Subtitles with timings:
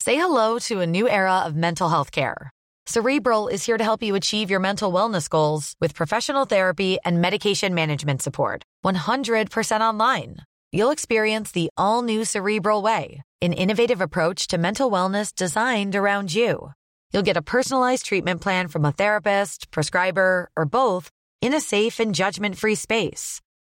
[0.00, 2.50] Say hello to a new era of mental health care.
[2.86, 7.22] Cerebral is here to help you achieve your mental wellness goals with professional therapy and
[7.22, 8.62] medication management support.
[8.84, 10.36] 100% online.
[10.72, 16.34] You'll experience the all new Cerebral Way, an innovative approach to mental wellness designed around
[16.34, 16.72] you.
[17.12, 22.00] You'll get a personalized treatment plan from a therapist, prescriber, or both in a safe
[22.00, 23.40] and judgment free space.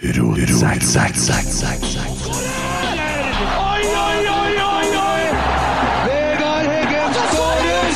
[0.00, 0.10] Oi,
[4.04, 5.24] oi, oi, oi, oi!
[6.04, 7.90] Vegard Heggen skårer!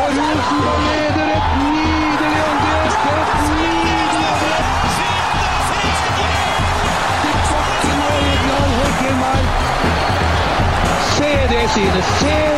[0.00, 2.92] Og Rosenborg leder et nydelig angrep!
[3.12, 4.66] Et nydelig angrep!
[7.22, 9.44] Til bakken og Egeland Heggen her.
[11.18, 12.06] Se det synet!
[12.22, 12.49] Se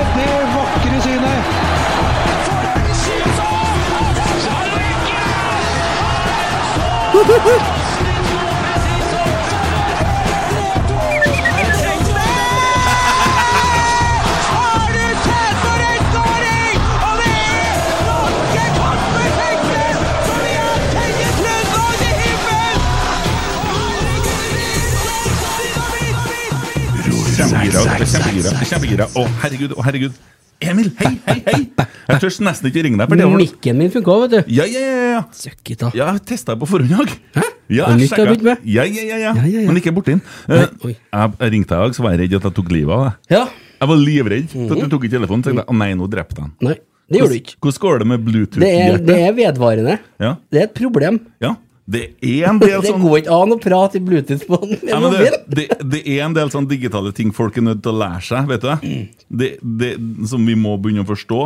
[27.32, 27.80] Kjempegira.
[28.04, 28.50] Kjempegira.
[28.68, 29.06] Kjempegira.
[29.16, 29.74] Å, herregud.
[29.76, 30.16] Å, herregud.
[30.62, 31.60] Emil, hei, hei, hei!
[32.08, 33.10] Jeg tør nesten ikke ringe deg.
[33.10, 33.40] For det var...
[33.40, 34.52] Mikken min funka, vet du.
[34.54, 35.22] Ja, ja, ja, ja.
[35.34, 35.90] Søkk it, da.
[35.96, 37.48] Ja, jeg testa på forhånd i dag.
[37.72, 38.62] Ja, jeg med?
[38.68, 39.32] Ja, ja, ja, ja.
[39.32, 39.66] Ja, ja, ja.
[39.70, 40.22] Men ikke borti den.
[40.48, 40.66] Eh.
[40.92, 43.04] Jeg, jeg ringte deg i dag, så var jeg redd at jeg tok livet av
[43.06, 43.18] deg.
[43.32, 43.42] Ja.
[43.82, 45.42] Jeg var livredd for at du tok ikke telefonen.
[45.42, 46.54] Så tenkte jeg, å nei, nå drepte jeg han.
[46.68, 46.76] Nei,
[47.10, 47.56] det gjorde du ikke.
[47.66, 49.06] Hvordan går det med er, Bluetooth-hjertet?
[49.08, 49.98] det er vedvarende.
[50.22, 51.20] Ja, Det er et problem.
[51.42, 51.56] ja.
[51.86, 54.76] Det er en del Det sånn går ikke an å prate i Bluetooth på den.
[54.86, 58.00] Ja, det, det, det er en del sånn digitale ting folk er nødt til å
[58.04, 58.92] lære seg, vet du.
[59.28, 59.92] Det, det,
[60.30, 61.40] som vi må begynne å forstå.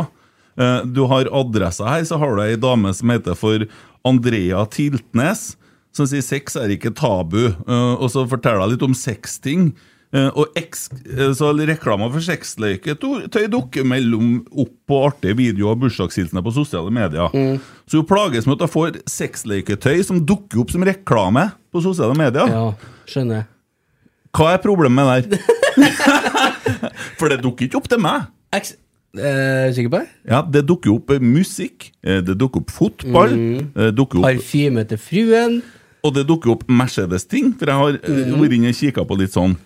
[0.61, 3.65] Eh, Du har adressa her, så har du ei dame som heter for
[4.05, 5.55] Andrea Tiltnes,
[5.97, 7.47] som sier sex er ikke tabu.
[7.65, 9.71] Eh, Og så forteller hun litt om sexting.
[9.73, 9.96] Eh,
[10.35, 16.43] Og eks, eh, så reklamer for sexleketøy dukker mellom opp på artige videoer og bursdagshilsener
[16.45, 17.29] på sosiale medier.
[17.87, 22.15] Så hun plages med at hun får sexleketøy som dukker opp som reklame på sosiale
[22.17, 22.47] medier.
[22.49, 22.73] Ja,
[23.07, 23.47] skjønner jeg.
[24.37, 25.39] Hva er problemet der?
[27.19, 28.27] For det dukker ikke opp til meg.
[28.55, 28.75] X,
[29.17, 30.07] eh, sikker på det?
[30.29, 33.93] Ja, Det dukker opp eh, musikk, eh, det dukker opp fotball, Mm.
[33.95, 35.61] dukker opp, Parfyme til fruen.
[36.03, 37.53] og det dukker opp Mercedes-ting.
[37.59, 38.39] For jeg har eh, Mm.
[38.39, 39.57] vært inne og kikka på litt sånn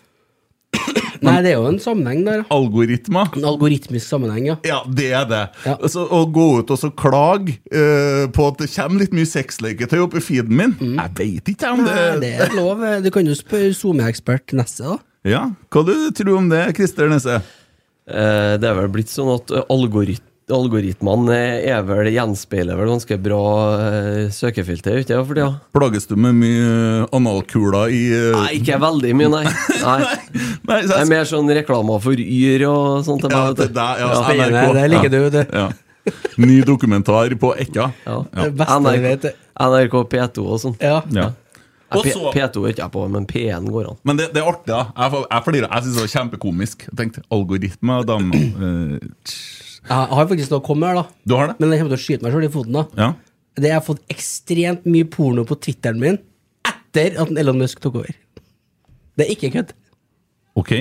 [1.21, 2.41] Nei, det er jo en sammenheng der.
[2.49, 3.37] Algoritma algoritmer.
[3.37, 4.55] En algoritmisk sammenheng, ja.
[4.65, 5.41] Ja, det er det.
[5.65, 5.75] Ja.
[5.77, 9.99] Altså, å gå ut og så klage uh, på at det kommer litt mye sexleketøy
[10.01, 12.19] opp i feeden min Jeg veit ikke om det, Mm.
[12.19, 12.81] Nei, det er lov.
[13.03, 14.97] Du kan jo spørre SoMe-ekspert Nesse, da.
[15.27, 17.41] Ja, Hva du tror om det, Christer Nesse?
[18.09, 20.23] Uh, Det er vel blitt sånn at eh, algorit
[20.53, 21.35] algoritmene
[21.71, 23.39] er vel gjenspeiler vel ganske bra
[23.87, 25.19] eh, søkefilter, ikke det?
[25.27, 25.49] For tida?
[25.75, 28.39] Plages du med mye eh, analkuler i uh...
[28.41, 29.43] Nei, ikke veldig mye, nei.
[29.81, 29.99] nei.
[30.67, 33.27] Nei, så Det er mer sånn reklamer for Yr og sånt.
[33.31, 34.49] Ja, det der, ja, Ja.
[34.51, 34.73] NRK.
[34.79, 35.41] det liker du, du.
[35.51, 35.69] Ja.
[36.41, 37.91] Ny dokumentar på Ekka.
[38.07, 38.17] Ja.
[38.33, 38.49] Ja.
[38.81, 39.31] NRK,
[39.61, 40.77] NRK P2 og sånn.
[40.81, 41.01] Ja.
[41.13, 41.29] Ja.
[41.91, 43.97] Nei, Og P- så- P2 er ikke jeg på, men P1 går an.
[44.07, 44.85] Men det, det er artig, da.
[44.95, 45.65] Jeg, jeg, jeg.
[45.67, 46.85] Jeg syns det var kjempekomisk.
[46.87, 49.67] Jeg tenkte algoritme og damer tsk.
[49.89, 51.19] Jeg har faktisk noe å komme med her, da.
[51.27, 51.55] Du har det?
[51.59, 52.73] Men jeg kommer til å skyte meg sjøl i foten.
[52.73, 53.13] da Ja.
[53.55, 56.19] Det Jeg har fått ekstremt mye porno på Twitteren min
[56.65, 58.11] etter at Elon Musk tok over.
[59.17, 59.73] Det er ikke kødd.
[60.55, 60.71] Ok.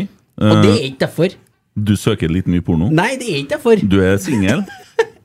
[0.40, 1.34] Og det Eh, er ikke derfor.
[1.76, 2.90] du søker litt mye porno?
[2.90, 3.76] Nei, det er ikke derfor.
[3.88, 4.64] Du er singel?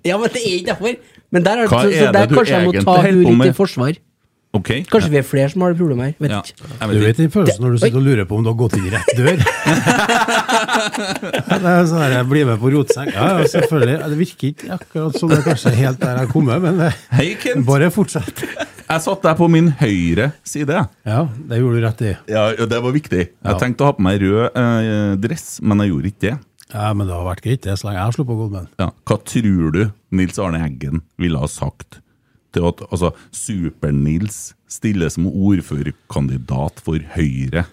[0.06, 0.96] Ja, men det er ikke derfor.
[1.32, 3.14] Men der, er, Hva så, så er der du kanskje jeg må egentlig ta holder
[3.16, 3.56] hun på litt med?
[3.58, 3.96] forsvar.
[4.56, 4.70] Ok.
[4.88, 6.14] Kanskje vi er flere som har det problemet her.
[6.24, 6.92] Vet Ja, ikke.
[6.94, 8.86] Du vet den følelsen når du sitter og lurer på om du har gått inn
[8.88, 9.42] i rett dør?
[10.96, 13.12] det er sånn her, jeg blir med på rotsekk.
[13.16, 13.98] Ja, ja, selvfølgelig.
[14.14, 16.90] Det virker ikke akkurat som det er kanskje helt der jeg har kommet, men det,
[17.16, 17.66] Hei, Kent.
[17.68, 18.44] bare fortsett.
[18.86, 20.84] Jeg satt deg på min høyre side.
[21.10, 21.20] Ja,
[21.50, 22.16] det gjorde du rett i.
[22.32, 23.22] Ja, Det var viktig.
[23.26, 23.58] Jeg Ja.
[23.60, 26.36] tenkte å ha på meg rød eh, dress, men jeg gjorde ikke det.
[26.74, 28.60] Ja, Men det har vært greit, det, så lenge jeg har sluppet å gå med
[28.62, 28.70] den.
[28.80, 28.90] Ja.
[29.06, 32.00] Hva tror du Nils Arne Eggen ville ha sagt
[32.56, 34.40] til at altså, Super-Nils
[34.72, 37.66] stiller som ordførerkandidat for Høyre?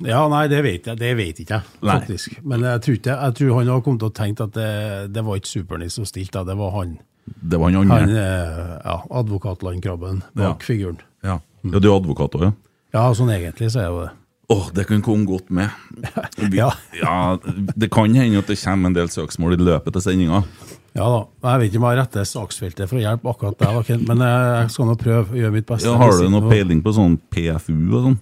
[0.00, 1.92] Ja, nei, det vet jeg, det vet ikke jeg, Nei.
[1.98, 2.38] faktisk.
[2.48, 4.68] Men jeg tror, ikke, jeg tror han har kommet til å tenke at det,
[5.12, 6.94] det var ikke Super-Nils som stilte, det var han,
[7.36, 7.98] Det var han andre.
[8.00, 8.14] Han,
[8.80, 10.54] ja, advokatlandkrabben bak Ja.
[10.64, 11.02] figuren.
[11.22, 11.36] Ja.
[11.68, 12.52] ja, du er advokat òg, ja?
[12.96, 14.10] Ja, sånn egentlig så er jo det.
[14.50, 15.68] Åh, det kan komme godt med.
[16.50, 16.72] Vi, Ja.
[16.96, 17.36] ja,
[17.76, 20.40] Det kan hende at det kommer en del søksmål i løpet av sendinga.
[20.98, 21.20] Ja da.
[21.52, 24.24] Jeg vet ikke om jeg har rette saksfeltet for å hjelpe akkurat deg, Kent, men
[24.26, 25.86] jeg skal nå prøve å gjøre mitt beste.
[25.86, 28.16] Ja, har du noe peiling på sånn PFU og sånn?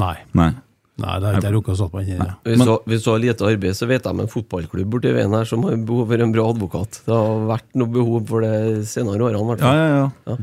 [0.00, 0.14] Nei.
[0.34, 0.54] Nei.
[0.94, 2.26] Nei, det har ikke jeg rukket å stå på ennå.
[2.46, 5.44] Hvis, du, har- har lite arbeid, så vet jeg om en fotballklubb borti veien her
[5.50, 7.00] som har behov for en bra advokat.
[7.04, 10.36] Det har vært noe behov for det senere årene, i hvert Ja, ja, ja, ja.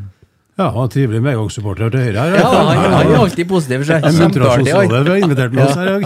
[0.60, 2.34] Ja, han er trivelig medgangssupporter til høyre her.
[2.36, 3.78] Ja, han, han er alltid positiv.
[3.82, 4.74] for seg kjempeartig.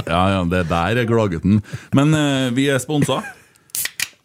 [0.05, 1.57] Ja, ja, det der er glagutten.
[1.97, 3.17] Men uh, vi er sponsa.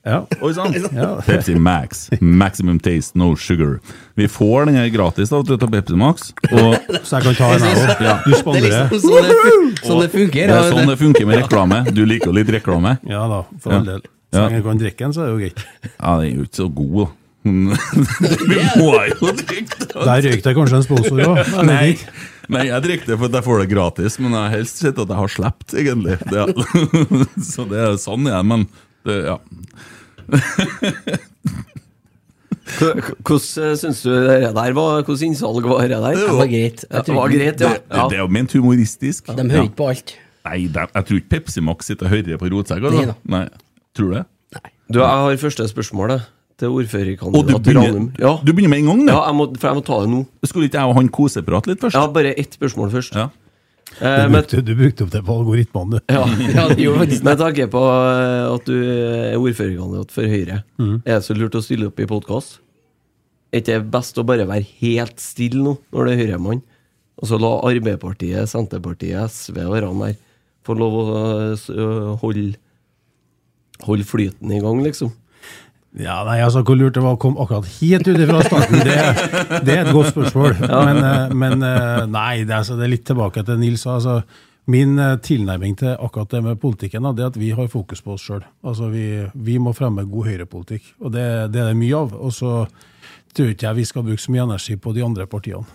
[0.06, 0.23] Ja.
[0.41, 0.73] Oi sann!
[0.97, 1.08] Ja.
[1.26, 2.06] Pepsi Max.
[2.20, 3.79] Maximum taste, no sugar.
[4.17, 6.31] Vi får den her gratis da, til Pepsi Max.
[6.49, 8.00] Og Så jeg kan ta den her òg.
[8.06, 8.17] Ja.
[8.25, 10.49] Du Det er liksom sånn det, sånn det funker.
[10.49, 11.82] det er sånn det funker med reklame.
[11.93, 12.97] Du liker jo litt reklame.
[13.08, 14.02] Ja da, for all del.
[14.31, 15.64] Så lenge du kan drikke den, så er det jo greit.
[15.91, 17.08] Ja, den er jo ikke så god, da.
[17.50, 20.05] Vi må jo drikke den.
[20.05, 21.41] Der røyk det kanskje en sponsor òg.
[21.70, 21.87] Nei.
[22.50, 24.97] Nei, jeg drikker det for at jeg får det gratis, men jeg har helst sett
[24.99, 26.17] at jeg har sluppet, egentlig.
[26.25, 26.47] Det, ja.
[27.47, 28.64] Så det er sånn jeg er, men
[29.08, 29.37] det, ja.
[33.26, 35.02] Hvordan syns du det der var?
[35.02, 36.19] Hvordan innsalg var det der?
[36.19, 36.85] Det var greit.
[36.91, 37.69] Det var greit, ja.
[37.69, 38.08] det, ja.
[38.11, 39.26] det er jo ment humoristisk.
[39.26, 40.14] De hører ikke på alt.
[40.47, 42.93] Nei, de, jeg tror ikke Pepsi Max sitter og hører på rotsekka.
[42.93, 43.17] Nei Altså.
[43.35, 43.47] Nei,
[43.97, 44.26] tror du det?
[44.56, 44.70] Nei.
[44.91, 46.23] Du, jeg har første spørsmål jeg,
[46.61, 48.08] til ordførerkandidat Ranum.
[48.20, 48.32] Ja.
[48.44, 49.12] du begynner med en gang, du?
[49.12, 50.23] ja, jeg må, for jeg må ta det nå.
[50.49, 51.99] Skulle ikke jeg og han koseprate litt først?
[51.99, 53.17] Har bare ett spørsmål først.
[53.17, 53.29] Ja.
[53.98, 56.14] Eh, Du men, brukte, du brukte opp det på algoritmene, du.
[56.14, 56.25] ja.
[56.56, 61.02] Ja, jo, Med tanke på eh, at du er ordførerkandidat for Høyre, Mm.
[61.04, 62.60] er det så lurt å stille opp i podkast?
[63.52, 66.62] Er ikke det best å bare være helt stille nå, når det er Høyre-mann?
[67.20, 70.14] Og så la Arbeiderpartiet, Senterpartiet, SV og ran der
[70.64, 71.06] få lov å
[71.52, 72.54] eh, holde
[73.81, 75.08] Holde flyten i gang, liksom?
[75.98, 78.98] Ja, nei, altså Hvor lurt det var å komme akkurat helt ut fra starten, det,
[79.66, 80.52] det er et godt spørsmål.
[80.62, 83.82] Men, eh, men eh, nei, det er, altså, det er litt tilbake til Nils.
[83.90, 84.20] Altså,
[84.70, 88.14] min eh, tilnærming til akkurat det med politikken det er at vi har fokus på
[88.14, 88.44] oss sjøl.
[88.62, 89.02] Altså, vi,
[89.34, 91.26] vi må fremme god høyrepolitikk, og det,
[91.56, 92.14] det er det mye av.
[92.22, 92.54] Og så
[93.34, 95.66] tror ikke jeg vi skal bruke så mye energi på de andre partiene.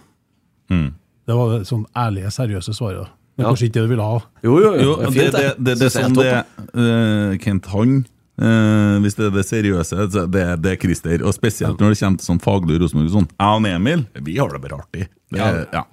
[1.26, 3.12] Det var det sånn ærlige, seriøse svaret.
[3.36, 3.50] Men Ja.
[3.52, 4.20] kanskje ikke det du ville ha.
[4.48, 7.98] Jo, jo, Jo, det er det, det, det, det er sånn det Kent Han
[8.42, 11.26] eh, Hvis det er det seriøse, så det, det er Christer.
[11.26, 13.12] Og spesielt når det kommer til sånn faglig Rosenborg.
[13.14, 13.30] Sånn.
[13.36, 15.10] Jeg og Emil vi har det bare artig.
[15.34, 15.66] Det, ja.
[15.74, 15.86] ja.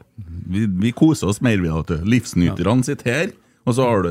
[0.53, 1.61] Vi, vi koser oss mer.
[1.63, 1.71] vi
[2.05, 2.89] Livsnyterne ja.
[2.91, 3.37] Sitter her,
[3.67, 4.11] og så har du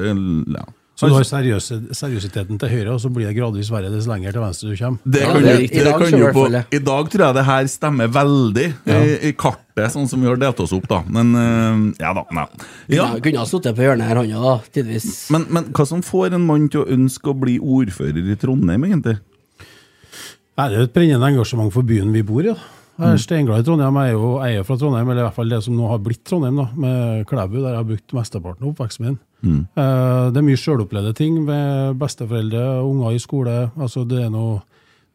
[0.55, 0.67] ja.
[1.01, 4.35] Så du har seriøse, seriøsiteten til høyre, og så blir det gradvis verre dess lenger
[4.35, 4.99] til venstre du kommer.
[5.15, 5.77] Det Ja, kan det riktig.
[5.77, 6.43] det I dag kan hvert på.
[6.77, 8.99] I dag tror jeg det her stemmer veldig i,
[9.29, 11.01] i kartet, sånn som vi har delt oss opp, da.
[11.09, 12.23] Men eh, ja da.
[12.37, 12.45] Nei.
[12.87, 13.01] Ja.
[13.01, 13.07] Ja.
[13.23, 14.55] Kunne ha sittet på hjørnet her, han òg, da.
[14.77, 15.09] Tidvis.
[15.33, 18.85] Men, men hva som får en mann til å ønske å bli ordfører i Trondheim,
[18.91, 19.17] egentlig?
[20.61, 22.51] Det er jo et brennende engasjement for byen vi bor i.
[22.53, 22.80] da.
[23.01, 23.97] Jeg er steinglad i Trondheim.
[23.97, 26.01] Jeg er jo jeg er fra Trondheim, eller i hvert fall det som nå har
[26.05, 29.17] blitt Trondheim, da, med Klæbu, der jeg har brukt mesteparten av oppveksten min.
[29.41, 33.55] Eh, det er mye sjølopplevde ting med besteforeldre, unger i skole.
[33.77, 34.61] altså det er noe,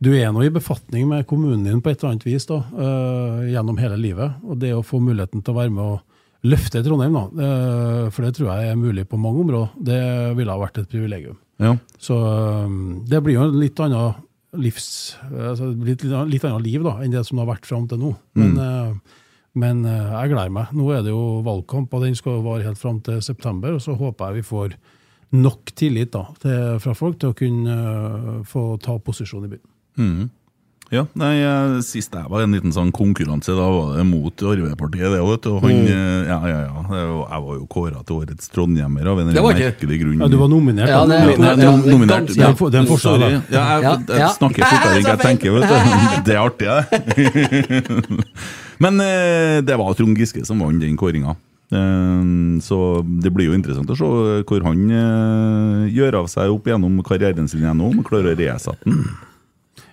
[0.02, 3.46] Du er nå i befatning med kommunen din på et eller annet vis da, eh,
[3.54, 4.34] gjennom hele livet.
[4.44, 6.00] Og det å få muligheten til å være med og
[6.44, 10.52] løfte Trondheim, da, eh, for det tror jeg er mulig på mange områder, det ville
[10.52, 11.38] ha vært et privilegium.
[11.58, 11.78] Ja.
[11.98, 12.12] Så
[13.08, 14.14] det blir jo en litt annen
[14.54, 15.16] livs...
[15.30, 18.12] Altså, litt, litt annet liv da, enn det som det har vært fram til nå.
[18.38, 19.16] Men, mm.
[19.62, 20.72] men uh, jeg gleder meg.
[20.76, 23.76] Nå er det jo valgkamp, og den skal vare helt fram til september.
[23.76, 24.78] Og så håper jeg vi får
[25.36, 29.68] nok tillit da, til, fra folk til å kunne uh, få ta posisjon i byen.
[29.96, 30.26] Mhm.
[30.94, 34.30] Ja, nei, eh, Sist jeg var i en liten sånn konkurranse, da var det mot
[34.46, 35.10] Arbeiderpartiet.
[35.10, 36.28] det vet du, og han, mm.
[36.28, 40.20] ja, ja, ja, Jeg var jo kåra til årets trondhjemmer av en merkelig grunn.
[40.22, 40.88] Ja, du var nominert.
[40.88, 42.26] Ja, det- Ja, Ja, ja, nominert.
[42.28, 43.28] ganske- Det er en for- det er en forskjell, da.
[43.28, 44.28] Ja, jeg, Ja, jeg ja.
[44.28, 46.22] snakker fortere enn jeg tenker, vet du.
[46.22, 48.26] Det er artig, det.
[48.78, 51.34] Men eh, det var Trond Giske som vant den kåringa.
[51.72, 52.22] Eh,
[52.62, 54.04] så det blir jo interessant å se
[54.46, 58.36] hvor han eh, gjør av seg opp gjennom karrieren sin igjen nå, om han klarer
[58.36, 59.02] å resette den.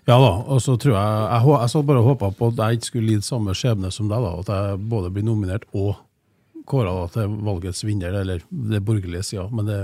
[0.07, 2.57] Ja da, og så tror jeg Jeg, jeg, jeg satt bare og håpa på at
[2.59, 4.31] jeg ikke skulle lide samme skjebne som deg, da.
[4.43, 5.95] At jeg både blir nominert og
[6.67, 9.47] kåra til valgets vinner, eller det borgerlige sida.
[9.51, 9.81] Men det,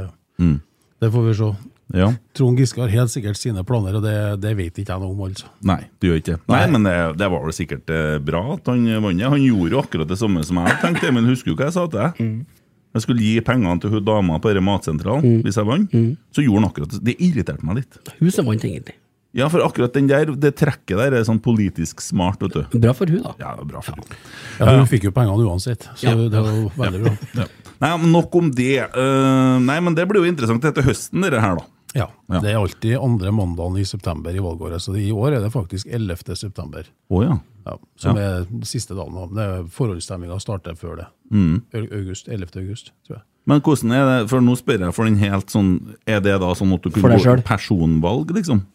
[1.03, 1.49] det får vi se.
[1.95, 2.11] Ja.
[2.37, 5.23] Trond Giske har helt sikkert sine planer, og det, det vet ikke jeg noe om,
[5.25, 5.49] altså.
[5.65, 6.43] Nei, du gjør ikke det.
[6.53, 9.23] Nei, men det, det var vel sikkert eh, bra at han vant.
[9.33, 11.87] Han gjorde jo akkurat det samme som jeg tenkte, men husker du hva jeg sa
[11.89, 12.21] til deg?
[12.95, 15.91] Jeg skulle gi pengene til hun dama på denne matsentralen hvis jeg vant.
[16.35, 17.01] Så gjorde han akkurat det.
[17.09, 17.99] Det irriterte meg litt.
[18.21, 18.95] Huset som vant, egentlig.
[19.37, 22.79] Ja, for akkurat den der, det trekket der er sånn politisk smart, vet du.
[22.79, 23.33] Bra for hun da.
[23.37, 24.03] Ja, bra for hun.
[24.59, 26.15] Ja, Hun fikk jo pengene uansett, så Ja.
[26.15, 27.17] det var jo veldig bra.
[27.35, 27.45] Ja.
[27.79, 28.79] Nei, men nok om det.
[28.89, 31.65] Eh, nei, men det blir jo interessant etter høsten, dette her, da.
[31.95, 32.39] Ja, Ja.
[32.39, 35.87] Det er alltid andre mandagen i september i valgåret, så i år er det faktisk
[35.89, 36.35] 11.
[36.35, 36.83] september.
[37.11, 37.39] Å ja.
[37.65, 38.21] Ja, som Ja.
[38.41, 39.15] er siste dagen.
[39.17, 41.07] av- Det er Forhåndsstemminga starter før det.
[41.31, 42.55] Au- August, 11.
[42.57, 43.21] august, tror jeg.
[43.45, 46.53] Men hvordan er det, for nå spør jeg for den helt sånn Er det da
[46.53, 47.43] sånn at du For kunne deg gå selv?
[47.45, 48.65] personvalg, liksom?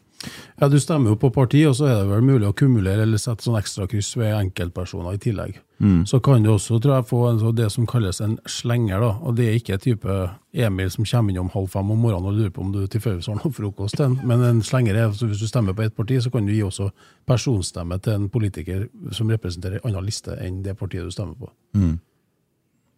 [0.61, 3.19] Ja, Du stemmer jo på parti, og så er det vel mulig å kumulere eller
[3.19, 5.61] sette sånn ekstrakryss ved enkeltpersoner i tillegg.
[6.07, 9.01] Så kan du også tror jeg, få en, så det som kalles en slenger.
[9.01, 12.39] da, og Det er ikke type Emil som kommer innom halv fem om morgenen og
[12.39, 13.97] lurer på om du tilfeldigvis har noe frokost.
[13.97, 14.17] til.
[14.25, 16.63] Men en slenger er, så hvis du stemmer på ett parti, så kan du gi
[16.63, 16.91] også
[17.27, 21.51] personstemme til en politiker som representerer en annen liste enn det partiet du stemmer på.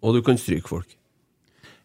[0.02, 0.87] Og du kan stryke folk.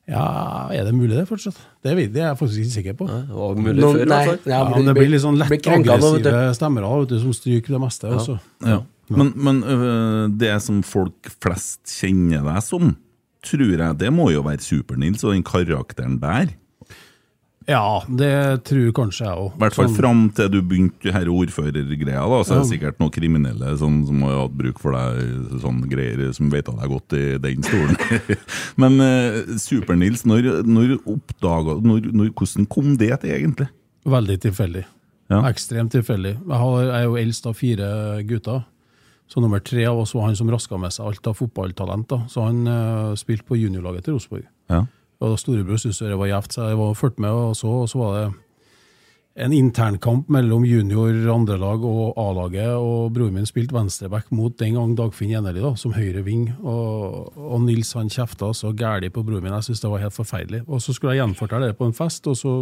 [0.09, 1.57] Ja, Er det mulig det fortsatt?
[1.83, 3.07] Det, vet, det er jeg faktisk ikke sikker på.
[3.07, 4.39] Det var mulig før, nei, hvert fall.
[4.51, 7.81] ja, Ja, men det blir litt sånn lett aggressive stemmer vet du, som stryker det
[7.83, 8.09] meste.
[8.09, 8.39] også.
[8.65, 8.79] Ja.
[9.11, 12.95] Men, men øh, det som folk flest kjenner deg som,
[13.43, 16.53] tror jeg det må jo være Super-Nils og den karakteren der.
[17.69, 19.51] Ja, det tror kanskje jeg òg.
[19.53, 22.23] I hvert fall fram til du begynte her ordførergreia.
[22.25, 25.83] da, Så er det sikkert noen kriminelle som, som har hatt bruk for deg, sånn
[25.91, 27.99] greier som vet deg godt i den stolen.
[28.81, 33.69] Men eh, Super-Nils, når, når oppdaga når, når, Hvordan kom det til, egentlig?
[34.09, 34.83] Veldig tilfeldig.
[35.31, 35.43] Ja.
[35.51, 36.33] Ekstremt tilfeldig.
[36.39, 37.91] Jeg, har, jeg er jo eldst av fire
[38.27, 38.65] gutter.
[39.31, 42.09] Så nummer tre av oss var han som raska med seg alt av fotballtalent.
[42.09, 42.23] da.
[42.27, 44.49] Så han eh, spilte på juniorlaget til Rosenborg.
[44.73, 44.81] Ja.
[45.21, 47.99] Og storebror syntes det var gjevt, så jeg var fulgte med og så, og så
[48.01, 48.31] var det
[49.41, 54.95] en internkamp mellom junior, andrelag og A-laget, og broren min spilte venstreback mot den gang
[54.97, 56.49] Dagfinn Enerli, da, som høyre ving.
[56.59, 60.17] Og, og Nils han kjefta så gæli på broren min, jeg syntes det var helt
[60.17, 60.63] forferdelig.
[60.67, 62.55] Og så skulle jeg gjenfortelle det på en fest, og så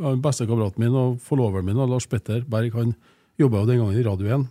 [0.00, 2.92] ja, bestekameraten min og forloveren min, og Lars Petter Berg, han
[3.40, 4.50] jobba jo den gangen i Radio 1.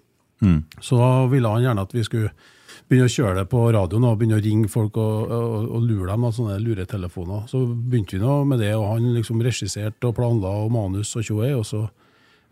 [0.82, 2.34] Så da ville han gjerne at vi skulle
[2.90, 6.10] begynne å kjøre det på radioen og begynne å ringe folk og, og, og lure
[6.10, 7.44] dem med sånne luretelefoner.
[7.52, 11.28] Så begynte vi nå med det, og han liksom regisserte og planla og manus og
[11.28, 11.52] tjoei.
[11.54, 11.84] Og så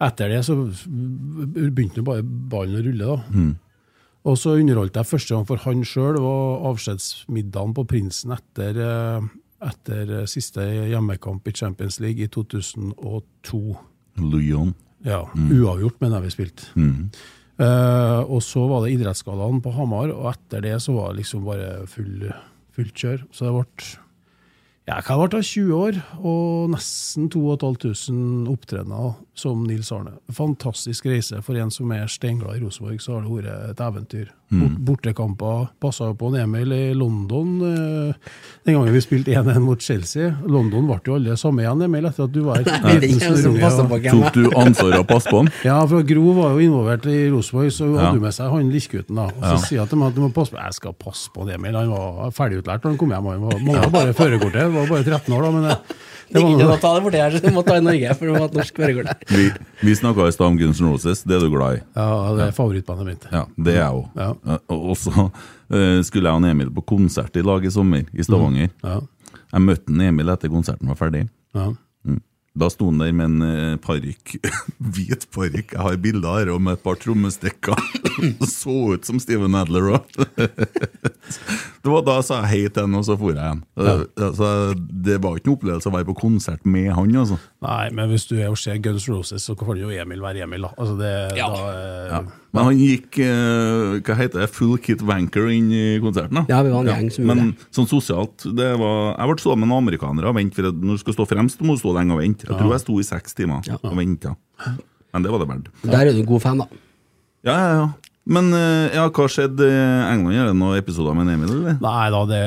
[0.06, 3.17] etter det så begynte bare ballen å rulle, da.
[4.27, 9.29] Og så underholdt jeg første gang for han sjøl, var avskjedsmiddagen på Prinsen etter, eh,
[9.70, 13.77] etter siste hjemmekamp i Champions League i 2002.
[14.20, 14.75] Lyon.
[15.06, 16.70] Ja, uavgjort, mener jeg vi spilte.
[17.58, 21.48] Eh, og så var det idrettsgallaen på Hamar, og etter det så var det liksom
[21.48, 22.28] bare full,
[22.76, 23.24] fullt kjør.
[23.34, 23.88] Så det ble
[24.88, 30.15] ja, kan ha vært 20 år, og nesten 2500 opptredener som Nils Arne.
[30.34, 34.34] Fantastisk reise for en som er steinglad i Rosenborg, så har det vært et eventyr.
[34.48, 34.77] Mm.
[34.88, 38.13] bortekamper passa jo på en Emil i London eh,
[38.63, 40.29] den gangen vi spilte 1-1 mot Chelsea.
[40.48, 42.70] London ble jo alle samme igjen, Emil, etter at du var her.
[42.88, 44.08] Er hvem.
[44.08, 45.51] Tok du ansvaret og passet på han?
[45.67, 48.06] Ja, for Gro var jo involvert i Rosenborg, så Ja.
[48.06, 49.20] hadde hun med seg han Liskgutten.
[49.20, 49.27] da.
[49.27, 51.46] Og så sier jeg til meg at du må passe på Jeg skal passe på
[51.46, 51.75] det, Emil.
[51.75, 53.27] Han var ferdigutlært da han kom hjem.
[53.34, 54.76] Han var, mangla bare førerkortet.
[54.77, 55.51] Var bare 13 år, da.
[55.55, 55.77] Men det,
[56.27, 58.31] det Det var noe ta det borti her, så du må ta i Norge for
[58.31, 58.81] å ha et norsk.
[59.38, 59.46] Vi,
[59.88, 61.84] vi snakka i stad om Guns N' Roses, det er du glad i?
[61.98, 62.07] Ja,
[62.38, 63.27] det er favorittbandet mitt.
[63.34, 64.22] Ja, det er jeg òg.
[64.22, 64.60] Ja.
[64.75, 68.72] Og så eh, skulle jeg og Emil på konsert i lag i sommer, i Stavanger.
[68.84, 69.00] Ja.
[69.53, 71.27] Jeg møtte en Emil etter konserten var ferdig.
[71.57, 71.72] Ja.
[72.58, 74.38] Da sto han der med en eh, parykk,
[74.96, 75.76] hvit parykk.
[75.76, 77.78] Jeg har bilder her og med et par trommestikker.
[78.50, 80.18] så ut som Steven Adler òg.
[81.84, 83.62] det var da jeg sa hei til han, og så for jeg igjen.
[83.78, 87.38] Altså, det var ikke noe opplevelse å være på konsert med han, altså.
[87.68, 90.66] Nei, men hvis du er og ser Guns Roses, så kan jo Emil være Emil,
[90.66, 90.74] da.
[90.78, 91.52] Altså, det, Ja.
[91.54, 92.24] da eh, Ja.
[92.56, 96.39] Men han gikk eh, hva heter det, full kit wanker inn i konserten.
[96.39, 99.44] da Ja, vi var en gjeng som gjorde Men sånn sosialt det var, Jeg ble
[99.44, 101.84] stående med noen amerikanere og vente, for at når du skal stå fremst, må du
[101.84, 102.48] stå lenge og vente.
[102.48, 104.36] Jeg tror jeg sto i seks timer og venta.
[105.13, 105.72] Men det var det verdt.
[105.84, 106.84] Der er du en god fan, da.
[107.48, 107.88] Ja, ja, ja.
[108.27, 109.75] Men eh, ja, hva skjedde i
[110.12, 110.36] England?
[110.36, 111.77] Er det noen episoder med Emil, eller?
[111.80, 112.42] Nei da, det,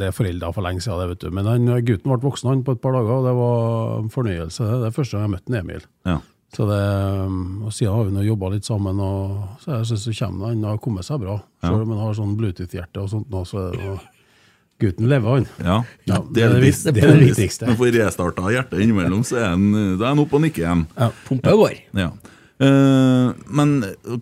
[0.00, 1.28] det er forelda for lenge siden, det, vet du.
[1.36, 4.66] Men han, gutten ble voksen han på et par dager, og det var en fornøyelse.
[4.82, 5.86] Det er første gang jeg møtte en Emil.
[6.08, 6.16] Ja.
[6.50, 6.80] Så det,
[7.62, 10.80] og Siden har vi nå jobba litt sammen, og så jeg det kommer, han har
[10.82, 11.36] kommet seg bra.
[11.62, 13.98] Selv om han har sånn Bluetooth-hjerte og sånt nå, så er det
[14.80, 15.46] Gutten lever, han.
[15.60, 17.66] Ja, Ja, det er det, det er det viktigste.
[17.68, 20.86] Når får restarta hjertet innimellom, så er han, oppe og nikker igjen.
[20.96, 21.82] Ja, Pumpa går.
[22.00, 22.08] Ja.
[22.60, 23.78] Uh, men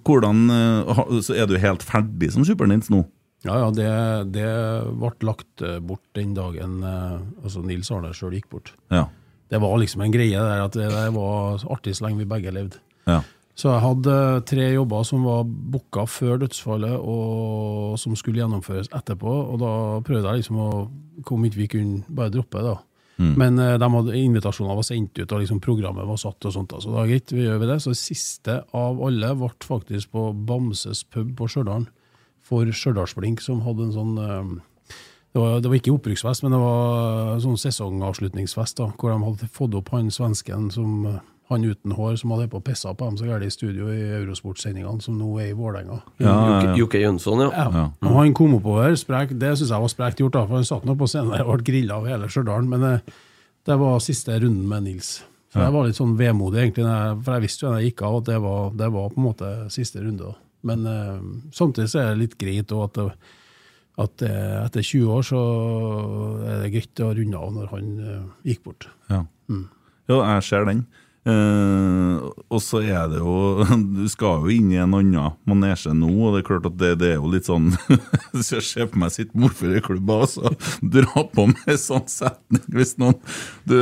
[0.07, 3.01] hvordan uh, Så er du helt ferdig som Super-Nils nå?
[3.47, 3.89] Ja, ja, det,
[4.35, 4.51] det
[4.99, 8.73] ble lagt eh, bort den dagen uh, altså Nils Arne sjøl gikk bort.
[8.91, 9.05] Ja.
[9.49, 12.55] Det var liksom en greie der at det det var artig så lenge vi begge
[12.55, 12.81] levde.
[13.07, 13.23] ja.
[13.59, 19.33] Så jeg hadde tre jobber som var booka før dødsfallet, og som skulle gjennomføres etterpå.
[19.51, 19.73] Og da
[20.07, 20.71] prøvde jeg liksom å
[21.27, 22.77] Om ikke vi kunne bare droppe det, da.
[23.19, 26.77] Men eh, de hadde, invitasjonene var sendt ut, og liksom programmet var satt, og sånt.
[26.79, 27.81] Så da greit, vi gjør vi det.
[27.83, 31.89] Så det siste av alle ble faktisk på Bamses pub på Stjørdal,
[32.47, 34.53] for Stjørdalsblink, som hadde en sånn eh,
[35.33, 39.51] det var, det var ikke opprykksfest, men det var sånn sesongavslutningsfest, da, hvor de hadde
[39.53, 41.19] fått opp han svensken som eh,
[41.49, 45.01] han uten hår som hadde på pissa på dem så gærent i studio i Eurosport-sendingene,
[45.05, 46.03] som nå er i Vålerenga.
[46.21, 47.09] Ja, ja, Jokke, ja.
[47.09, 47.69] Jønsson, ja.
[47.73, 47.85] Ja.
[48.05, 50.85] Og han kom oppover, sprek, det syns jeg var sprekt gjort, da, for han satt
[50.89, 52.69] nå på scenen der og ble grilla av hele Stjørdal.
[52.69, 52.93] Men det,
[53.69, 55.15] det var siste runden med Nils.
[55.49, 56.85] Så jeg var litt sånn vemodig, egentlig,
[57.25, 59.29] for jeg visste jo da jeg gikk av at det var, det var på en
[59.31, 60.35] måte siste runde.
[60.69, 61.21] Men eh,
[61.57, 63.37] samtidig så er det litt greit òg at, det,
[63.99, 65.43] at eh, etter 20 år så
[66.47, 68.89] er det greit å runde av når han eh, gikk bort.
[69.11, 69.25] Ja.
[70.11, 70.85] ja, jeg ser den.
[71.29, 73.33] Eh, og så er det jo
[73.99, 76.93] Du skal jo inn i en annen manesje nå, og det er klart at det,
[77.03, 77.67] det er jo litt sånn
[78.33, 80.53] Hvis jeg ser på meg sitt morførerklubber, og så
[80.97, 83.19] dra på med sånn setning hvis noen
[83.69, 83.77] du,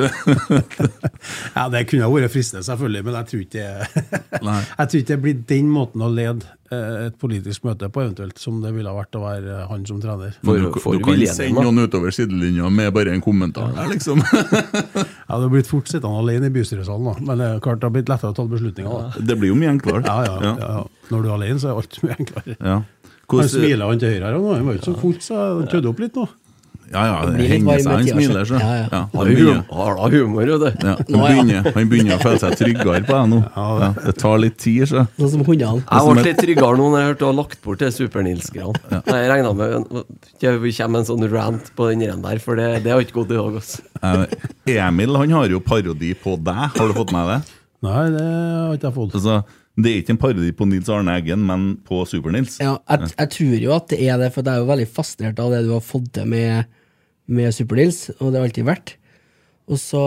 [1.54, 5.12] Ja, Det kunne ha vært fristende, selvfølgelig, men jeg tror ikke det Jeg tror ikke
[5.14, 8.90] det blir den måten å lede eh, et politisk møte på, eventuelt, som det ville
[8.90, 10.34] ha vært å være eh, han som trener.
[10.42, 13.92] For- du, for du kan William, sende noen utover sidelinja med bare en kommentar der,
[13.94, 14.22] liksom.
[15.26, 17.14] Jeg har blitt fort sittende alene i bystyresalen, da.
[17.26, 18.92] men det er klart det har blitt lettere å ta beslutninger.
[19.16, 19.24] Da.
[19.26, 20.04] Det blir jo mye enklere.
[20.06, 20.84] Ja, ja, ja, ja.
[21.10, 22.56] Når du er alene, så er alt mye enklere.
[22.60, 22.76] Ja.
[22.76, 22.84] Han
[23.26, 25.66] Hvordan- smiler han til høyre her, òg, han var jo ikke så fort, så han
[25.72, 26.28] tødde opp litt nå.
[26.92, 28.58] Ja, ja, det henger seg, en han smiler, så.
[28.62, 28.84] Ja, ja.
[28.92, 30.70] Ja, han begynner, har da humor, jo, det.
[30.78, 33.40] ja, han, begynner, han begynner å føle seg tryggere på deg nå.
[33.56, 35.02] Ja, det tar litt tid, så.
[35.18, 35.82] Sånn som hundene.
[35.82, 39.02] Jeg ble litt tryggere nå når jeg hørte du har lagt bort det Super-Nils-greiene.
[39.02, 42.94] Jeg regna med at vi kommer en sånn rant på den der, for det, det
[42.94, 43.60] har ikke gått i dag.
[43.60, 43.84] Altså.
[44.06, 47.40] Eh, Emil han har jo parodi på deg, har du fått med det?
[47.86, 49.16] Nei, det har ikke jeg fått.
[49.18, 49.40] Altså,
[49.76, 52.58] det er ikke en parodi på Nils Arne Eggen, men på Super-Nils.
[52.62, 55.40] Ja, jeg, jeg tror jo at det er det, for jeg er jo veldig fascinert
[55.42, 56.64] av det du har fått til med,
[57.28, 58.94] med Super-Nils, og det har alltid vært.
[59.66, 60.00] Og så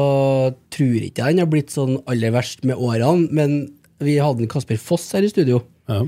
[0.71, 3.57] tror jeg ikke han har blitt sånn aller verst med årene, men
[3.99, 6.05] vi hadde en Kasper Foss her i studio, Ja.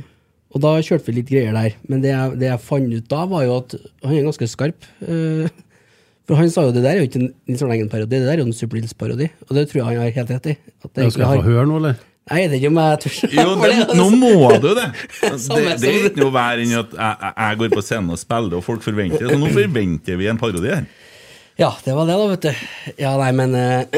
[0.55, 1.75] og da kjørte vi litt greier der.
[1.91, 4.87] Men det jeg, det jeg fant ut da, var jo at han er ganske skarp.
[5.05, 5.51] eh,
[6.29, 8.37] for han sa jo det der er jo ikke en Nils Arne Eggen-parodi, det der
[8.37, 9.27] er jo en Super-Nils-parodi.
[9.49, 10.55] Og det tror jeg han har helt rett i.
[10.85, 11.99] At det Jeg skal jeg få høre noe, eller?
[12.29, 14.29] Jeg vet ikke om jeg tør Jo, det, det- nå må
[14.61, 14.89] du det!
[15.21, 15.31] Det,
[15.81, 18.63] det er ikke noe verre enn at jeg, jeg- går på scenen og spiller, og
[18.65, 19.29] folk forventer det.
[19.33, 20.83] Så nå forventer vi en parodi her.
[21.59, 22.51] Ja, det var det, da, vet du.
[23.01, 23.81] Ja, nei, men uh,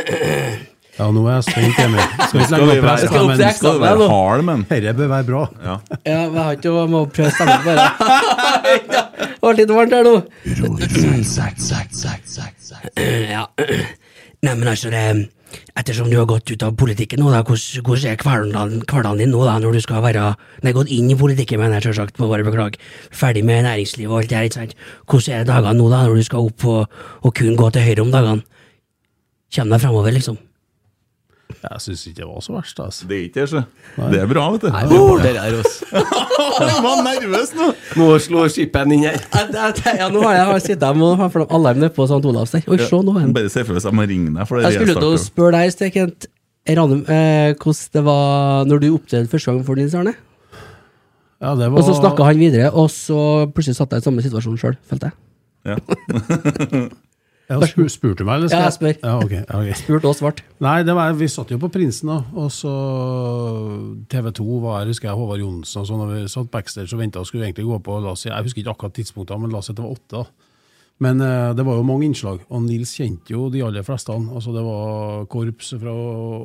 [0.94, 1.98] Ja, nå er jeg spent, Emil.
[2.30, 5.26] Skal ikke legge vi være, på deg, men skal være hard, men dette bør være
[5.30, 5.44] bra.
[5.66, 5.76] ja.
[6.06, 7.88] Ja, jeg har ikke noe med å prøve stemmen bare.
[9.24, 10.16] det ble litt varmt her nå.
[13.34, 13.44] Ja.
[14.44, 15.02] Nei, men altså, det,
[15.80, 19.58] ettersom du har gått ut av politikken nå, da, hvordan, er hverdagen, din nå, da,
[19.62, 20.30] når du skal være
[20.64, 22.80] Nei, gått inn i politikken, mener jeg selvsagt, må bare beklage.
[23.12, 24.78] Ferdig med næringslivet og alt det her, ikke sant.
[25.10, 28.06] Hvordan er dagene nå, da, når du skal opp og, og kun gå til høyre
[28.06, 28.64] om dagene?
[29.54, 30.40] Kjem deg fremover, liksom.
[31.64, 32.80] Jeg syns ikke det var så verst.
[32.84, 33.06] Altså.
[33.08, 33.62] Det er ikke det, så.
[34.12, 34.68] Det er bra, vet du.
[34.74, 35.86] Nei, reporter der, altså.
[36.68, 37.68] jeg var nervøs nå!
[38.02, 39.16] Nå slår skipen inn her.
[39.34, 42.20] Jeg- jeg- Ja, nå har jeg har sittet her med alarm nede på St.
[42.34, 42.64] Olavs der.
[42.68, 43.16] Oi, se nå.
[43.22, 44.48] en- Bare se for deg at jeg må ringe deg.
[44.48, 46.28] For det Jeg skulle til å spørre deg, Stekent,
[46.68, 50.14] Ranum, eh, hvordan det var når du opptredde første gang for Nils Arne.
[51.44, 54.22] Ja, det var, Og så snakka han videre, og så plutselig satt jeg i samme
[54.24, 55.16] situasjon sjøl, følte jeg.
[55.66, 55.78] Ja.
[57.50, 58.54] Ja, spur, spurte du meg, eller?
[58.54, 58.94] Ja, jeg spør.
[59.04, 59.72] Ja, okay, okay.
[59.74, 59.80] ok.
[59.82, 60.40] Spurt og svart.
[60.64, 62.22] Nei, det var, vi satt jo på Prinsen, da.
[62.40, 62.72] Og så
[64.12, 66.06] TV 2 var husker jeg, Håvard Johnsen og sånn.
[66.06, 68.76] Og vi satt backstage og venta og skulle egentlig gå på oss Jeg husker ikke
[68.78, 70.24] akkurat tidspunktet, men la oss si det var åtte.
[70.24, 70.50] da.
[71.04, 74.14] Men eh, det var jo mange innslag, og Nils kjente jo de aller fleste.
[74.14, 75.94] Altså, det var korps fra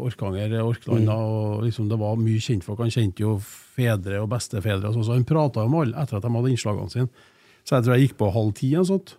[0.09, 1.15] Orkanger, Orkland, mm.
[1.15, 2.81] og liksom, det var mye kjentfolk.
[2.83, 6.19] Han kjente jo fedre og bestefedre, og sånn, så han prata jo med alle etter
[6.19, 7.27] at de hadde innslagene sine.
[7.63, 8.73] Så jeg tror jeg gikk på halv ti.
[8.81, 9.19] og sånt.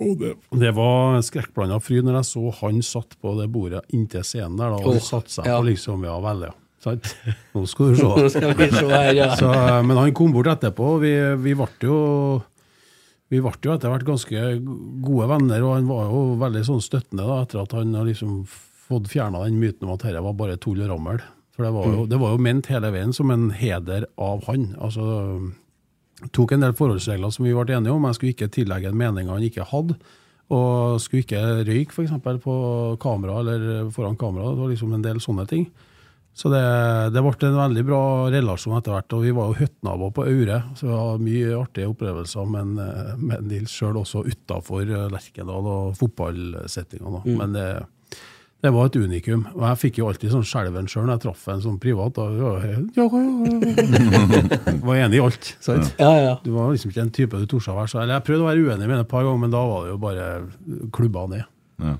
[0.00, 4.24] Og det, det var skrekkblanda fryd når jeg så han satt på det bordet inntil
[4.26, 4.72] scenen der.
[4.74, 5.58] da, og oh, satte seg ja.
[5.58, 6.54] på liksom, ja vel, ja.
[6.80, 7.10] Sant?
[7.52, 7.98] Nå skal du
[8.32, 8.40] se.
[8.88, 9.34] her, ja.
[9.36, 9.50] Så,
[9.84, 11.12] men han kom bort etterpå, vi,
[11.44, 11.98] vi ble jo
[13.30, 14.46] vi ble jo etter hvert ganske
[15.04, 18.40] gode venner, og han var jo veldig sånn støttende da, etter at han har liksom
[18.90, 21.20] fått fjerna den myten om at dette var bare tull og rammel.
[21.54, 24.70] For det var, jo, det var jo ment hele veien som en heder av han.
[24.82, 25.04] Altså,
[26.36, 28.04] tok en del forholdsregler som vi ble enige om.
[28.10, 29.96] Jeg skulle ikke tillegge en mening han ikke hadde.
[30.50, 32.10] Og skulle ikke røyke f.eks.
[32.42, 32.54] på
[33.02, 34.50] kamera eller foran kamera.
[34.54, 35.68] Det var liksom en del sånne ting.
[36.34, 36.60] Så det,
[37.14, 38.00] det ble en veldig bra
[38.32, 39.14] relasjon etter hvert.
[39.14, 43.24] Og vi var jo høttnaboer på Aure, så vi hadde mye artige opplevelser med, en-
[43.30, 47.22] med Nils sjøl, også utafor Lerkendal og fotballsettinga.
[47.26, 47.34] Mm.
[47.42, 47.66] Men det,
[48.60, 49.46] det var et unikum.
[49.56, 52.18] Og jeg fikk jo alltid sånn skjelven sjøl når jeg traff en sånn privat.
[52.20, 53.06] Og, ja, ja, ja.
[54.86, 55.50] var enig i alt.
[55.64, 55.94] sant?
[56.00, 56.34] Ja, ja.
[56.44, 58.48] Du var liksom ikke en type du torde å være så Eller jeg prøvde å
[58.50, 60.26] være uenig med det et par ganger, men da var det jo bare
[60.96, 61.46] klubba ned.
[61.80, 61.94] Ja.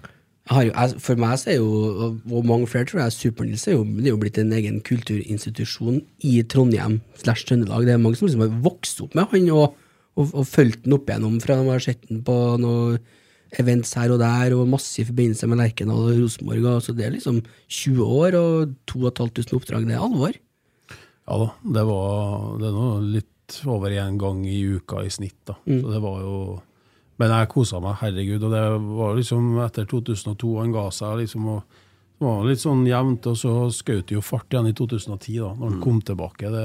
[0.51, 1.69] Jo, jeg, for meg så er jo,
[2.27, 7.01] og- mange flere tror jeg, Super-Nils er er jo blitt en egen kulturinstitusjon i Trondheim
[7.23, 7.87] slash Trøndelag.
[7.87, 9.77] Det er mange som liksom har vokst opp med han og,
[10.17, 12.99] og, og fulgt han opp igjennom fra de har sett den på noen
[13.59, 16.69] events her og der, og masse i forbindelse med Lerkendal og Rosenborg.
[16.85, 19.87] Så det er liksom 20 år og 2500 oppdrag.
[19.89, 20.33] Det er alvor.
[21.31, 22.73] Ja da, det var det
[23.17, 25.37] litt over én gang i uka i snitt.
[25.47, 25.57] da.
[25.67, 26.35] Så det var jo
[27.21, 28.43] Men jeg kosa meg, herregud.
[28.47, 28.61] Og det
[28.97, 31.19] var liksom etter 2002 han ga seg.
[31.21, 31.63] liksom, og
[32.21, 35.51] det var litt sånn jevnt, og så skjøt det jo fart igjen i 2010, da
[35.53, 36.65] når han kom tilbake det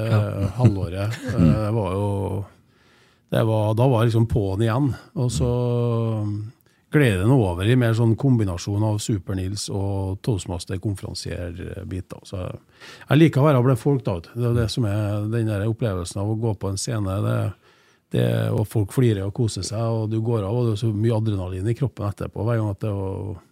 [0.56, 1.12] halvåret.
[1.36, 2.44] Eh, Det var jo
[3.30, 4.88] det var, Da var jeg liksom på'n igjen.
[5.16, 5.50] Og så
[7.00, 12.20] den over i mer sånn kombinasjon av Super-Nils og Toastmaster-konferansier-biter.
[12.24, 14.18] Så jeg liker å være blant folk, da.
[14.32, 17.18] Det er det som er den der opplevelsen av å gå på en scene.
[17.26, 17.38] Det,
[18.16, 20.92] det, og folk flirer og koser seg, og du går av, og det er så
[20.94, 23.42] mye adrenalin i kroppen etterpå hver gang at det var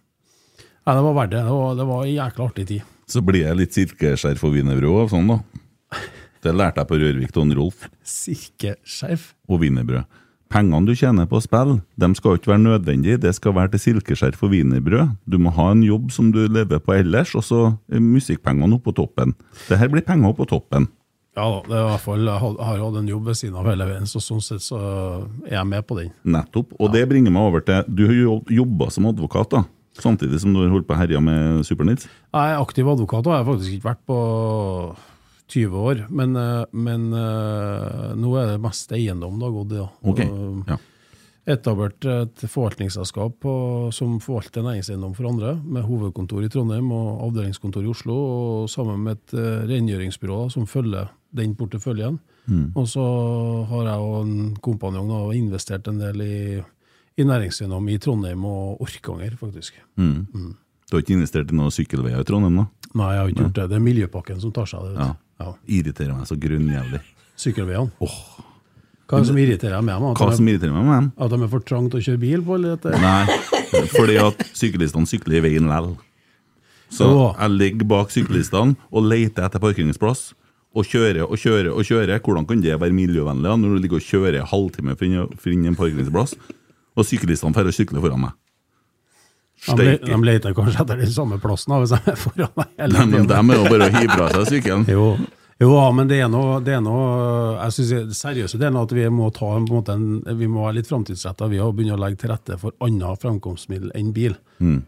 [0.85, 1.39] Nei, det var verdt det.
[1.41, 2.81] Det var, det var en jækla artig tid.
[3.09, 5.37] Så blir jeg litt silkeskjerf og wienerbrød av sånn, da.
[6.45, 7.87] Det lærte jeg på Rørvik til Rolf.
[8.19, 9.31] Silkeskjerf.
[9.49, 10.05] og wienerbrød.
[10.53, 14.43] Pengene du tjener på spill, de skal ikke være nødvendige, det skal være til silkeskjerf
[14.45, 15.15] og wienerbrød.
[15.27, 19.33] Du må ha en jobb som du lever på ellers, og så musikkpengene oppå toppen.
[19.67, 20.87] Det her blir penger oppå toppen.
[21.35, 23.65] Ja da, det er i hvert fall, jeg har- hatt en jobb ved siden av
[23.65, 24.77] hele veien, så sånn sett så
[25.49, 26.11] er jeg med på den.
[26.23, 26.71] Nettopp.
[26.79, 29.63] Og det bringer meg over til Du har jo jobba som advokat, da.
[29.99, 32.05] Samtidig som du har holdt på å herje med Super-Nils.
[32.33, 34.95] Jeg er aktiv advokat, og jeg har faktisk ikke vært på
[35.51, 36.05] 20 år.
[36.09, 39.79] Men, eh, men eh, nå er det mest eiendom det har gått i.
[39.79, 39.87] da.
[40.11, 40.81] Ok, Og ja.
[41.45, 43.45] Etablert et forvaltningsselskap
[43.93, 49.03] som forvalter næringseiendom for andre, med hovedkontor i Trondheim og avdelingskontor i Oslo, og sammen
[49.05, 52.17] med et eh, rengjøringsbyrå som følger den porteføljen.
[52.77, 53.03] Og så
[53.69, 56.37] har jeg og en kompanjong da, investert en del i,
[57.17, 59.77] i næringseiendom i Trondheim og Orkanger, faktisk.
[59.97, 60.53] Mm.
[60.85, 62.65] Du har ikke investert i noen sykkelveier i Trondheim, da?
[62.95, 63.69] Nei, jeg har ikke gjort det.
[63.71, 65.07] Det er Miljøpakken som tar seg av det.
[65.41, 65.51] Ja.
[65.67, 67.01] Irriterer meg så grunnjævlig.
[67.39, 67.91] Sykkelveiene.
[69.05, 70.15] Hva er det som irriterer meg med dem?
[70.17, 71.09] Hva At, som irriterer meg med dem?
[71.21, 72.55] at de er for trangt å kjøre bil på?
[72.57, 72.95] Eller dette?
[73.03, 73.25] Nei,
[73.93, 75.91] fordi at syklistene sykler i veien lell.
[76.95, 80.31] Så jeg ligger bak syklistene og leter etter parkeringsplass.
[80.75, 82.19] Og kjører og kjører og kjører.
[82.19, 85.27] Hvordan kan det være miljøvennlig da, når du ligger og kjører en halvtime for å
[85.39, 86.33] finne en parkeringsplass,
[86.95, 88.33] og syklistene får sykle foran meg?
[89.73, 92.69] De, de leter kanskje etter den samme plassen hvis de er foran deg.
[92.83, 93.27] hele tiden.
[93.31, 94.85] dem er jo bare å hive fra seg sykkelen.
[94.95, 95.07] Jo,
[95.71, 97.03] jo, men det er noe, det er noe
[97.61, 100.89] Jeg synes det seriøse delen at vi må ta en, en vi må være litt
[100.89, 101.47] framtidsretta.
[101.47, 104.35] Vi har begynt å legge til rette for annet fremkomstmiddel enn bil.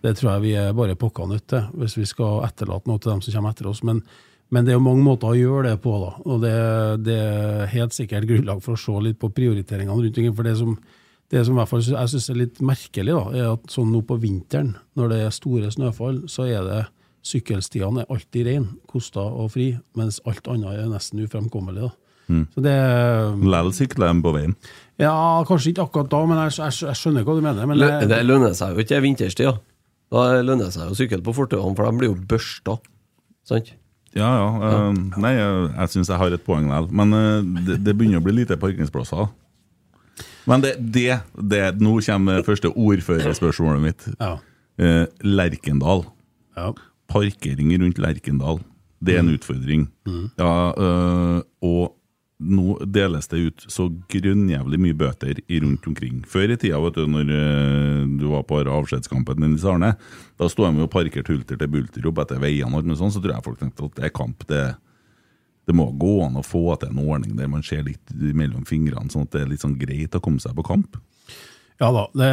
[0.03, 3.13] Det tror jeg vi er bare pokka nødt til, hvis vi skal etterlate noe til
[3.13, 3.79] dem som kommer etter oss.
[3.87, 4.03] Men,
[4.51, 6.11] men det er jo mange måter å gjøre det på, da.
[6.27, 6.53] Og det,
[7.07, 10.35] det er helt sikkert grunnlag for å se litt på prioriteringene rundt omkring.
[10.35, 10.75] For det som,
[11.31, 14.01] det som i hvert fall jeg synes er litt merkelig, da, er at sånn nå
[14.07, 16.83] på vinteren, når det er store snøfall, så er det
[17.27, 21.89] Sykkelstiene er alltid rein, kosta og fri, mens alt annet er nesten ufremkommelig.
[21.89, 21.95] da.
[22.53, 22.75] Så det
[23.47, 24.53] Lell sykler de på veien.
[24.99, 25.11] Ja,
[25.47, 27.67] kanskje ikke akkurat da, men jeg, jeg, jeg skjønner hva du mener.
[27.69, 29.57] Men det, Det lønner seg jo ikke vinterstid, da.
[30.13, 32.77] Da lønner det seg å sykle på fortauene, for de blir jo børsta.
[33.47, 33.73] Sant?
[34.15, 34.47] Ja, ja.
[34.69, 36.87] eh, nei, jeg, jeg syns jeg har et poeng likevel.
[36.95, 39.27] Men eh, det, det begynner å bli lite parkeringsplasser.
[40.47, 41.19] Men det, det,
[41.51, 44.07] det Nå kommer første ordførerspørsmålet mitt.
[44.19, 44.37] ja,
[44.77, 46.03] Eh, Lerkendal.
[46.55, 46.67] ja.
[47.09, 48.59] Parkering rundt Lerkendal.
[49.01, 49.87] Det er en utfordring.
[50.37, 51.95] Ja, øh, og
[52.39, 56.19] nå deles det ut så grunnjævlig mye bøter i rundt omkring.
[56.29, 59.95] Før i tida, vet du, når øh, du var på avskjedskampen i Nils Arne,
[60.37, 63.33] da sto de og parkerte hulter til bulter opp etter veiene, og sånt, så tror
[63.33, 64.45] jeg folk tenkte at det er kamp.
[64.47, 64.61] det
[65.67, 69.11] det må gå an å få til en ordning der man ser litt mellom fingrene,
[69.11, 70.97] sånn at det er litt sånn greit å komme seg på kamp.
[71.77, 72.27] Ja da, det,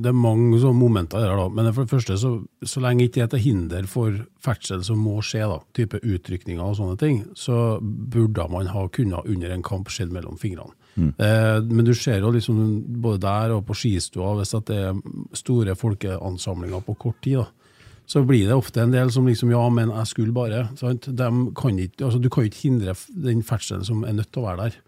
[0.00, 1.50] det er mange sånne momenter der, da.
[1.52, 2.30] Men for det første, så,
[2.64, 6.64] så lenge ikke det er til hinder for ferdsel som må skje, da, type utrykninger
[6.64, 10.72] og sånne ting, så burde man ha kunnet under en kamp skjedd mellom fingrene.
[10.96, 12.62] Eh, men du ser jo liksom
[13.02, 15.02] både der og på skistua, hvis at det er
[15.36, 17.65] store folkeansamlinger på kort tid, da,
[18.06, 20.68] så blir det ofte en del som liksom Ja, men jeg skulle bare.
[20.78, 24.48] Kan ikke, altså, du kan jo ikke hindre den ferdselen som er nødt til å
[24.48, 24.82] være der.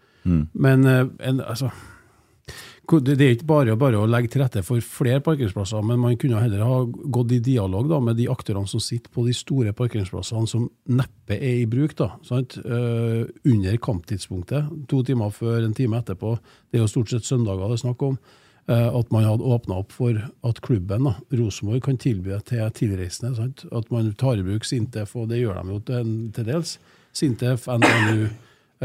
[0.53, 1.71] Men eh, en, altså
[2.89, 6.39] Det er ikke bare, bare å legge til rette for flere parkeringsplasser, men man kunne
[6.41, 10.49] heller ha gått i dialog da, med de aktørene som sitter på de store parkeringsplassene
[10.49, 11.93] som neppe er i bruk.
[11.99, 12.57] da, sant?
[12.57, 16.33] Eh, under kamptidspunktet, to timer før, en time etterpå.
[16.71, 18.17] Det er jo stort sett søndager det er snakk om.
[18.69, 22.75] Eh, at man hadde åpna opp for at klubben, da, Rosenborg, kan tilby det til
[22.81, 23.33] tilreisende.
[23.37, 23.65] Sant?
[23.75, 26.77] At man tar i bruk Sintef, og det gjør de jo til, dels.
[27.15, 28.27] Sintef, NTNU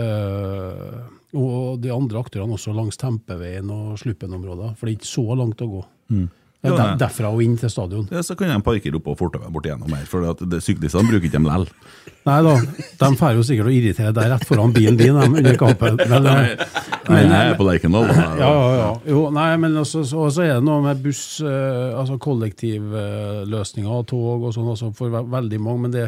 [0.00, 1.02] øh,
[1.34, 4.72] og de andre aktørene også langs Tempeveien og Sluppen-områder.
[4.78, 5.84] For det er ikke så langt å gå.
[6.64, 8.06] Ja, der, derfra og inn til stadion.
[8.12, 10.24] Ja, så kan de parkere oppå fortauet bort igjennom her, for
[10.64, 11.66] syklistene bruker ikke dem lell.
[12.24, 12.54] Nei da,
[13.02, 16.00] de får jo sikkert å irritere deg rett foran bilen din de, under kampen.
[16.08, 16.30] Men,
[17.08, 18.06] eh, Nei, jeg er på Lerkendal.
[18.14, 18.88] Ja, ja, ja.
[19.10, 24.06] Jo, nei, men også, så, så er det noe med buss, eh, altså kollektivløsninger og
[24.10, 26.06] tog og sånn også for veldig mange, men det,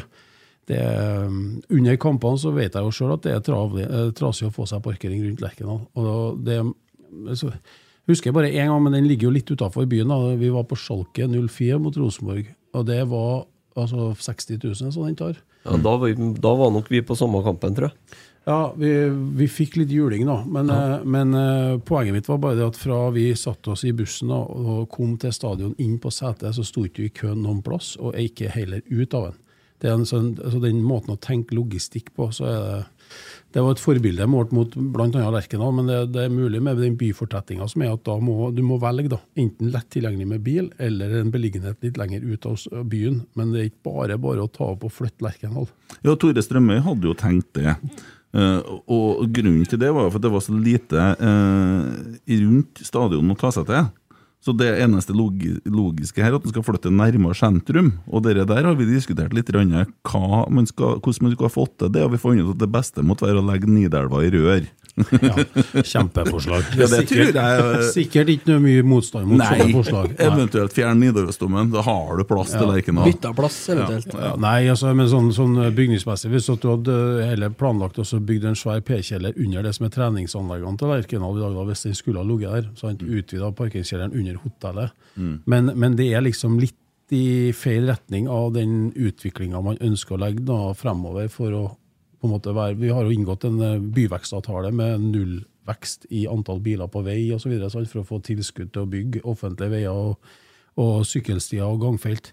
[0.70, 1.40] det eh,
[1.76, 4.66] Under kampene så vet jeg jo sjøl at det er travlig, eh, trasig å få
[4.70, 5.82] seg parkering rundt Lerkendal.
[5.98, 6.61] Og det
[7.38, 7.50] så,
[8.11, 10.11] husker jeg bare én gang, men den ligger jo litt utafor byen.
[10.12, 10.35] da.
[10.38, 13.44] Vi var på Skjalke 04 mot Rosenborg, og det var
[13.76, 15.37] altså 60 000, så den tar.
[15.66, 18.18] Ja, da, var, vi- da var nok vi på samme kampen, tror jeg.
[18.46, 18.90] Ja, vi,
[19.35, 20.37] vi fikk litt juling, da.
[20.46, 21.00] Men, ja.
[21.02, 24.38] men eh, poenget mitt var bare det at fra vi satte oss i bussen da,
[24.38, 27.96] og kom til stadion inn på setet, så sto ikke vi i køen noen plass,
[27.98, 29.42] og ikke heller ut av den.
[29.82, 32.78] Det er en sånn, altså Den måten å tenke logistikk på, så er det
[33.52, 35.26] Det var et forbilde målt mot bl.a.
[35.35, 38.62] Lerkendal, men det, det er mulig med den byfortettinga som er at da må du
[38.66, 39.20] må velge, da.
[39.35, 42.62] Enten lett tilgjengelig med bil, eller en beliggenhet litt lenger ut av
[42.94, 43.24] byen.
[43.35, 45.66] Men det er ikke bare bare å ta opp og flytte Lerkendal.
[46.06, 47.74] Ja, Tore Strømøy hadde jo tenkt det.
[48.37, 53.38] Eh, og grunnen til det var at det var så lite eh, rundt stadion å
[53.38, 53.87] ta seg til.
[54.44, 57.94] Så det eneste logi logiske her er at man skal flytte nærmere sentrum.
[58.07, 61.90] Og det der har vi diskutert litt hva man skal, hvordan man skal få til
[61.90, 62.05] det.
[62.05, 64.68] Og vi fant ut at det beste måtte være å legge Nidelva i rør.
[64.96, 65.35] Ja,
[65.82, 66.62] Kjempeforslag.
[66.72, 70.06] Ja, det Sikkert- tror jeg- Sikkert ikke noe mye motstand mot sånne forslag.
[70.16, 70.26] Nei.
[70.26, 71.70] eventuelt fjern Nidarosdomen.
[71.72, 73.04] Da har du plass til Lerkendal.
[73.11, 74.14] Bytta plass, eventuelt.
[74.14, 76.96] Ja, nei, altså, men sånn, sånn bygningsmessig Hvis du hadde
[77.28, 81.40] heller planlagt å bygge en svær P-kjeller under det som er treningsanleggene til Lerkendal i
[81.44, 83.00] dag, da, hvis den skulle ha ligget der, sant?
[83.04, 84.90] utvida parkeringskjelleren under hotellet.
[85.46, 86.74] Men, men det er liksom litt
[87.12, 91.76] i feil retning av den utviklinga man ønsker å legge da, fremover for å
[92.26, 96.60] på en måte være Vi har jo inngått en eh, byvekstavtale med nullvekst i antall
[96.60, 97.54] biler på vei osv.
[97.70, 100.18] for å få tilskudd til å bygge offentlige veier og,
[100.76, 102.32] og sykkelstier og gangfelt.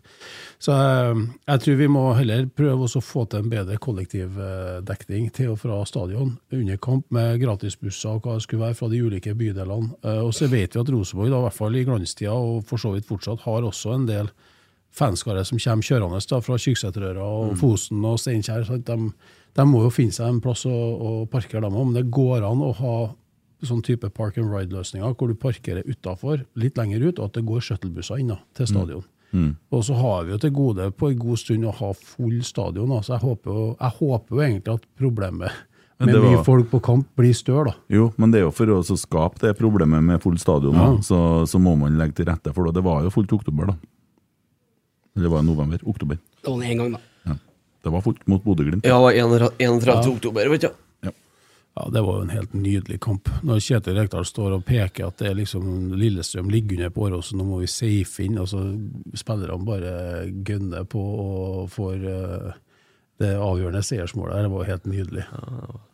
[0.60, 5.54] Så jeg, jeg tror vi må heller prøve å få til en bedre kollektivdekning til
[5.54, 9.36] og fra stadion under kamp, med gratisbusser og hva det skulle være fra de ulike
[9.38, 9.94] bydelene.
[10.04, 12.96] Eh, Og så vet vi at Rosenborg, i hvert fall i glanstida og for så
[12.96, 14.34] vidt fortsatt, har også en del
[14.94, 18.68] fanskare som kommer kjørende da, fra Kyrksæterøra og Fosen og Steinkjer.
[18.86, 18.98] De,
[19.54, 22.64] de må jo finne seg en plass å, å parkere dem om det går an
[22.66, 22.96] å ha
[23.64, 27.46] sånn type park and ride-løsninger, hvor du parkerer utafor, litt lenger ut, og at det
[27.48, 29.06] går shuttlebusser inn da, til stadion.
[29.74, 32.92] Og så har vi jo til gode på en god stund å ha full stadion.
[32.94, 33.00] Da.
[33.02, 35.64] Så jeg håper, jo, jeg håper jo egentlig at problemet
[36.04, 37.72] med var, mye folk på kamp blir større.
[37.72, 37.96] da.
[37.96, 41.18] Jo, men det er jo for å skape det problemet med full stadion, da, så,
[41.50, 42.76] så må man legge til rette for det.
[42.78, 43.78] Det var jo fullt i oktober, da.
[45.14, 45.82] Eller det var i november?
[45.88, 46.22] Oktober.
[46.44, 47.02] Det var en gang, da.
[47.84, 47.90] Ja.
[47.90, 48.86] Det var fort mot Bodø-Glimt.
[48.88, 50.08] Ja, det var 31.
[50.08, 50.70] oktober, vet du.
[51.76, 53.30] Ja, Det var jo en helt nydelig kamp.
[53.42, 57.40] Når Kjetil Rekdal står og peker at det er liksom Lillestrøm ligger under på Åråsen,
[57.42, 58.62] nå må vi safe inn, og så
[59.18, 59.94] spillerne bare
[60.46, 62.52] gønner på og får eh,
[63.24, 64.46] det avgjørende seiersmålet.
[64.46, 65.26] Det var helt nydelig.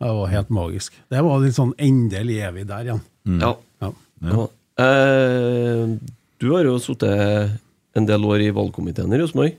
[0.04, 1.00] Det var helt magisk.
[1.08, 3.02] Det var litt sånn Endelig er vi der igjen.
[3.40, 3.54] Ja.
[3.80, 3.92] Ja.
[4.20, 4.46] Ja.
[4.80, 5.96] Uh,
[6.40, 7.56] du har jo sittet
[7.96, 9.56] en del år i valgkomiteen i Rosenborg.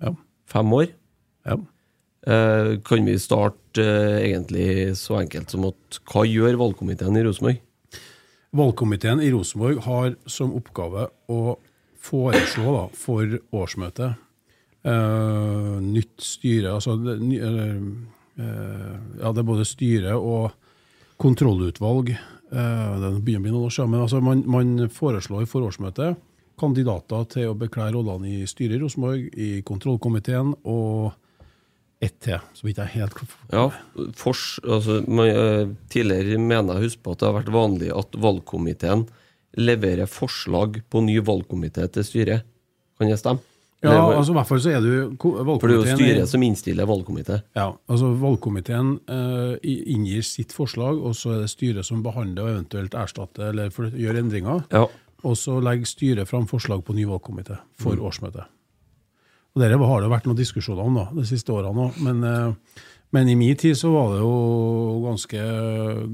[0.00, 0.14] Ja.
[0.48, 0.88] Fem år.
[1.48, 1.58] Ja.
[2.28, 7.60] Eh, kan vi starte eh, egentlig så enkelt som at hva gjør valgkomiteen i Rosenborg?
[8.58, 11.56] Valgkomiteen i Rosenborg har som oppgave å
[12.02, 14.18] foreslå da, for årsmøtet
[14.82, 17.82] eh, nytt styre altså ny, eh,
[18.38, 20.52] Ja, det er både styre og
[21.18, 22.10] kontrollutvalg.
[22.10, 26.16] eh, det begynner å bli noen år siden, men altså man, man foreslår for årsmøtet
[26.58, 31.12] kandidater til å beklære rollene i styret i Rosenborg, i kontrollkomiteen og
[32.00, 33.16] ett til, som ikke er helt
[33.52, 33.64] Ja,
[34.14, 38.12] fors, altså, man, eh, Tidligere mener jeg husker på at det har vært vanlig at
[38.12, 39.06] valgkomiteen
[39.58, 42.42] leverer forslag på ny valgkomité til styret.
[42.98, 43.40] Kan det stemme?
[43.82, 45.96] Ja, Eller- altså i hvert fall så er jo ko- for det er jo valgkomiteen
[45.96, 47.42] styret som innstiller valgkomité.
[47.54, 52.48] Ja, altså Valgkomiteen uh, inngir sitt forslag, og så er det styret som behandler og
[52.56, 54.64] eventuelt erstatter eller gjør endringer.
[54.72, 54.86] Ja.
[55.24, 58.44] Og så legger styret fram forslag på ny valgkomité for årsmøtet.
[59.54, 62.84] Og Dette har det vært noen diskusjoner om da, de siste årene òg, men, eh,
[63.10, 65.38] Men i min tid så var det jo ganske,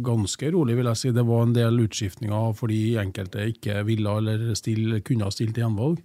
[0.07, 1.11] ganske rolig, vil jeg si.
[1.11, 5.64] Det var en del utskiftninger fordi enkelte ikke ville eller still, kunne ha stilt til
[5.64, 5.99] gjenvalg.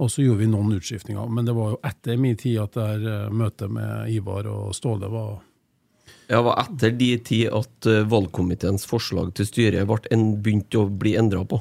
[0.00, 1.28] Og så gjorde vi noen utskiftninger.
[1.28, 4.74] Men det var jo etter min tid at det her eh, møtet med Ivar og
[4.74, 5.42] Ståle var
[6.30, 10.88] Ja, var etter de tid at eh, valgkomiteens forslag til styret ble en, begynte å
[10.88, 11.60] bli endra på.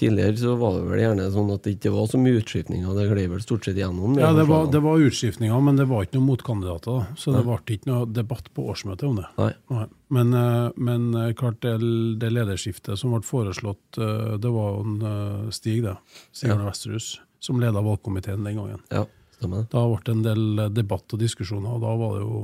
[0.00, 2.92] Tidligere så var det vel gjerne sånn at det ikke var så mye utskiftninger.
[2.96, 4.14] Det gled vel stort sett gjennom.
[4.16, 7.02] Ja, det var, det var utskiftninger, men det var ikke noen motkandidater.
[7.02, 7.18] da.
[7.20, 9.26] Så det ble ikke noe debatt på årsmøtet om det.
[9.36, 9.50] Nei.
[9.74, 9.84] Nei.
[10.16, 11.74] Men, eh, men eh, klart det,
[12.22, 15.98] det lederskiftet som ble foreslått, eh, det var jo en Stig, det.
[16.32, 16.70] Sigurd ja.
[16.70, 17.10] Vesterhus,
[17.44, 18.80] som leda valgkomiteen den gangen.
[18.88, 19.04] Ja,
[19.36, 19.68] stemmer.
[19.68, 22.40] Da ble det en del debatt og diskusjoner, og da var det jo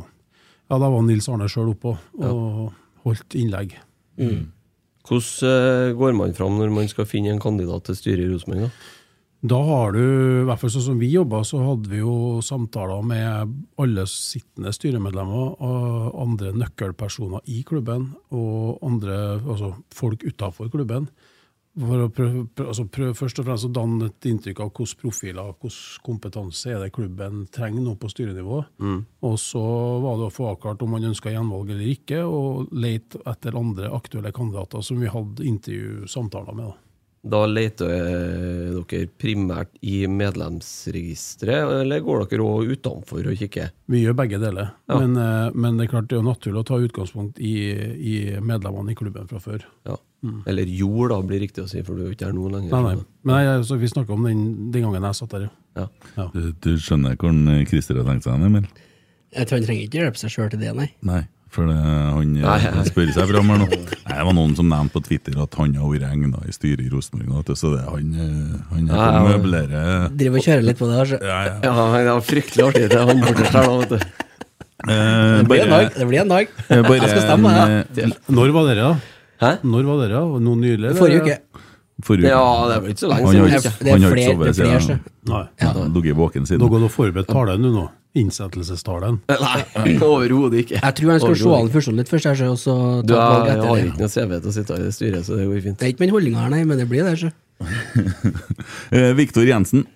[0.66, 3.78] Ja, da var Nils Arne sjøl oppe og, og holdt innlegg.
[5.06, 8.70] Hvordan eh, går man fram når man skal finne en kandidat til styret i Rosenborg?
[9.46, 9.58] da?
[9.68, 10.00] Har du,
[10.42, 14.72] i hvert fall sånn som vi jobba, så hadde vi jo samtaler med alle sittende
[14.74, 21.08] styremedlemmer og andre nøkkelpersoner i klubben, og andre, altså folk utafor klubben.
[21.76, 25.50] For å prøve, altså prøve først og fremst å danne et inntrykk av hvilke profiler,
[25.60, 28.62] hvilken kompetanse er det klubben trenger nå på styrenivå.
[29.28, 29.64] Og så
[30.00, 33.92] var det å få avklart om man ønska gjenvalg eller ikke, og lete etter andre
[33.92, 36.72] aktuelle kandidater som vi hadde intervjusamtaler med.
[36.72, 36.85] da.
[37.26, 43.72] Da leter eh, dere primært i medlemsregisteret, eller går dere òg utenfor og kikker?
[43.90, 44.98] Vi gjør begge deler, Ja.
[45.00, 47.54] men, eh, men det er klart det er naturlig å ta utgangspunkt i,
[47.98, 49.64] i medlemmene i klubben fra før.
[49.86, 49.96] Ja.
[50.46, 52.70] Eller jord, da, blir riktig å si, for du er ikke her nå lenger.
[52.72, 53.04] Nei, nei.
[53.22, 54.40] Men jeg, altså, vi snakka om den,
[54.74, 55.86] den gangen jeg satt der, ja.
[56.16, 56.30] Ja.
[56.32, 58.66] Du, du skjønner hvordan Christer har tenkt seg, Emil?
[59.36, 60.88] Jeg tror han trenger ikke hjelpe seg sjøl til det, nei.
[61.06, 61.20] Nei,
[61.56, 63.66] for det, han spør seg fram her nå.
[63.72, 66.84] Nei, det var noen som nevnte på Twitter at han har vært egna i styret
[66.84, 67.50] i Rosenborg.
[67.56, 69.22] Så det, han, eh, han er Ja, på ja.
[69.24, 69.82] å møblere
[70.20, 71.00] Driver og kjører litt på det.
[71.02, 71.18] Altså.
[71.24, 71.56] ja, ja.
[71.64, 73.98] Ja, det var fryktelig artig, det han borte der, nå, vet du.
[74.86, 75.92] Eh, Det blir en bare- dag.
[75.96, 76.48] Det blir en dag.
[76.68, 77.52] bare Jeg skal stemme,
[77.96, 78.96] eh, Når var dere, da?
[79.40, 79.50] Hæ?
[79.64, 80.38] Når var dere, da?
[80.46, 80.92] Noe nylig?
[80.96, 81.38] Forrige uke.
[82.04, 83.46] Forrige Ja, det er vel ikke så lenge siden.
[83.80, 85.00] Det Han har ikke sovet det siden-
[85.60, 86.68] Han ligget våken Nå siden.
[86.68, 87.86] går du og forberedt talen du nå.
[88.16, 89.18] Innsettelsestalen.
[89.28, 90.78] Nei, overhodet ikke.
[90.80, 93.50] Jeg tror han skal se an fusjonen litt først, og så Du, ta et valg
[93.52, 95.78] etter har ikke noe CV til å sitte her i styret, så det går fint.
[95.78, 97.16] Det er ikke min holdning her, nei, men det blir det.
[97.20, 97.32] Så.
[98.92, 99.86] Eh, Viktor Jensen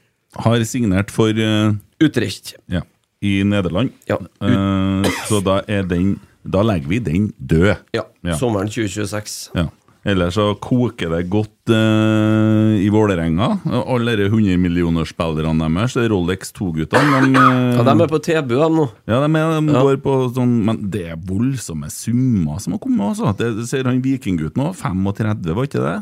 [0.45, 2.55] har signert for uh, Utrecht.
[2.71, 2.83] ja,
[3.23, 3.93] i Nederland.
[4.09, 4.17] Ja.
[4.43, 7.77] Uh, så da er den Da legger vi den død.
[7.93, 8.07] Ja.
[8.25, 8.37] Ja.
[8.41, 9.51] Sommeren 2026.
[9.55, 9.67] Ja.
[10.05, 13.51] Ellers så koker det godt eh, i Vålerenga.
[13.85, 18.63] Alle de 100-millionersspillerne deres, det er Rolex 2-guttene, de, eh, Ja, de er på tilbud
[18.79, 18.87] nå.
[19.07, 19.83] ja, de, er, de Ja.
[19.85, 23.37] går på sånn Men det er voldsomme summer som har kommet, altså.
[23.37, 24.75] Det, det ser han vikinggutten òg.
[24.75, 25.99] 35, var ikke det?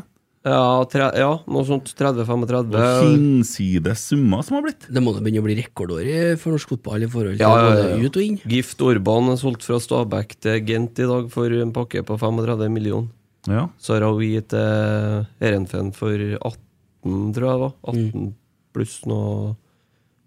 [0.47, 1.91] Ja, tre, ja noe sånt.
[1.99, 3.03] 30-35.
[3.03, 4.87] Hinsides summer som har blitt.
[4.87, 7.51] Det må da begynne å bli rekordår i- for norsk fotball i forhold til Ja,
[7.59, 8.07] ja, ja, ja.
[8.07, 8.39] ut og inn.
[8.47, 12.71] Gift Orban er solgt fra Stabæk til Gent i dag for en pakke på 35
[12.71, 13.09] millioner.
[13.47, 13.67] Ja.
[13.79, 17.73] Sarawi til Erenfen for 18, tror jeg det var.
[17.87, 18.33] 18
[18.75, 19.55] pluss noe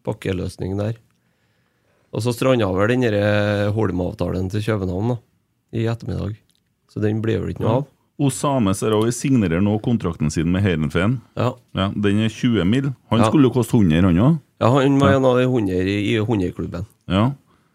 [0.06, 0.96] pakkeløsning der.
[2.12, 5.18] Og så stranda vel den der Holm-avtalen til København da,
[5.72, 6.36] i ettermiddag.
[6.92, 7.86] Så den blir vel ikke noe av.
[8.22, 11.16] Osame Sarawi signerer nå kontrakten sin med Heidenfeen.
[11.38, 11.54] Ja.
[11.74, 12.90] Ja, den er 20 mil.
[13.10, 13.28] Han Ja.
[13.30, 14.38] skulle jo koste 100, han òg.
[14.60, 16.84] ja, han var en av de 100 i, i 100-klubben.
[17.08, 17.32] Ja.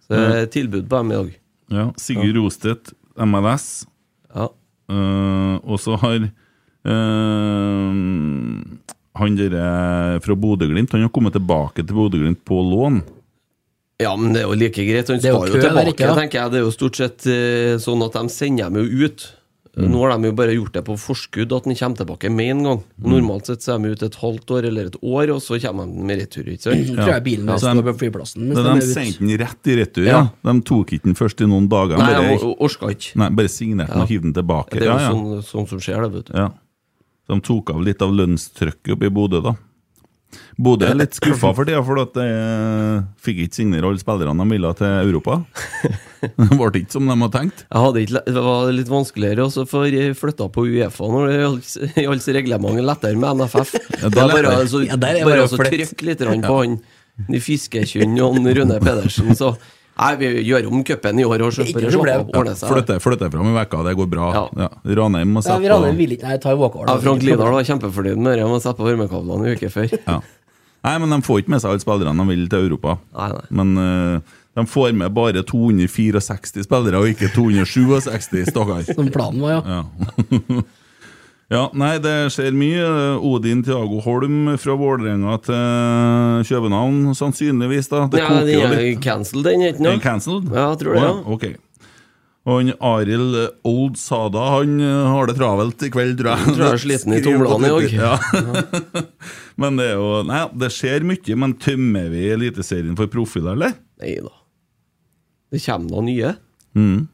[0.08, 1.34] Så det er tilbud på dem i dag.
[1.71, 1.91] ja.
[1.97, 3.86] Sigurd Rostedt, MLS.
[4.36, 4.47] Ja.
[4.88, 7.91] Eh, og så har uh,
[9.17, 13.02] han derre fra Bodø-Glimt Han har kommet tilbake til Bodø-Glimt på lån.
[14.00, 15.10] Ja, men det er jo like greit.
[15.10, 16.54] Han er jo skal jo tilbake, der, tenker jeg.
[16.54, 19.28] Det er jo stort sett uh, sånn at de sender dem jo ut.
[19.77, 19.91] Mm.
[19.93, 22.61] Nå har de jo bare gjort det på forskudd, at han kommer tilbake med en
[22.65, 22.79] gang.
[22.97, 23.09] Mm.
[23.11, 25.85] Normalt sett så er de ute et halvt år eller et år, og så kommer
[25.85, 26.47] de med retur.
[26.49, 26.87] ikke sant?
[26.97, 28.47] Tror jeg bilen ja, står de- på flyplassen.
[28.49, 30.07] de de sendte den rett i retur.
[30.07, 30.23] Ja.
[30.25, 30.49] Ja.
[30.49, 32.01] De tok ikke den først i noen dager.
[32.01, 33.13] Nei, bare, jeg orka ikke.
[33.21, 34.73] nei, bare signerte den og hivde den tilbake.
[34.79, 35.13] Det er jo ja, ja.
[35.13, 36.35] sånn, sånn som skjer, det, vet du.
[36.41, 36.49] Ja.
[37.27, 39.53] De tok av litt av lønnstrykket oppe i Bodø, da.
[40.57, 44.41] Bodø er litt skuffa for tida, for at de eh, fikk ikke signere alle spillerne
[44.41, 45.41] de ville til Europa.
[46.38, 47.63] Det ble ikke som de hadde tenkt.
[47.67, 51.39] Jeg hadde ikke, det var litt vanskeligere også for jeg flytta på Uefa når det
[52.03, 53.73] gjaldt- reglementet lettere med NFF.
[54.01, 56.01] Ja, det er bare altså, Ja, der er bare bare altså flett.
[56.03, 56.77] litt på han
[57.27, 59.56] de Fiskekynn og Rune Pedersen, så
[59.97, 62.20] Nei, vi gjør om cupen i år og problem.
[62.22, 62.70] av, ordne seg.
[62.70, 64.28] Flytte, flytte fram i vekka, det går bra.
[64.36, 64.43] Ja.
[64.68, 64.68] Ja.
[64.99, 66.91] Ranheim må sette på Ranheim vil ikke Nei, tar walkover.
[66.91, 68.43] Ja, Frank Lidahl var kjempefornøyd med det.
[68.45, 69.95] Han må sette på varmekablene en uke før.
[69.97, 70.20] ja.
[70.86, 72.93] Nei, men de får ikke med seg alle spillerne de vil til Europa.
[73.18, 73.47] Nei, nei.
[73.59, 78.84] Men eh, de får med bare 264 spillere, og ikke 267, stakkar.
[78.97, 79.84] Som planen var, ja.
[79.86, 80.62] Ja.
[81.47, 82.88] Ja, nei, det skjer mye.
[83.24, 87.88] Odin Tiago Holm fra Vålerenga til København, sannsynligvis.
[87.88, 88.99] da Det ja, den jo er litt.
[89.05, 90.03] cancelled, den, ikke sant?
[90.03, 90.49] cancelled?
[90.51, 91.14] Ja, jeg tror det, ja.
[91.38, 91.45] Ok.
[92.47, 93.38] Og han Arild
[93.68, 96.51] Old Sada han har det travelt i kveld, tror jeg.
[96.51, 97.95] Tror jeg er sliten i tomlene i dag.
[97.95, 98.14] Ja.
[99.64, 103.80] men det er jo Nei, det skjer mye, men tømmer vi Eliteserien for profiler, eller?
[104.03, 104.36] Nei da.
[105.52, 106.32] Det kommer noen nye.
[106.78, 107.08] Mm.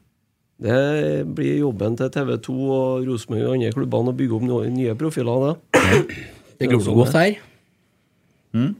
[0.64, 4.74] Det blir jobben til TV 2 og Rosenborg og andre klubbene å bygge opp noen
[4.78, 5.44] nye profiler.
[5.44, 5.82] da.
[6.58, 7.36] Det gror noe godt her.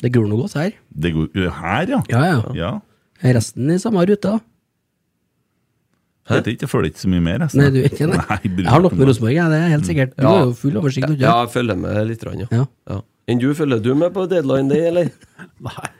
[0.00, 0.72] Det gror noe godt her.
[0.94, 2.00] Det går her, ja?
[2.10, 2.42] Ja, ja.
[2.54, 2.72] Ja.
[3.34, 4.38] Resten i samme rute, da.
[6.24, 7.42] Jeg ikke, jeg følger ikke så mye mer.
[7.44, 8.16] jeg, Nei, du ikke nei.
[8.30, 9.08] Nei, Jeg har nok med.
[9.10, 10.14] Rosenborg, jeg, det er helt sikkert.
[10.16, 10.30] Du Ja.
[10.30, 11.10] har jo full oversikt.
[11.20, 12.22] Ja, jeg følger med litt.
[12.24, 12.46] grann, Ja.
[12.50, 12.64] Ja.
[12.88, 13.00] Ja.
[13.28, 15.10] Enn du, følger du med på deadline day, eller?
[15.66, 15.90] Nei.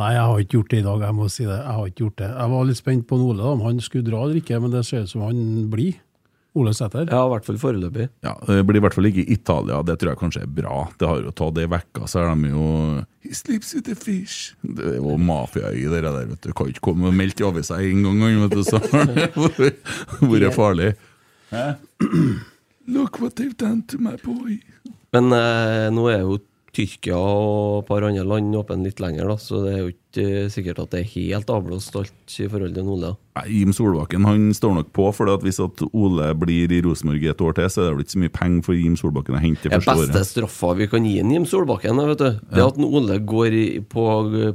[0.00, 1.56] Nei, jeg har ikke gjort det i dag, jeg må si det.
[1.58, 2.28] Jeg har ikke gjort det.
[2.32, 4.86] Jeg var litt spent på Ole, da, om han skulle dra eller ikke, men det
[4.88, 5.42] ser ut som han
[5.72, 5.98] blir.
[6.58, 7.06] Ole Sæter.
[7.06, 8.08] Ja, i hvert fall foreløpig.
[8.26, 10.80] Ja, Det blir i hvert fall ikke Italia, det tror jeg kanskje er bra.
[10.98, 12.64] Det har jo tatt ei uke, så er de jo
[13.22, 14.56] He sleeps with a fish.
[14.64, 16.26] Det er jo mafiaøy, det der.
[16.32, 19.12] vet Du kan ikke komme og melde over seg en gang, vet du, så har
[19.14, 19.28] det
[20.26, 20.94] vært farlig.
[21.52, 21.66] Hæ?
[22.90, 24.58] Look what they've done to my boy.
[25.14, 26.40] Men eh, nå er jo
[26.76, 29.99] Tyrkia og et par andre land åpne litt lenger, da, så det er jo ikke
[30.18, 33.12] eh, sikkert at det er helt avblåst alt i forhold til Ole.
[33.38, 37.44] Nei, Jim Solbakken han står nok på, for hvis at Ole blir i Rosenborg et
[37.46, 39.68] år til, så er det vel ikke så mye penger for Jim Solbakken å hente
[39.68, 39.86] det året.
[39.86, 43.20] Den beste straffa vi kan gi en Jim Solbakken, vet du, det er at Ole
[43.22, 43.56] går
[43.92, 44.08] på,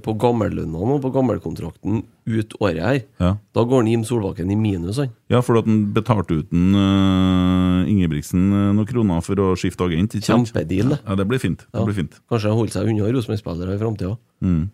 [0.04, 3.02] på gammellønna nå, på gammelkontrakten, ut året her.
[3.22, 3.34] Ja.
[3.56, 5.14] Da går en Jim Solbakken i minus, han.
[5.32, 9.86] Ja, for at han betalte ut en uh, Ingebrigtsen eh, noen kroner for å skifte
[9.88, 10.18] agent.
[10.20, 11.04] Kjempedeal, det.
[11.06, 11.68] Ja, det blir fint.
[11.70, 12.18] Det blir fint.
[12.32, 14.18] Kanskje han holder seg unna Rosenborg-spillere i framtida.
[14.46, 14.66] Mm.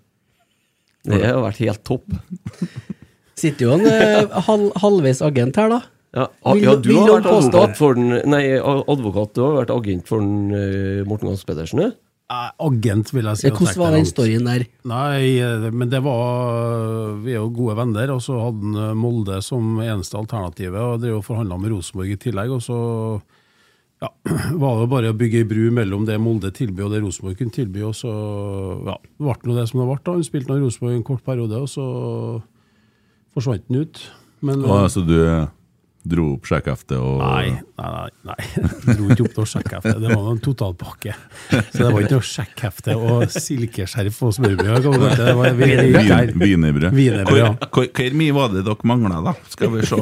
[1.07, 2.05] Det har vært helt topp.
[3.41, 5.81] Sitter jo en eh, halv, halvveis agent her, da.
[6.11, 10.09] Ja, a- ja du har vært advokat for den Nei, advokat, du har vært agent
[10.11, 11.93] for den uh, Morten Gahns Pedersen, du?
[12.31, 13.47] Eh, Agent, vil jeg si.
[13.49, 14.65] Eh, Hvordan var den storyen der?
[14.87, 18.93] Nei, eh, men det var Vi er jo gode venner, og så hadde han eh,
[18.99, 22.53] Molde som eneste alternativet, og drev og forhandla med Rosenborg i tillegg.
[22.55, 22.77] Og så
[24.01, 24.09] ja,
[24.63, 27.53] var det bare å bygge ei bru mellom det Molde tilbød og det Rosenborg kunne
[27.53, 28.11] tilby, og så
[28.87, 29.99] ja, ble det det som det ble.
[30.01, 30.15] da.
[30.17, 31.85] Han spilte nå Rosenborg en kort periode, og så
[33.35, 34.01] forsvant han ut.
[34.41, 35.17] Men Og, altså, du
[36.03, 38.09] dro opp sjekkheftet og Nei, nei, nei.
[38.31, 38.37] nei.
[38.97, 39.93] Dro ikke opp noe sjekkhefte.
[40.01, 41.13] Det var en totalpakke.
[41.51, 44.87] Så det var ikke noe sjekkhefte og silkeskjerf og smørbrød.
[44.87, 45.11] det?
[45.21, 46.91] Det var vi- vi- Wienerbrød.
[46.97, 47.51] Wienerbrød, ja.
[47.53, 49.33] Hvor- hvor- Hvor mye var det dere mangla, da?
[49.49, 49.95] Skal vi se.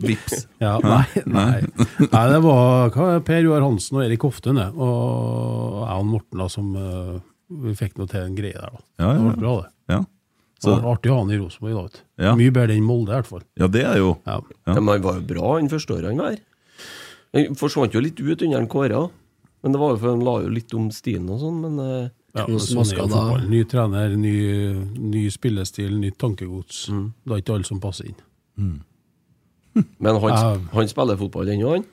[0.00, 0.46] Vips.
[0.60, 1.60] Ja, nei, nei.
[2.00, 4.58] nei, det var Per Joar Hansen og Erik Hoftun.
[4.58, 7.18] Og jeg og Morten, da, som eh,
[7.50, 8.80] Vi fikk noe til en greie der, da.
[9.00, 9.70] Ja, ja, Det var bra, det.
[9.94, 10.00] Ja.
[10.58, 11.74] Det var artig å ha han i Rosenborg.
[11.92, 12.24] da.
[12.24, 12.34] Ja.
[12.38, 13.44] Mye bedre enn Molde, i hvert fall.
[13.56, 14.40] ja, det er jo Ja.
[14.66, 14.74] Ja.
[14.74, 16.40] Men han var jo bra han første året han var her.
[17.34, 19.10] Han forsvant jo litt ut under Kåre.
[19.62, 22.08] Men det var jo for han la jo litt om stilen og sånn, men eh,
[22.36, 23.46] Ja, men sånn er jo fotball.
[23.50, 24.34] Ny trener, ny,
[24.98, 26.88] ny spillestil, nytt tankegods.
[26.94, 27.12] Mm.
[27.24, 28.80] Det er ikke alle som passer inn.
[29.98, 31.84] Men han, han spiller fotball ennå, han.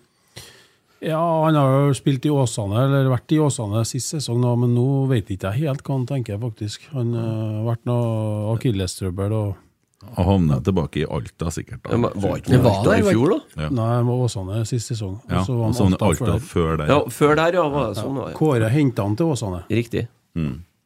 [1.03, 4.71] Ja, han har jo spilt i Åsane, eller vært i Åsane sist sesong, nå, men
[4.73, 6.87] nå vet ikke jeg helt hva han tenker, faktisk.
[6.95, 7.27] Han eh,
[7.59, 9.55] har vært noe akillestrøbbel og
[10.15, 11.81] Han havna tilbake i Alta, sikkert.
[11.83, 11.97] da.
[11.97, 13.63] Men Var ikke Det noe Alta i fjor, da?
[13.63, 13.69] Ja.
[13.73, 15.17] Nei, han var Åsane sist sesong.
[15.29, 16.77] Ja, og så var han sånn Alta Alta før.
[16.77, 16.87] der.
[16.93, 17.67] Ja, før der, ja.
[17.75, 18.31] var det sånn, ja.
[18.37, 20.07] Kåre henta han til Åsane, Riktig.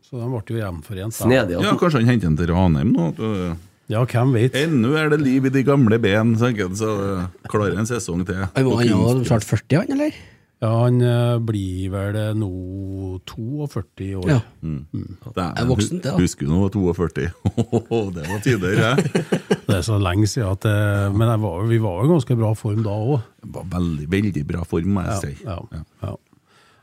[0.09, 1.13] så de ble jo hjemforent.
[1.15, 1.25] da.
[1.25, 1.59] Snedig.
[1.63, 3.11] Ja, kanskje han henter han til Ranheim nå?
[3.89, 4.53] Ja, hvem vet?
[4.59, 6.91] Ennå er det liv i de gamle ben, tenker jeg, så
[7.49, 8.43] klarer en sesong til.
[8.55, 10.19] Han var jo han var kunst- snart 40, han, eller?
[10.59, 12.49] Ja, han eh, blir vel nå
[13.25, 14.27] 42 år.
[14.29, 14.39] Ja.
[14.59, 16.17] Dæven, er voksen, det, da.
[16.19, 17.29] Husker du nå 42?
[18.17, 19.25] det var tider, jeg.
[19.69, 22.35] Det er så lenge siden at eh, Men jeg var, vi var jo i ganske
[22.39, 23.21] bra form da òg.
[23.71, 25.33] Veldig, veldig bra form, må jeg si.
[25.45, 25.83] Ja, ja.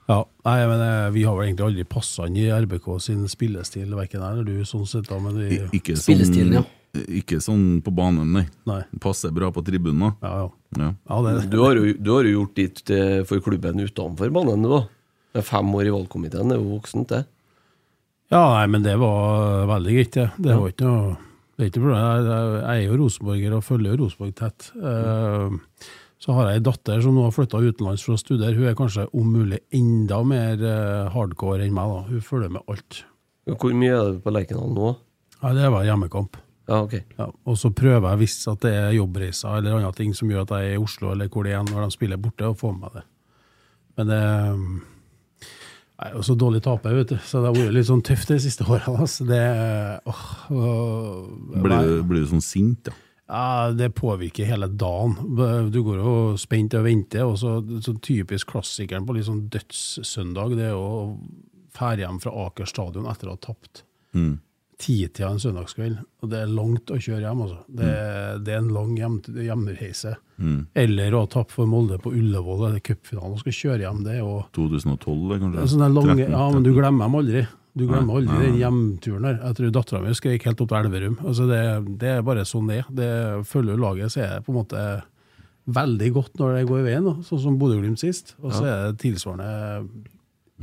[0.08, 0.20] ja.
[0.46, 4.22] Nei, men eh, vi har vel egentlig aldri passa inn i RBK sin spillestil, verken
[4.22, 5.08] jeg eller du, sånn sett.
[5.10, 8.44] da, men vi, I- Ikke Spillestilen, sånn, ikke sånn på banen, nei.
[8.68, 8.80] Nei.
[9.02, 10.14] Passer bra på tribunen.
[10.22, 10.48] Ja, ja.
[10.76, 10.90] Ja.
[10.92, 14.64] ja det, Du har, jo, du har jo gjort ditt eh, for klubben utenfor banen,
[14.64, 14.82] du, da.
[15.36, 17.26] Med fem år i valgkomiteen, det er jo voksent, det.
[18.32, 20.30] ja, nei, men det var veldig greit, det.
[20.40, 21.16] Det var ikke noe
[21.56, 22.26] det er ikke noe problem.
[22.60, 24.66] Jeg, er jo rosenborger og følger jo Rosenborg tett.
[24.76, 25.86] Eh,
[26.20, 28.56] så har jeg ei datter som nå har flytta utenlands for å studere.
[28.58, 31.94] Hun er kanskje om mulig enda mer eh, hardcore enn meg.
[31.94, 32.02] da.
[32.10, 33.00] Hun følger med alt.
[33.48, 34.92] Hvor mye er det på Lerkendal nå?
[35.40, 36.36] Ja, Det bare hjemmekamp.
[36.68, 36.94] Ja, ok.
[37.18, 40.42] Ja, og så prøver jeg, hvis at det er jobbreiser eller andre ting som gjør
[40.48, 42.72] at jeg er i Oslo eller hvor det er når de spiller borte, å få
[42.74, 43.04] med meg det.
[43.96, 44.22] Men det
[45.96, 48.28] Jeg er jo så dårlig taper, vet du, så det har vært litt sånn tøft
[48.28, 48.98] de siste årene.
[49.00, 49.24] Altså.
[49.24, 49.44] Det
[50.10, 51.28] åh, åh,
[51.62, 52.92] Blir, du- blir du sånn sint, da?
[53.28, 55.16] Ja, Det påvirker hele dagen.
[55.72, 57.24] Du går jo spent og venter.
[57.24, 61.16] og så, så Typisk klassikeren på litt sånn dødssøndag det er å
[61.74, 63.82] fære hjem fra Aker stadion etter å ha tapt.
[64.14, 64.38] Mm.
[64.76, 65.98] Titida en søndagskveld.
[66.20, 67.42] Og det er langt å kjøre hjem.
[67.46, 67.58] altså.
[67.78, 67.90] Det,
[68.44, 69.14] det er en lang hjem,
[69.46, 70.16] hjemreise.
[70.36, 70.58] Mm.
[70.76, 74.02] Eller å tappe for Molde på Ullevål eller cupfinalen og skal kjøre hjem.
[74.04, 75.68] det Og, 2012, det, kanskje?
[75.72, 77.46] sånne lange, 13, ja, men du glemmer dem aldri.
[77.76, 79.40] Du glemmer aldri den hjemturen der.
[79.42, 81.18] Jeg tror dattera mi skrek helt opp til Elverum.
[81.28, 81.60] Altså det,
[82.00, 82.86] det er bare sånn det er.
[83.00, 83.10] Det
[83.48, 84.84] følger laget, så er det på en måte
[85.76, 87.16] veldig godt når det går i veien, da.
[87.26, 88.36] sånn som Bodø-Glimt sist.
[88.44, 89.88] Og så er det tilsvarende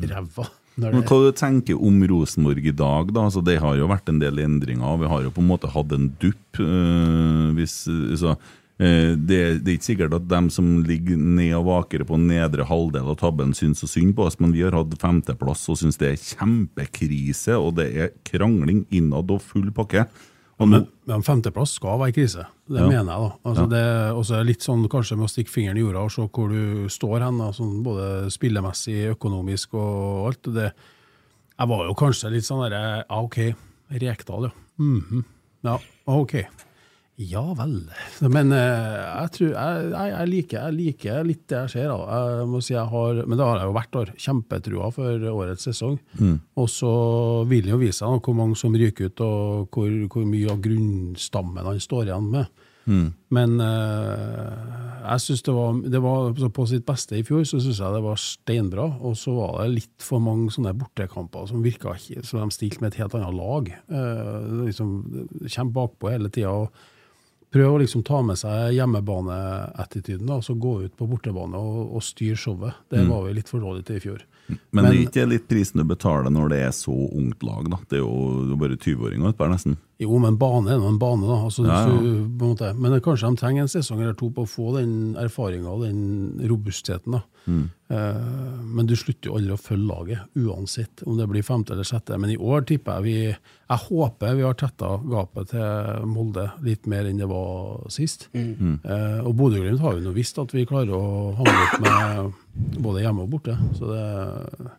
[0.10, 0.48] ræva.
[0.76, 3.12] Men Hva du tenker om Rosenborg i dag?
[3.14, 3.28] da?
[3.28, 4.86] Altså, det har jo vært en del endringer.
[4.88, 6.60] og Vi har jo på en måte hatt en dupp.
[6.60, 7.86] øh, hvis,
[8.18, 8.36] så,
[8.82, 12.66] øh, det, det er ikke sikkert at dem som ligger ned og vaker på nedre
[12.66, 15.98] halvdel av tabben, syns så synd på oss, men vi har hatt femteplass og syns
[15.98, 20.08] det er kjempekrise, og det er krangling innad og full pakke.
[20.62, 22.46] Og Men, men femteplass skal være krise.
[22.70, 22.88] Det Ja.
[22.88, 23.30] mener jeg.
[23.30, 23.50] da.
[23.50, 26.22] Altså det er det litt sånn kanskje med å stikke fingeren i jorda og se
[26.22, 30.44] hvor du står hen, da, sånn både spillemessig, økonomisk og alt.
[30.54, 30.74] det
[31.60, 33.56] Jeg var jo kanskje litt sånn derre Ja, OK,
[33.92, 34.52] Rekdal, ja.
[34.80, 35.24] Mhm.
[35.64, 35.78] Ja,
[36.08, 36.46] OK.
[37.22, 37.76] Ja vel.
[38.26, 41.92] Men eh, jeg tror jeg, jeg, liker, jeg liker litt det jeg ser.
[41.92, 42.20] Da.
[42.40, 44.12] Jeg må si jeg har, men det har jeg jo hvert år.
[44.26, 46.00] Kjempetrua for årets sesong.
[46.58, 46.94] Og så
[47.50, 50.62] vil det jo vise seg hvor mange som ryker ut, og hvor, hvor mye av
[50.66, 52.70] grunnstammen han står igjen med.
[52.84, 54.64] Men eh,
[55.04, 58.04] jeg synes det var, det var På sitt beste i fjor så syns jeg det
[58.04, 58.88] var steinbra.
[59.02, 62.84] Og så var det litt for mange sånne bortekamper som virka ikke som de stilte
[62.84, 63.72] med et helt annet lag.
[63.92, 64.98] Uh, liksom
[65.46, 66.68] Kommer bakpå hele tida.
[67.54, 72.02] Prøv å liksom ta med seg hjemmebaneattituden og så gå ut på bortebane og, og
[72.06, 72.80] styre showet.
[72.90, 74.24] Det var vi litt for dårlige til i fjor.
[74.50, 77.70] men, det er ikke litt prisen du betaler når det er så ungt lag?
[77.70, 77.80] da?
[77.90, 79.78] Det er jo bare 20-åringer utpå her, nesten.
[80.04, 81.40] Jo, men bane er nå en bane, da.
[81.48, 81.98] Altså, Ja, ja.
[82.00, 84.76] du- på en måte, men kanskje de trenger en sesong eller to på å få
[84.78, 87.12] den erfaringa og den robustheten.
[87.18, 87.24] da.
[87.48, 87.64] Mm.
[87.92, 91.84] Eh, men du slutter jo aldri å følge laget, uansett om det blir femte eller
[91.84, 92.18] sjette.
[92.18, 93.36] Men i år tipper jeg vi
[93.74, 98.28] Jeg håper vi har tetta gapet til Molde litt mer enn det var sist.
[98.36, 103.02] Eh, og Bodø-Glimt har jo nå visst at vi klarer å handle opp med både
[103.02, 103.58] hjemme og borte.
[103.74, 104.72] Så det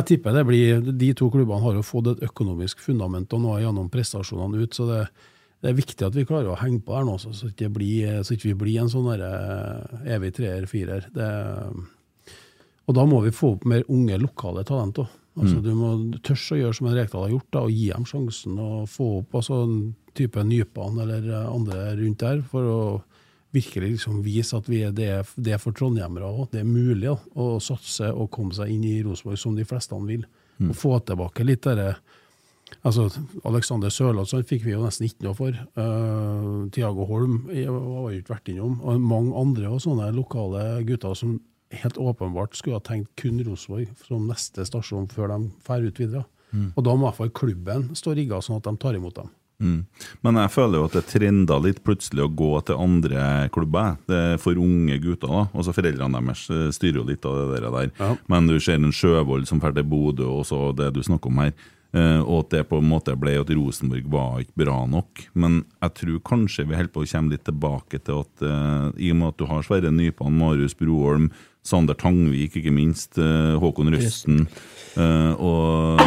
[0.00, 3.58] jeg tipper det blir, De to klubbene har jo fått et økonomisk fundament og nå
[3.60, 4.74] gjennom prestasjonene ut.
[4.74, 5.00] så det,
[5.62, 8.22] det er viktig at vi klarer å henge på her nå, så, så ikke, blir,
[8.26, 11.10] så ikke vi blir en sånn eh, evig treer-firer.
[12.82, 15.06] Og da må vi få opp mer unge, lokale talenter.
[15.38, 15.62] Altså, mm.
[15.64, 18.58] Du må tørre å gjøre som en Rekdal har gjort, da, og gi dem sjansen.
[18.58, 19.78] Og få opp altså, en
[20.18, 22.82] type Nypan eller andre rundt der, for å
[23.52, 26.46] virkelig liksom vise at vi er det, det er for trondhjemmere òg.
[26.54, 29.98] Det er mulig da, å satse og komme seg inn i Rosenborg som de fleste
[30.08, 30.24] vil.
[30.62, 31.94] Og få tilbake litt derre
[32.88, 33.04] Altså,
[33.44, 35.56] Alexander Sørloth sånn fikk vi jo nesten ikke noe for.
[35.76, 38.78] Uh, Tiago Holm jeg har jo ikke vært innom.
[38.80, 41.34] Og mange andre og sånne lokale gutter som
[41.72, 46.24] helt åpenbart skulle ha tenkt kun Rosenborg som neste stasjon før de drar ut videre.
[46.76, 49.30] Og da må i hvert fall klubben stå rigga sånn at de tar imot dem.
[49.62, 49.76] Mm.
[50.26, 53.94] Men jeg føler jo at det trenda litt plutselig å gå til andre klubber.
[54.10, 55.30] Det er for unge gutter.
[55.30, 57.92] da, altså Foreldrene deres eh, styrer jo litt av det der.
[58.00, 58.16] Ja.
[58.32, 61.38] Men du ser en Sjøvold som drar til Bodø, og så det du snakker om
[61.44, 61.54] her.
[61.94, 65.26] eh, og at det på en måte ble at Rosenborg var ikke bra nok.
[65.34, 69.10] Men jeg tror kanskje vi holder på å komme litt tilbake til at uh, i
[69.12, 71.30] og med at du har Sverre Nypan, Marius Broholm,
[71.62, 74.48] Sander Tangvik, ikke minst, Uh, Håkon Røsten
[74.92, 76.00] Uh, Og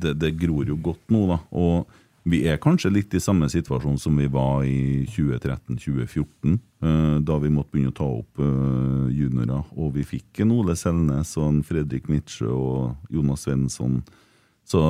[0.00, 1.36] det, det gror jo godt nå, da.
[1.52, 1.90] Og
[2.28, 7.52] vi er kanskje litt i samme situasjon som vi var i 2013-2014, eh, da vi
[7.52, 9.62] måtte begynne å ta opp eh, juniorer.
[9.80, 14.02] Og vi fikk en Ole Selnes og en Fredrik Mitsjø og Jonas Svensson.
[14.68, 14.82] Så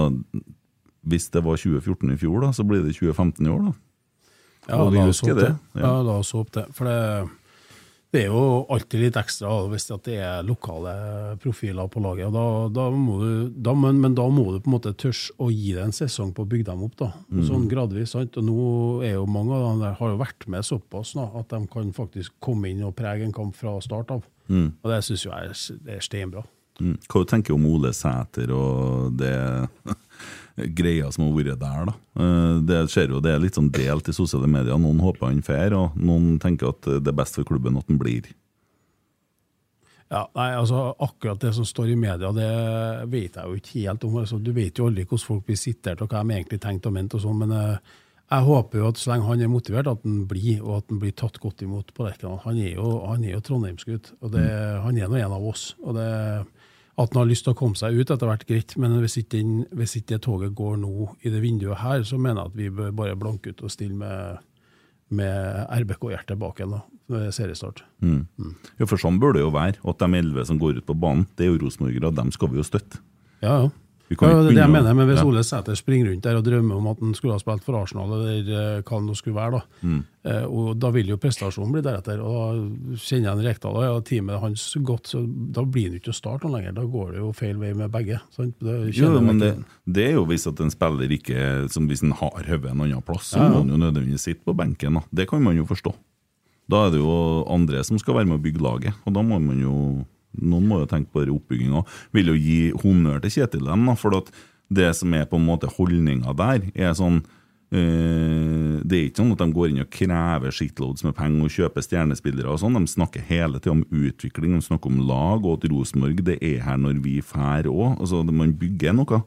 [1.06, 3.76] hvis det var 2014 i fjor, da, så blir det 2015 i år, da.
[4.76, 5.46] Og vi husker det.
[5.48, 5.86] det, Ja.
[5.86, 6.02] ja.
[6.02, 6.66] la oss håpe det.
[6.76, 7.30] For det,
[8.10, 10.92] det er jo alltid litt ekstra hvis det er lokale
[11.42, 12.26] profiler på laget.
[12.26, 12.44] og Da,
[12.74, 15.84] da du, da, men, men da må du på en måte tørre å gi det
[15.84, 16.96] en sesong på å bygge dem opp.
[16.98, 17.12] da,
[17.46, 18.16] Sånn gradvis.
[18.16, 18.34] sant?
[18.40, 18.56] Og nå
[19.06, 21.92] er jo mange av dem der har jo vært med såpass da, at de kan
[21.94, 24.26] faktisk komme inn og prege en kamp fra start av.
[24.50, 26.42] Og det syns jeg er, er steinbra.
[26.80, 26.96] Mm.
[27.12, 29.34] Hva du tenker du om Ole Sæter og det
[30.76, 31.94] greia som har vært der, da?
[32.20, 34.78] Eh, Det skjer jo det er litt sånn delt i sosiale medier.
[34.78, 37.98] Noen håper han fer, og noen tenker at det er best for klubben at han
[37.98, 38.28] blir.
[40.10, 42.50] Ja, nei, altså Akkurat det som står i media, det
[43.12, 44.16] vet jeg jo ikke helt om.
[44.24, 46.96] Altså, du vet jo aldri hvordan folk blir sitert, og hva de egentlig tenkte og
[46.96, 47.14] mente.
[47.16, 47.76] og sånn, Men eh,
[48.30, 50.98] jeg håper jo at så lenge han er motivert, at han blir, og at han
[51.02, 52.40] blir tatt godt imot på Lerkendal.
[52.44, 54.46] Han er jo, han er jo trondheimsgutt, og det,
[54.84, 55.76] han er nå en av oss.
[55.82, 56.10] og det
[57.00, 59.40] At han har lyst til å komme seg ut etter hvert, greit, men hvis ikke,
[59.78, 62.70] hvis ikke det toget går nå i det vinduet her, så mener jeg at vi
[62.76, 64.46] bør bare blanke ut og stille med
[65.10, 66.76] med RBK-hjertet bak igjen
[67.10, 67.82] ved seriestart.
[68.02, 68.54] Mm.
[68.78, 69.80] Ja, for sånn bør det jo være.
[69.82, 72.60] At de elleve som går ut på banen, det er jo rosenborgere, dem skal vi
[72.60, 73.02] jo støtte.
[73.42, 73.70] Ja, ja.
[74.10, 75.20] Vi kan Ja, det er det jeg mener, men Hvis.
[75.22, 78.10] Ole Sæter springer rundt der og drømmer om at han skulle ha spilt for Arsenal,
[78.10, 80.00] eller eh, hva det nå skulle være, da, Mm.
[80.26, 82.18] eh, og da vil jo prestasjonen bli deretter.
[82.18, 82.34] og
[82.90, 85.22] da Kjenner jeg Rekdal og ja, teamet hans godt, så
[85.54, 86.74] da blir han ikke å starte lenger.
[86.74, 88.18] Da går det jo feil vei med begge.
[88.34, 88.56] Sant?
[88.58, 89.54] Det Jo, men det,
[89.86, 93.02] det er jo hvis at en spiller ikke som Hvis en har hodet en annen
[93.06, 93.50] plass, så Ja, ja.
[93.50, 94.94] må han jo nødvendigvis sitte på benken.
[94.94, 95.02] Da.
[95.14, 95.94] Det kan man jo forstå.
[96.68, 99.38] Da er det jo andre som skal være med å bygge laget, og da må
[99.40, 100.04] man jo
[100.38, 101.82] Noen må jo tenke på oppbygginga.
[102.14, 104.22] Vil jo gi honnør til Kjetil dem, da, for
[104.70, 107.18] det som er på en måte holdninga der, er sånn
[107.74, 111.54] øh, Det er ikke sånn at de går inn og krever shitloads med penger og
[111.56, 112.48] kjøper stjernespillere.
[112.48, 116.22] og sånn, De snakker hele tida om utvikling, de snakker om lag, og at Rosenborg
[116.26, 117.98] det er her når vi drar òg.
[117.98, 119.22] Altså, man bygger noe.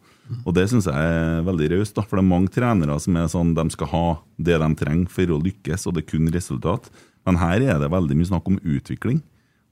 [0.46, 3.54] Og det syns jeg er veldig raust, for det er mange trenere som er sånn
[3.54, 4.06] de skal ha
[4.40, 6.88] det de trenger for å lykkes, og det er kun resultat.
[7.28, 9.22] Men her er det veldig mye snakk om utvikling,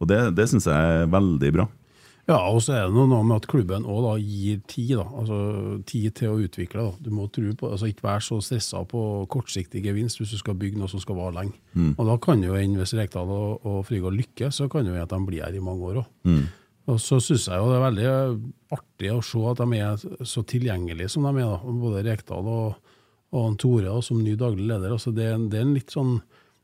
[0.02, 1.68] og det, det syns jeg er veldig bra.
[2.30, 5.08] Ja, og så er det noe med at klubben òg gir tid, da.
[5.20, 5.38] Altså
[5.90, 6.84] tid til å utvikle.
[6.86, 6.94] da.
[7.02, 10.56] Du må tro på, altså ikke være så stressa på kortsiktig gevinst hvis du skal
[10.62, 11.58] bygge noe som skal vare lenge.
[11.98, 15.10] Og da kan jo en, hvis Rekdal og, og Frigård lykkes, så kan jo at
[15.12, 16.12] de blir her i mange år òg.
[16.92, 18.08] Og så syns jeg jo det er veldig
[18.78, 21.76] artig å se at de er så tilgjengelige som de er, da.
[21.84, 22.94] Både Rekdal og,
[23.34, 24.94] og Tore da, som ny daglig leder.
[24.94, 26.20] Altså det, det er en litt sånn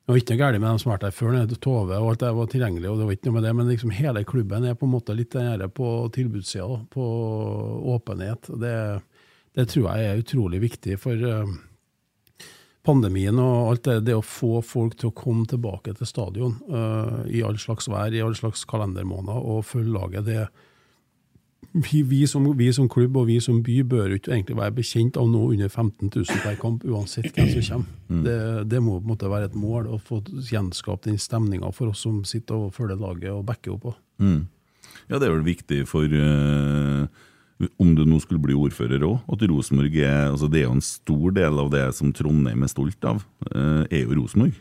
[0.08, 2.28] det var ikke noe galt med dem som vært der før, Tove og alt det
[2.38, 4.88] var tilgjengelig, og det var ikke noe med det, men liksom hele klubben er på
[4.88, 7.08] en måte litt den på tilbudssida, på
[7.92, 8.48] åpenhet.
[8.56, 8.78] Det,
[9.60, 11.52] det tror jeg er utrolig viktig for eh,
[12.88, 17.28] pandemien og alt det, det å få folk til å komme tilbake til stadion uh,
[17.28, 20.32] i all slags vær, i all slags kalendermåneder, og følge laget.
[20.32, 20.48] det
[21.78, 25.18] vi, vi, som, vi som klubb og vi som by bør ikke egentlig være bekjent
[25.20, 27.94] av noe under 15 000 per kamp, uansett hvem som kommer.
[28.28, 28.38] Det,
[28.72, 32.06] det må på en måte være et mål å få gjenskapt den stemninga for oss
[32.06, 33.98] som sitter og følger laget og backer opp.
[34.24, 34.46] Mm.
[35.10, 37.08] Ja, det er vel viktig for uh
[37.82, 40.84] Om du nå skulle bli ordfører òg, at Rosenborg er altså Det er jo en
[40.86, 44.54] stor del av det som Trondheim er stolt av, eh, er jo Rosenborg.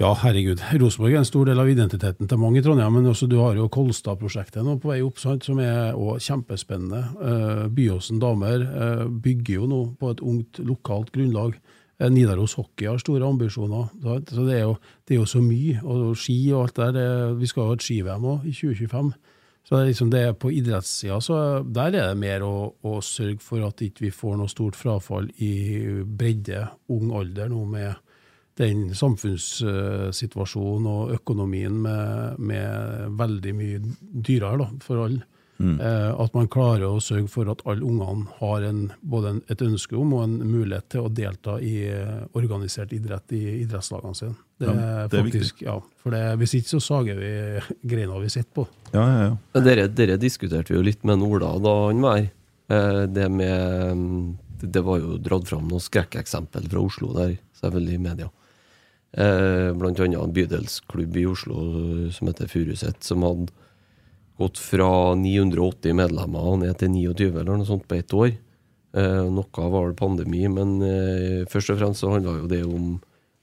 [0.00, 0.62] Ja, herregud.
[0.80, 3.58] Rosenborg er en stor del av identiteten til mange i Trondheim, men også du har
[3.58, 7.00] jo Kolstad-prosjektet nå på vei opp, sant, som er også kjempespennende.
[7.20, 11.60] Eh, Byåsen damer eh, bygger jo nå på et ungt lokalt grunnlag.
[12.00, 13.92] Eh, Nidaros Hockey har store ambisjoner.
[14.00, 15.76] Så det er, jo, det er jo så mye.
[15.84, 16.96] Og ski og alt der.
[16.96, 17.06] Det,
[17.44, 19.14] vi skal jo ha et ski-VM òg, i 2025.
[19.60, 23.44] Så det er liksom det på idrettssida, så der er det mer å, å sørge
[23.44, 28.06] for at ikke vi får noe stort frafall i bredde, ung alder nå med
[28.60, 33.82] den samfunnssituasjonen og økonomien med, med veldig mye
[34.26, 35.24] dyrere da, for alle.
[35.60, 39.60] Eh, at man klarer å sørge for at alle ungene har en, både en, et
[39.66, 44.38] ønske om og en mulighet til å delta i eh, organisert idrett i idrettslagene sine.
[44.56, 44.72] Det, Ja,
[45.12, 45.42] det er viktig.
[45.42, 47.32] faktisk, ja, for det, Hvis ikke så sager vi
[47.92, 48.64] greina vi sitter på.
[48.94, 49.36] Ja, ja, ja.
[49.52, 52.30] Men Dere, dere diskuterte vi jo litt med Ola da han var her.
[52.72, 57.36] Eh, Det med mm, det- Det var jo dratt fram noen skrekkeksempel fra Oslo der,
[57.60, 58.30] selvfølgelig i media.
[59.12, 61.56] Eh, Blant annet en bydelsklubb i Oslo
[62.06, 63.48] eh, som heter Furuset, som hadde
[64.38, 68.30] gått fra 980 medlemmer og ned til 29 eller noe sånt på ett år.
[68.94, 72.98] Eh, Noe var vel pandemi, men eh, først og fremst så handla jo det om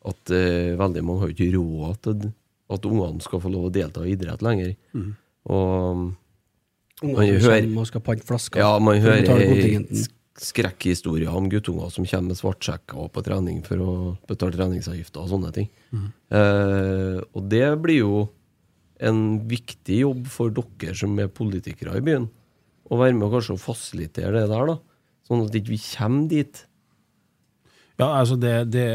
[0.08, 0.32] at
[0.80, 2.30] veldig mange har ikke råd til
[2.72, 4.72] at ungene skal få lov å delta i idrett lenger.
[5.52, 6.14] Og
[7.04, 8.58] Ungene Man som hører- skal pante flasker.
[8.64, 9.28] ja, man hører
[10.44, 13.94] skrekkhistorier om guttunger som kommer med svartsjekker på trening for å
[14.30, 15.70] betale treningsavgifter og sånne ting.
[16.30, 18.24] Eh, og det blir jo
[18.98, 22.30] en viktig jobb for dere som er politikere i byen,
[22.88, 24.78] å være med og kanskje fasilitere det der, da.
[25.28, 26.64] Sånn at vi ikke kommer dit.
[27.98, 28.88] Ja, altså det, det,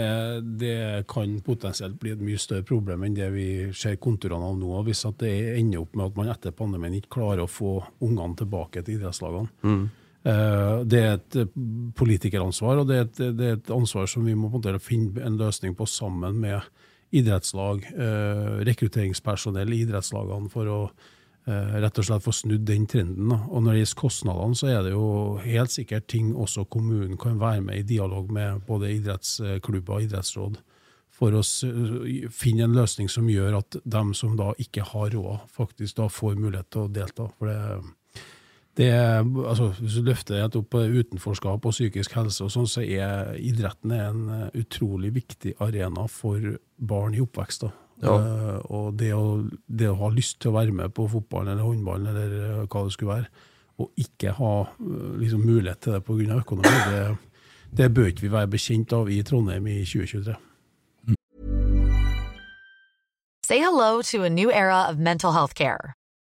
[0.63, 0.77] det
[1.11, 4.71] kan potensielt bli et mye større problem enn det vi ser konturene av nå.
[4.87, 8.85] Hvis det ender opp med at man etter pandemien ikke klarer å få ungene tilbake
[8.87, 9.51] til idrettslagene.
[9.67, 9.83] Eh,
[10.23, 11.49] Det er et eh,
[11.99, 15.39] politikeransvar, og det er, et, det er et ansvar som vi må en finne en
[15.41, 16.61] løsning på sammen med
[17.13, 23.33] idrettslag, eh, rekrutteringspersonell i idrettslagene, for å eh, rett og slett få snudd den trenden.
[23.35, 25.09] Og når det gjelder kostnadene, så er det jo
[25.45, 30.61] helt sikkert ting også kommunen kan være med i dialog med både idrettsklubber og idrettsråd,
[31.13, 31.43] for å
[32.33, 36.39] finne en løsning som gjør at dem som da ikke har råd, faktisk da får
[36.41, 37.29] mulighet til å delta.
[37.37, 37.83] For det,
[38.77, 42.69] det er, altså, Hvis du løfter det opp på utenforskap og psykisk helse, og sånn,
[42.71, 47.67] så er idretten en eh, utrolig viktig arena for barn i oppvekst.
[47.67, 47.73] da.
[48.03, 48.15] Ja.
[48.19, 51.63] Uh, og det å, det å ha lyst til å være med på fotball eller
[51.63, 53.45] håndball eller eh, hva det skulle være,
[53.79, 56.41] og ikke ha eh, liksom, mulighet til det pga.
[56.41, 57.05] økonomi, det,
[57.79, 60.35] det bør ikke vi være bekjent av i Trondheim i 2023.
[63.53, 65.95] hello to a new era of mental health care.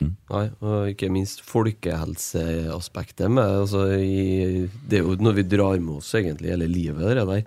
[0.00, 5.98] Nei, og ikke minst folkehelseaspektet med altså, i, Det er jo noe vi drar med
[6.00, 7.42] oss egentlig hele livet, det der.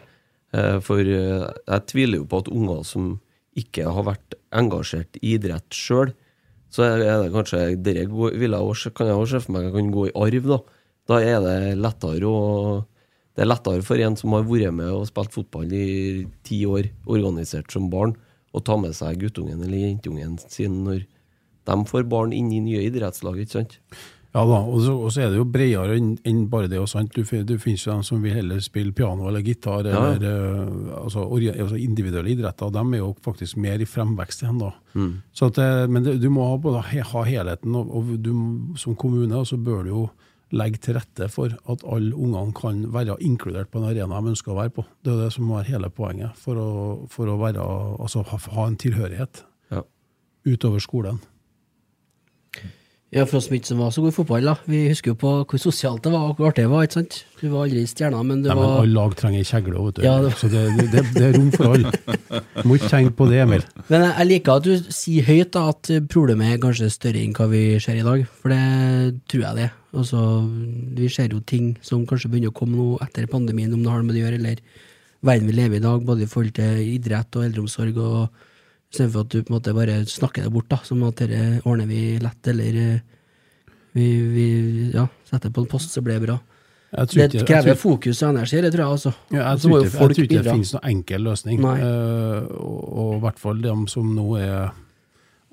[0.54, 3.16] Eh, For eh, jeg tviler jo på at unger som
[3.58, 6.14] ikke har vært engasjert i idrett sjøl,
[6.74, 7.60] så er det kanskje
[8.10, 10.60] også, kan jeg også se for meg jeg kan gå i arv, da.
[11.10, 12.42] Da er det lettere å
[13.34, 16.92] Det er lettere for en som har vært med og spilt fotball i ti år,
[17.10, 18.14] organisert som barn,
[18.54, 21.08] å ta med seg guttungen eller jentungen sin når
[21.66, 23.80] de får barn inn i nye idrettslag, ikke sant?
[24.34, 26.80] Ja da, og så, og så er det jo bredere enn en bare det.
[26.82, 27.12] og sant?
[27.14, 30.00] Du, det finnes jo dem som vil heller spille piano eller gitar, Ja.
[30.16, 32.72] eller eh, altså, altså individuelle idretter.
[32.74, 34.72] De er jo faktisk mer i fremvekst igjen da.
[35.38, 38.32] Så at, eh, men det, du må ha, både ha helheten, og, og du,
[38.76, 40.04] som kommune så bør du jo
[40.54, 44.52] legge til rette for at alle ungene kan være inkludert på en arena de ønsker
[44.54, 44.84] å være på.
[45.06, 46.68] Det er det som være hele poenget for å,
[47.10, 47.62] for å være,
[48.02, 49.44] altså, ha, ha en tilhørighet
[49.74, 49.82] Ja.
[50.46, 51.22] utover skolen.
[53.14, 54.56] Ja, for oss som ikke var så gode i fotball, da.
[54.66, 57.18] Vi husker jo på hvor sosialt det var, og hvor artig det var, ikke sant?
[57.40, 60.00] Du var aldri stjerna, men du Nei, men var alle lag trenger ei kjegle vet
[60.00, 60.02] du.
[60.08, 61.92] Ja, det- Så det, det, det er rom for alle.
[62.58, 63.64] Du må ikke tenke på det, Emil.
[63.90, 67.36] Men jeg, jeg liker at du sier høyt da, at problemet er kanskje større enn
[67.38, 69.70] hva vi ser i dag, for det tror jeg det.
[69.94, 70.24] Altså,
[70.98, 74.02] vi ser jo ting som kanskje begynner å komme nå etter pandemien, om det har
[74.02, 74.64] noe med det å gjøre, eller
[75.24, 78.30] verden vi lever i i dag, både i forhold til idrett og eldreomsorg, og
[78.94, 81.90] istedenfor at du på en måte bare snakker det bort, da, som at dette ordner
[81.90, 83.00] vi lett, eller eh,
[83.94, 84.48] vi, vi
[84.94, 86.40] ja, setter på en post, så blir det bra.
[86.94, 89.14] Det ikke- jeg krever fokus og energi, det tror jeg, altså.
[89.32, 91.60] Ja, jeg, tror ikke, jeg tror ikke det finnes noen enkel løsning.
[91.66, 94.72] Eh, og, i hvert fall de som nå er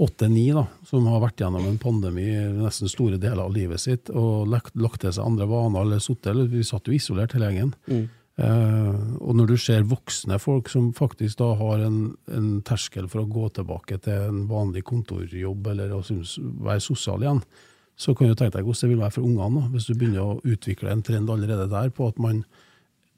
[0.00, 0.52] åtte-ni,
[0.84, 2.28] som har vært gjennom en pandemi
[2.60, 6.46] nesten store deler av livet sitt, og lagt, lagt til seg andre vaner, eller eller
[6.46, 7.74] Vi satt jo isolert hele gjengen.
[7.88, 8.08] Mm.
[8.38, 11.98] Eh, og når du ser voksne folk som faktisk da har en,
[12.30, 17.26] en terskel for å gå tilbake til en vanlig kontorjobb, eller å synes, være sosial
[17.26, 17.42] igjen,
[18.00, 20.40] så kan du tenke deg hvordan det vil være for ungene, hvis du begynner å
[20.48, 22.44] utvikle en trend allerede der på at man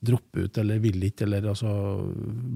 [0.02, 1.72] dropper ut eller vil ikke, eller altså,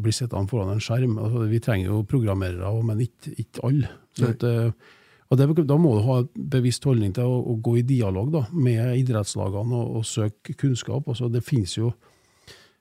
[0.02, 1.14] blir sittende foran en skjerm.
[1.22, 3.92] Altså, vi trenger jo programmerere, men ikke, ikke alle.
[4.26, 4.96] At, eh,
[5.30, 8.32] og det, da må du ha en bevisst holdning til å, å gå i dialog
[8.34, 11.06] da, med idrettslagene og, og søke kunnskap.
[11.06, 11.92] Altså, det finnes jo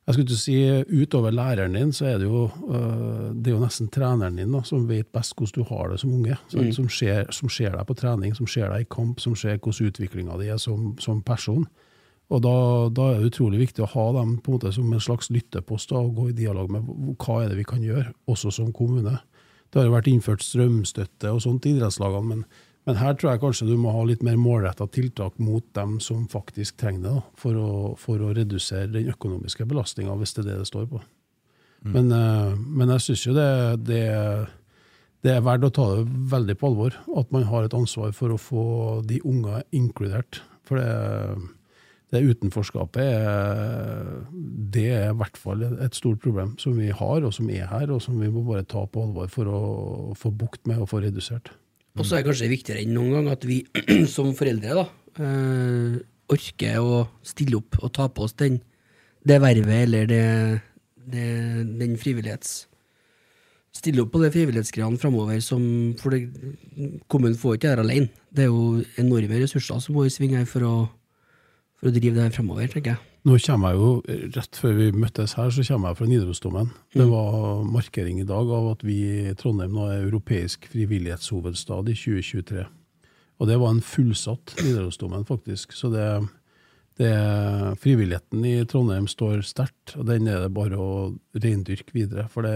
[0.06, 0.58] jeg skulle ikke si
[1.02, 4.62] Utover læreren din, så er det jo, øh, det er jo nesten treneren din da,
[4.64, 6.38] som vet best hvordan du har det som unge.
[6.54, 6.72] Mm.
[6.78, 9.90] Som, ser, som ser deg på trening, som ser deg i kamp, som ser hvordan
[9.90, 11.66] utviklinga di er som, som person.
[12.30, 12.54] Og da,
[12.94, 15.90] da er det utrolig viktig å ha dem på en måte som en slags lyttepost
[15.90, 19.18] da, og gå i dialog med hva er det vi kan gjøre, også som kommune.
[19.70, 22.46] Det har jo vært innført strømstøtte og sånt i idrettslagene, men,
[22.86, 26.28] men her tror jeg kanskje du må ha litt mer målretta tiltak mot dem som
[26.30, 30.52] faktisk trenger det, da, for, å, for å redusere den økonomiske belastninga, hvis det er
[30.52, 31.02] det det står på.
[31.86, 33.50] Men, eh, men jeg syns jo det,
[33.86, 34.06] det,
[35.26, 38.34] det er verdt å ta det veldig på alvor, at man har et ansvar for
[38.34, 38.66] å få
[39.06, 40.42] de unge inkludert.
[40.66, 41.50] For det,
[42.14, 44.08] det utenforskapet er,
[44.74, 47.90] det er i hvert fall et stort problem som vi har, og som er her,
[47.94, 49.62] og som vi må bare ta på alvor for å
[50.18, 51.54] få bukt med og få redusert.
[51.96, 53.62] Og så er det kanskje viktigere enn noen gang at vi
[54.16, 54.86] som foreldre da,
[55.24, 55.98] eh,
[56.36, 58.60] orker å stille opp og ta på oss den,
[59.26, 60.24] det vervet eller det,
[61.08, 61.28] det,
[61.82, 62.66] den frivillighets...
[63.76, 65.42] Stille opp på det frivillighetsgreiene framover,
[66.00, 66.22] for det,
[67.12, 68.24] kommunen får ikke det her alene.
[68.32, 70.76] Det er jo enorme ressurser som må i sving her for å,
[71.76, 73.15] for å drive det her framover, tenker jeg.
[73.26, 73.92] Nå kommer jeg jo,
[74.36, 76.68] Rett før vi møttes her, så kommer jeg fra Nidarosdomen.
[76.94, 81.96] Det var markering i dag av at vi i Trondheim nå er europeisk frivillighetshovedstad i
[81.98, 82.66] 2023.
[83.42, 85.74] Og det var en fullsatt Nidarosdomen, faktisk.
[85.74, 86.06] Så det,
[87.02, 87.16] det
[87.82, 90.94] frivilligheten i Trondheim står sterkt, og den er det bare å
[91.34, 92.30] reindyrke videre.
[92.30, 92.56] For det,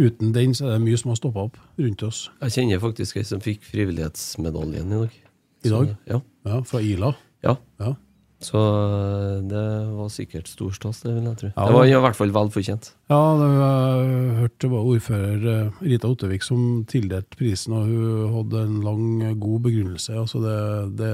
[0.00, 2.30] uten den så er det mye som har stoppa opp rundt oss.
[2.46, 5.24] Jeg kjenner faktisk ei som fikk frivillighetsmedaljen i dag.
[5.68, 5.92] I dag?
[5.92, 6.22] Så, ja.
[6.48, 7.12] Ja, Fra Ila.
[7.44, 7.60] ja.
[7.76, 7.98] Ja.
[8.40, 11.50] Så eh, det var sikkert stor stas, det vil jeg tro.
[11.52, 11.66] Ja.
[11.68, 12.90] Det var i hvert fall vel fortjent.
[13.12, 18.32] Ja, det, jeg hørte det var ordfører eh, Rita Ottevik som tildelte prisen, og hun
[18.38, 19.04] hadde en lang,
[19.44, 20.16] god begrunnelse.
[20.22, 20.56] Altså det,
[21.02, 21.12] det,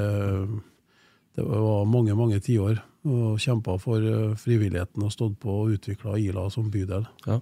[1.35, 6.14] det var mange, mange tiår og kjempa for eh, frivilligheten og stått på og utvikla
[6.22, 7.11] Ila som bydel.
[7.27, 7.41] Ja.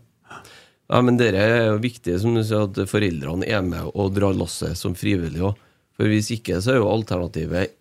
[0.88, 4.36] ja, men dere er jo viktig, som du sier, at foreldrene er med og drar
[4.36, 5.60] lasset som frivillige òg.
[5.94, 7.76] For hvis ikke, så er jo alternativet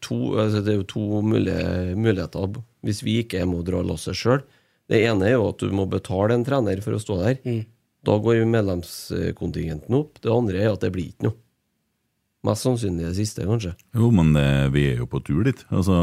[0.00, 4.40] to, altså Det er jo to mulige, muligheter hvis vi ikke må dra lasset sjøl.
[4.88, 7.66] Det ene er jo at du må betale en trener for å stå der.
[8.06, 10.22] Da går medlemskontingenten opp.
[10.22, 11.36] Det andre er at det blir ikke noe.
[12.46, 13.72] Mest sannsynlig det siste, kanskje.
[13.98, 15.58] Jo, men det, vi er jo på tur dit.
[15.74, 15.96] Altså,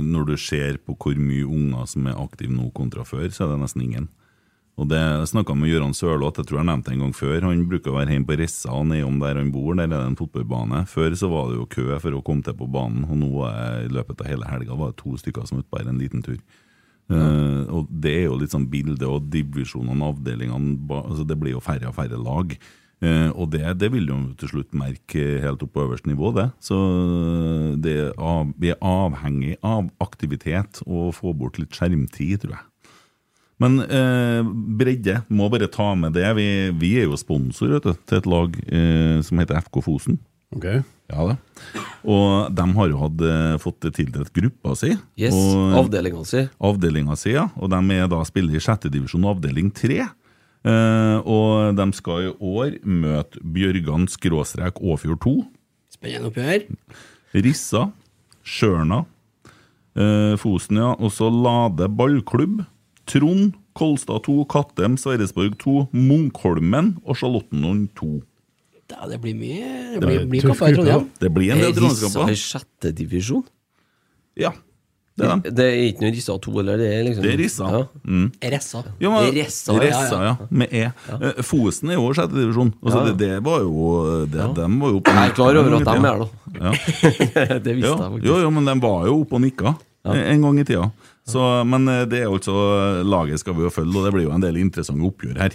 [0.00, 3.52] når du ser på hvor mye unger som er aktive nå kontra før, så er
[3.52, 4.08] det nesten ingen.
[4.74, 5.00] Og det
[5.30, 7.44] snakka med Gøran Sørloth, jeg tror jeg nevnte det en gang før.
[7.46, 10.02] Han bruker å være hjemme på Rissa og nedom der han bor, der er det
[10.08, 10.82] en fotballbane.
[10.90, 13.84] Før så var det jo kø for å komme til på banen, og nå er
[13.84, 16.40] i løpet av hele helga var det to stykker som utbærer en liten tur.
[17.12, 21.62] Eh, og Det er jo litt sånn bilde og divisjonene, avdelingene altså Det blir jo
[21.62, 22.56] færre og færre lag.
[23.04, 26.46] Uh, og det, det vil jo til slutt merke helt opp på øverste nivå, det.
[26.62, 26.76] Så
[27.84, 32.64] det er av, vi er avhengig av aktivitet og få bort litt skjermtid, tror jeg.
[33.62, 34.42] Men eh,
[34.78, 36.26] bredde, må bare ta med det.
[36.38, 36.46] Vi,
[36.80, 40.18] vi er jo sponsor vet du, til et lag eh, som heter FK Fosen.
[40.54, 40.66] Ok?
[41.12, 41.36] Ja det.
[42.08, 44.94] Og de har jo hatt, eh, fått tildelt gruppa si.
[45.20, 45.36] Yes,
[45.78, 46.44] Avdelinga si.
[46.58, 47.48] avdelinga si, ja.
[47.60, 50.02] Og de er da spiller i sjettedivisjon avdeling tre.
[50.64, 55.34] Eh, og de skal i år møte Bjørgan skråstrek Åfjord 2.
[55.92, 56.64] Spennende oppgjør.
[57.44, 57.90] Rissa,
[58.44, 59.02] Sjørna,
[59.96, 60.94] eh, Fosen, ja.
[60.98, 62.64] Og så Lade ballklubb.
[63.10, 68.12] Trond, Kolstad 2, Kattem, Sverresborg 2, Munkholmen og Charlottenlund 2.
[68.90, 71.08] Da, det blir mye Det Det blir, det blir kamper i Trondheim.
[71.20, 73.44] Det blir en Er del Rissa i sjette divisjon?
[74.36, 74.50] Ja,
[75.14, 75.40] det er.
[75.46, 76.80] Det er ikke noe Rissa 2, eller?
[76.82, 77.68] Det er liksom Det er Rissa.
[77.70, 77.82] Ja.
[78.02, 78.24] Mm.
[78.54, 78.80] Ressa.
[78.98, 80.82] Ja, men, Ressa, ja, Ressa, ja, med E.
[81.14, 82.72] Eh, Fosen er jo sjette divisjon.
[82.82, 83.04] Altså, Ja.
[83.12, 85.96] det, det var jo det, Dem var jo oppe Jeg er klar over at de
[86.10, 86.28] er da.
[86.58, 86.72] Ja.
[87.68, 88.26] det visste jeg faktisk.
[88.26, 90.90] jo, jo, men de var jo oppe og nikka en gang i tida.
[91.24, 92.54] Så, men eh, det er jo altså
[93.08, 95.54] laget skal vi jo følge, og det blir jo en del interessante oppgjør her.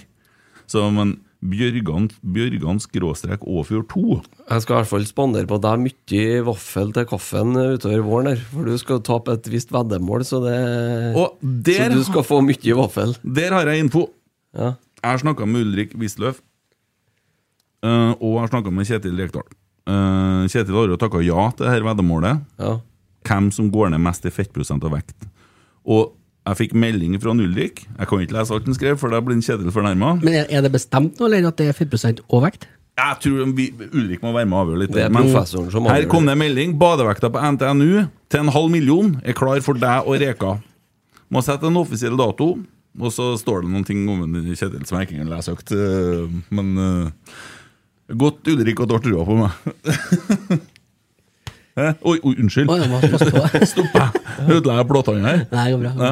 [0.70, 4.02] Så, men Bjørgan, Bjørgan skråstrek Åfjord 2
[4.50, 8.42] Jeg skal i hvert fall spandere på deg mye vaffel til kaffen utover våren her,
[8.52, 10.58] for du skal tape et visst veddemål, så det
[11.70, 13.16] der, Så du skal få mye vaffel.
[13.24, 14.10] der har jeg info.
[14.58, 14.74] Ja.
[15.00, 16.42] Jeg har snakka med Ulrik Wisløff,
[17.88, 19.48] eh, og jeg har snakka med Kjetil Rekdal.
[19.88, 22.46] Eh, Kjetil har jo takka ja til dette veddemålet.
[22.60, 22.78] ja.
[23.30, 25.26] Hvem som går ned mest i fettprosent og vekt.
[25.90, 26.16] Og
[26.50, 27.84] jeg fikk melding fra Ulrik.
[27.86, 30.16] Jeg kan ikke lese alt han skrev, for da blir Kjetil fornærma.
[30.24, 31.90] Men er, det bestemt nå, eller at det er 4
[32.30, 32.66] overvekt?
[32.66, 32.68] vekt?
[33.00, 34.96] Jeg tror vi, Ulrik må være med og avgjøre litt.
[34.96, 36.34] Det er Men professoren som Her kom det.
[36.36, 36.74] en melding.
[36.80, 40.58] Badevekta på NTNU til en halv million er klar for deg og Reka.
[41.30, 42.58] Må sette en offisiell dato.
[43.00, 45.72] Og så står det noen ting om en Kjetil som jeg ikke kan lese høyt.
[45.72, 47.12] øh, Men øh,
[48.18, 50.60] godt Ulrik at du har trua på meg.
[52.10, 52.70] Oi, oi, unnskyld.
[53.54, 53.70] Jeg.
[53.70, 54.20] Stopp!
[54.50, 55.42] Ødela jeg plåtene her?
[55.52, 55.92] Nei, går bra.
[56.00, 56.12] Ja.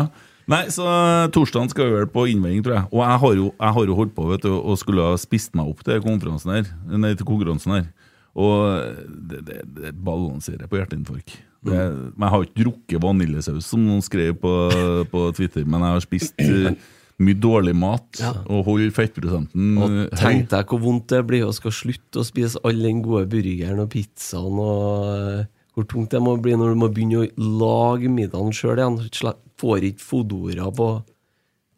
[0.51, 2.87] Nei, så uh, torsdagen skal vi vel på innveiing, tror jeg.
[2.93, 5.57] Og jeg har jo, jeg har jo holdt på vet du, og skulle ha spist
[5.59, 6.69] meg opp til konferansen her.
[6.93, 7.89] Nei, til konkurransen her.
[8.37, 11.35] Og det, det, det balanserer på hjerteinfarkt.
[11.67, 14.53] Men jeg har ikke drukket vaniljesaus, som noen skrev på,
[15.13, 16.71] på Twitter, men jeg har spist uh,
[17.23, 21.73] mye dårlig mat og holder fettprosenten Og tenk deg hvor vondt det blir å skal
[21.73, 25.47] slutte å spise all den gode burgeren og pizzaen og eh,
[25.77, 28.97] hvor tungt det må bli når du må begynne å lage middagen sjøl igjen.
[29.61, 30.87] Får ikke Fodora på,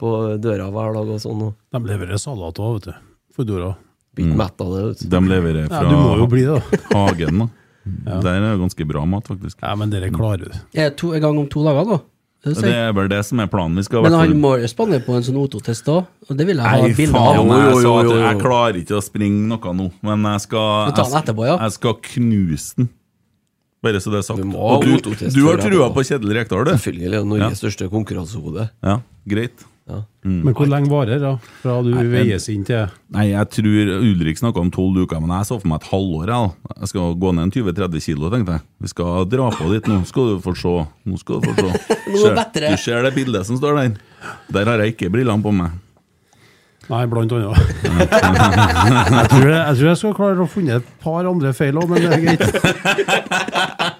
[0.00, 1.46] på døra hver dag og sånn.
[1.76, 3.08] De leverer salat òg, vet du.
[3.36, 3.74] Fodora.
[4.16, 4.84] Blir ikke mett av det.
[4.86, 5.10] vet du.
[5.12, 6.78] De leverer Ja, fra du må jo bli det, da.
[6.96, 7.44] hagen.
[7.44, 9.60] da Der er jo ganske bra mat, faktisk.
[9.60, 10.62] Ja, men dere klarer det.
[10.72, 12.00] Er det to, en gang om to dager, da?
[12.40, 13.76] Det Det er vel det som er planen.
[13.76, 16.46] Vi skal i Men han må spanne spandere på en sånn O2-test òg, og det
[16.48, 18.22] vil jeg ha Nei, bilde faen, jeg sa jo, at jo, jo.
[18.24, 21.58] jeg klarer ikke å springe noe nå, men jeg skal, jeg, etterpå, ja.
[21.60, 22.88] jeg skal knuse den.
[23.80, 24.42] Bare så det er sagt.
[24.42, 26.74] Du må ha Og du, du har trua på Kjedel Rekdal, du?
[26.76, 27.60] Selvfølgelig Norges ja.
[27.62, 28.68] Største konkurransehode.
[28.84, 29.64] Ja, greit.
[29.90, 30.02] Ja.
[30.22, 31.32] Men hvor lenge varer det, da?
[31.62, 35.48] Fra du veies inn til Nei, jeg tror Ulrik snakka om tolv uker, men jeg
[35.48, 36.30] så for meg et halvår.
[36.30, 38.66] Jeg, jeg skal gå ned en 20-30 kilo, tenkte jeg.
[38.84, 40.76] Vi skal dra på dit nå, skal du få se.
[41.10, 41.86] Nå skal du få se.
[42.70, 43.96] Du ser det bildet som står der?
[44.52, 45.74] Der har jeg ikke brillene på meg.
[46.88, 47.56] Nei, blant annet.
[47.84, 51.86] jeg, tror jeg, jeg tror jeg skal klare å finne et par andre feil òg,
[51.92, 52.44] men det er greit.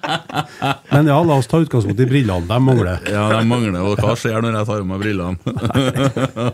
[0.91, 2.45] Men ja, la oss ta utgangspunkt i brillene.
[2.49, 2.99] De mangler.
[3.09, 3.77] Ja, de mangler.
[3.81, 5.37] Og hva skjer når jeg tar av meg brillene?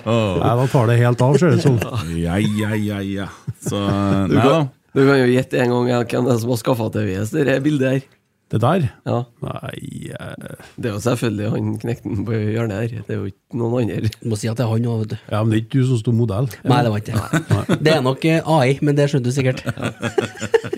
[0.06, 1.80] Nei, da tar det helt av, ser det ut som.
[2.16, 3.28] Ja, ja, ja, ja.
[3.66, 3.82] Så
[4.30, 4.52] Du Nei da.
[4.52, 7.34] kan, du kan jo gjette en gang hvem det er som har skaffa til VS
[7.34, 8.06] det bildet her.
[8.48, 8.86] Det der?
[9.04, 9.18] Ja.
[9.44, 13.02] Nei eh, Det er jo selvfølgelig han knekten på hjørnet her.
[13.04, 14.12] Det er jo ikke noen andre.
[14.22, 15.18] Du må si at det er han òg, vet du.
[15.34, 16.48] Ja, men det er ikke du som sto modell?
[16.64, 17.80] Nei, det var ikke det.
[17.84, 19.64] Det er nok eh, AI, men det skjønte du sikkert.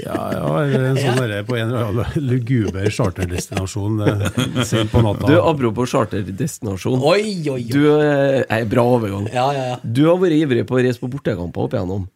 [0.09, 4.23] Ja, ja, en sånn derre på en eller annen luguber charterdestinasjon eh,
[4.65, 5.27] sent på natta.
[5.29, 7.03] Du, Apropos charterdestinasjon.
[7.05, 7.65] Oi, oi, oi.
[7.69, 9.27] Du eh, er Bra overgang.
[9.29, 9.77] Ja, ja, ja.
[9.83, 12.07] Du har vært ivrig på å reise på bortekamper opp igjennom.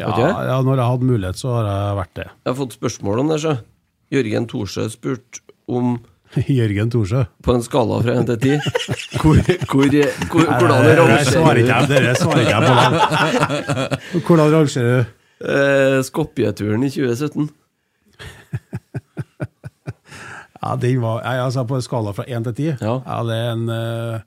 [0.00, 2.26] ja, ja, når jeg hadde mulighet, så har jeg vært det.
[2.30, 3.54] Jeg har fått spørsmål om det, sjø.
[4.10, 5.40] Jørgen Thorsø spurte
[5.70, 5.98] om
[6.58, 7.24] Jørgen Thorsø.
[7.42, 8.58] på en skala fra 1 til 10
[9.22, 9.38] hvor,
[9.70, 9.86] hvor,
[10.30, 11.94] hvor, Hvordan rangerer du?
[11.94, 14.20] dere svarer ikke jeg på.
[14.26, 15.16] Hvordan rangerer du?
[15.46, 17.48] eh, Skopje-turen i 2017?
[20.60, 22.64] Ja, den var, jeg, altså På en skala fra 1 til 10?
[22.84, 22.96] Ja.
[23.24, 24.20] det er en Uh,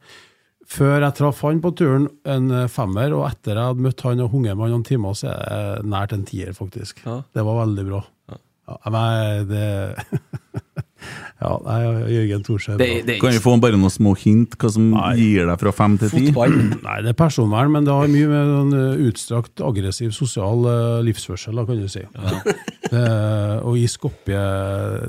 [0.73, 4.23] Før jeg traff han på turen, en eh, femmer, og etter jeg hadde møtt han
[4.23, 7.03] og hunget med han noen timer, så er det nært en tier, faktisk.
[7.05, 7.19] Ja.
[7.35, 7.99] Det var veldig bra.
[8.63, 9.65] Ja, nei, det
[11.43, 11.79] Ja, nei,
[12.13, 15.09] Jørgen er Kan vi få bare noen små hint hva som Nei.
[15.19, 16.23] gir deg fra fem til ti?
[16.87, 21.01] Nei, det er personvern, men det har mye med sånn eh, utstrakt aggressiv sosial eh,
[21.09, 22.05] livsførsel, da, kan du si.
[22.87, 23.03] Det,
[23.65, 24.39] og i Skopje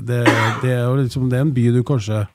[0.03, 0.23] det,
[0.63, 2.25] det, er liksom, det er en by du kanskje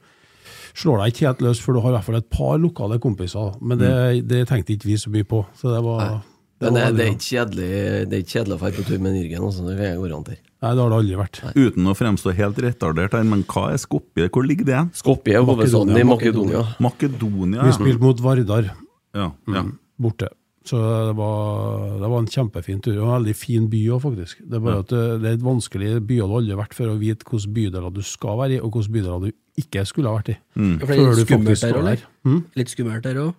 [0.80, 3.56] slår deg ikke helt løs, for du har i hvert fall et par lokale kompiser.
[3.60, 3.94] Men det,
[4.30, 5.42] det tenkte ikke vi så mye på.
[5.58, 6.20] Så det var,
[6.60, 7.72] det Men det, var det, er ikke kjedelig
[8.06, 10.44] Det er ikke kjedelig å dra på tur med Jørgen, altså, det kan jeg garantere.
[10.60, 11.38] Nei, det har det aldri vært.
[11.56, 14.26] Uten å fremstå helt retardert her, men hva er Skopje?
[14.28, 14.80] Hvor ligger det?
[14.98, 16.66] Skopje er hovedstaden i Makedonia.
[16.84, 17.64] Makedonia?
[17.64, 18.68] Vi spilte mot Vardar
[19.16, 19.62] Ja, ja.
[19.96, 20.28] borte.
[20.68, 22.98] Så det var, det var en kjempefin tur.
[22.98, 24.42] Og en veldig fin by òg, faktisk.
[24.44, 26.92] Det er bare at det, det er et vanskelig byer du aldri har vært for
[26.92, 30.18] å vite hvilke bydeler du skal være i, og hvilke bydeler du ikke skulle ha
[30.20, 30.36] vært i.
[30.60, 32.04] For det er Før litt du skummelt der.
[32.28, 32.42] Mm?
[32.60, 33.32] Litt skummelt der òg.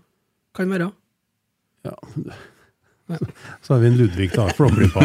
[0.58, 0.90] Kan være.
[3.66, 4.46] Så har vi en Ludvig, da.
[4.58, 5.04] Flåklypa.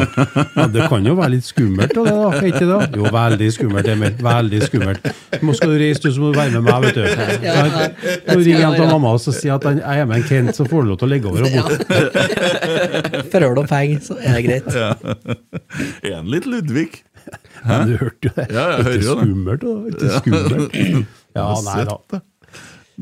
[0.56, 2.78] Ja, det kan jo være litt skummelt, det da, ikke det?
[2.96, 4.14] Jo, veldig skummelt, Emil.
[4.26, 5.08] Veldig skummelt.
[5.42, 7.02] Nå skal du reise, du, så må du være med meg, vet du.
[7.46, 7.88] Ja, ja.
[8.30, 10.54] Nå ringer hjem til mamma og så sier at han- jeg er med en Kent,
[10.56, 11.72] så får du lov til å ligge over og bort.
[13.32, 14.72] Forhør om penger, så er det greit.
[14.74, 14.94] Ja.
[16.16, 17.02] En litt Ludvig?
[17.66, 18.44] Ja, du hørte jo det.
[18.54, 19.26] Ja, jeg hører jo det.
[19.26, 19.72] skummelt, da.
[19.90, 21.06] Ikke skummelt.
[21.36, 21.96] Ja, nei da.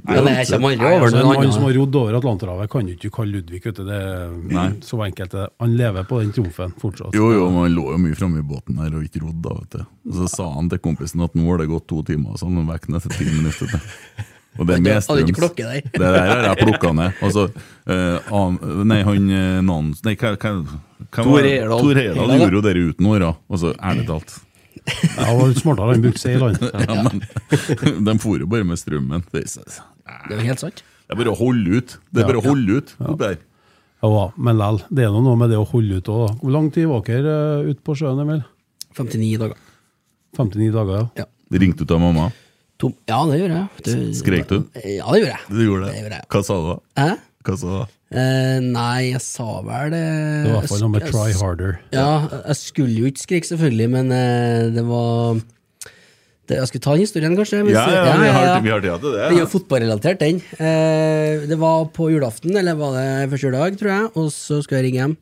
[0.03, 2.97] Men jeg kommer aldri over noen en Han som har rodd over Atlanterhavet, kan jo
[2.97, 3.61] ikke kalle Ludvig.
[3.65, 3.85] Vet du.
[3.87, 5.31] Det er så enkelt.
[5.31, 5.47] det.
[5.63, 7.15] Han lever på den trumfen fortsatt.
[7.15, 9.57] Jo, jo, men han lå jo mye framme i båten her og ikke rodd, da,
[9.61, 9.91] vet du.
[10.11, 12.51] Og så sa han til kompisen at nå har det gått to timer, og så
[12.51, 13.77] han vekk ned til ti minutter.
[14.55, 15.87] Og det er Hadde ikke klokke der.
[15.91, 17.23] Det der har jeg plukka ned.
[17.27, 17.49] Altså,
[17.91, 20.03] uh, an, nei, han eh, Nans...
[20.07, 21.25] Nei, hva, hva, hva hva.
[21.25, 23.33] Tor Heyerdahl gjorde jo det uten åra.
[23.51, 24.37] Altså, ærlig talt.
[24.85, 26.61] Ja, var litt smartere, enn bukse i land.
[26.89, 27.23] Ja, men,
[28.05, 29.25] de for jo bare med strømmen.
[29.33, 29.81] Det er,
[30.29, 30.83] Det jo helt sant.
[30.85, 31.97] det er bare å holde ut.
[32.13, 32.95] Det er bare å holde ut.
[33.01, 33.39] oppi der.
[34.05, 36.35] Ja, men lell, det er noe med det å holde ut òg.
[36.43, 38.43] Hvor lang tid var dere uh, ute på sjøen, Emil?
[38.99, 39.57] 59 dager.
[40.37, 41.25] 59 dager, ja.
[41.25, 41.59] Ja.
[41.63, 42.29] Ringte du til mamma?
[42.81, 42.93] Tom.
[43.09, 43.85] Ja, det gjorde jeg.
[43.87, 44.57] Du, Skrek du?
[44.83, 45.41] Ja, det gjorde jeg.
[45.49, 46.03] Du gjorde Det det?
[46.05, 46.29] gjorde jeg.
[46.35, 46.77] Hva sa du da?
[47.01, 47.09] Hæ?
[47.47, 47.87] Hva sa du da?
[48.15, 51.73] Eh, nei, jeg sa vel det Det var i hvert fall noe med try harder.
[51.95, 52.11] Ja,
[52.45, 55.41] jeg skulle jo ikke skrike, selvfølgelig, men uh, det var
[56.45, 57.63] det, Jeg skulle ta historien, kanskje?
[57.67, 59.25] Hvis, Ja, ja, vi har, vi har tid til det.
[59.25, 60.39] Det er jo fotballrelatert, den.
[60.61, 64.83] Uh, det var på julaften, eller var det første juledag, tror jeg, og så skulle
[64.83, 65.17] jeg ringe hjem.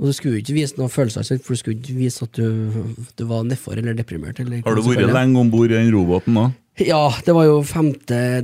[0.00, 2.34] Og du skulle jo ikke vise noen følelser, sant, for du skulle ikke vise at
[2.34, 4.40] du, du var nedfor eller deprimert.
[4.42, 6.48] Eller Har du vært lenge om bord i den robåten da?
[6.80, 7.90] Ja, det var jo 5.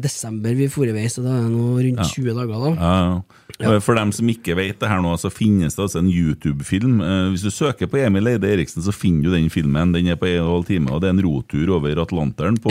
[0.04, 2.72] desember vi for i vei, så da er det nå rundt 20 dager, da.
[2.76, 3.47] Ja, ja.
[3.58, 7.00] For dem som ikke vet det her nå, så finnes det altså en YouTube-film.
[7.02, 9.90] Eh, Hvis du søker på Emil Eide Eriksen, så finner du den filmen.
[9.92, 12.70] Den er på 1 12 time, og det er en rotur over Atlanteren på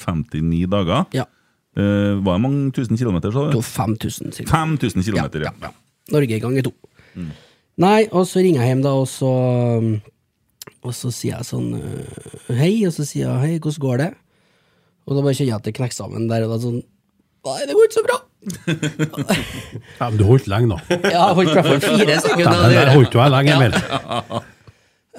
[0.00, 1.04] 59 dager.
[1.12, 1.26] Ja.
[1.76, 3.60] Eh, Var det mange tusen kilometer, sa du?
[3.60, 4.50] 5000 cirka.
[4.50, 5.52] 5000 kilometer, ja.
[5.60, 5.72] Ja, ja.
[6.16, 6.72] Norge ganger to.
[7.80, 9.30] Nei, og så ringer jeg hjem, da, og så
[10.82, 11.74] Og så sier jeg sånn
[12.48, 14.10] Hei, og så sier jeg hei, hvordan går det?
[15.06, 17.74] Og da bare kjenner jeg at det knekker sammen der, og da sånn Nei, det
[17.76, 18.18] går ikke så bra.
[20.00, 20.78] Ja, men du holdt lenge, nå.
[21.12, 22.62] Ja, holdt i hvert fall fire sekunder.
[22.64, 23.72] men der holdt du deg lenge, Emil.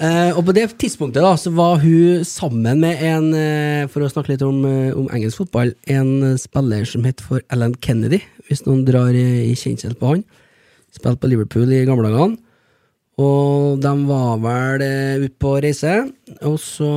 [0.01, 4.09] Uh, og på det tidspunktet da, så var hun sammen med en, uh, for å
[4.09, 8.21] snakke litt om, uh, om engelsk fotball, en eh, spiller som het for Alan Kennedy,
[8.47, 10.23] hvis noen drar i, i kjensel på han.
[10.95, 12.39] Spilte på Liverpool i gamle dagene.
[13.21, 15.97] Og de var vel eh, ute på reise,
[16.47, 16.89] og så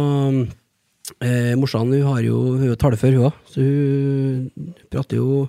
[1.18, 5.44] eh, Morsan hun har jo hun er talefør, hun òg, så hun prater jo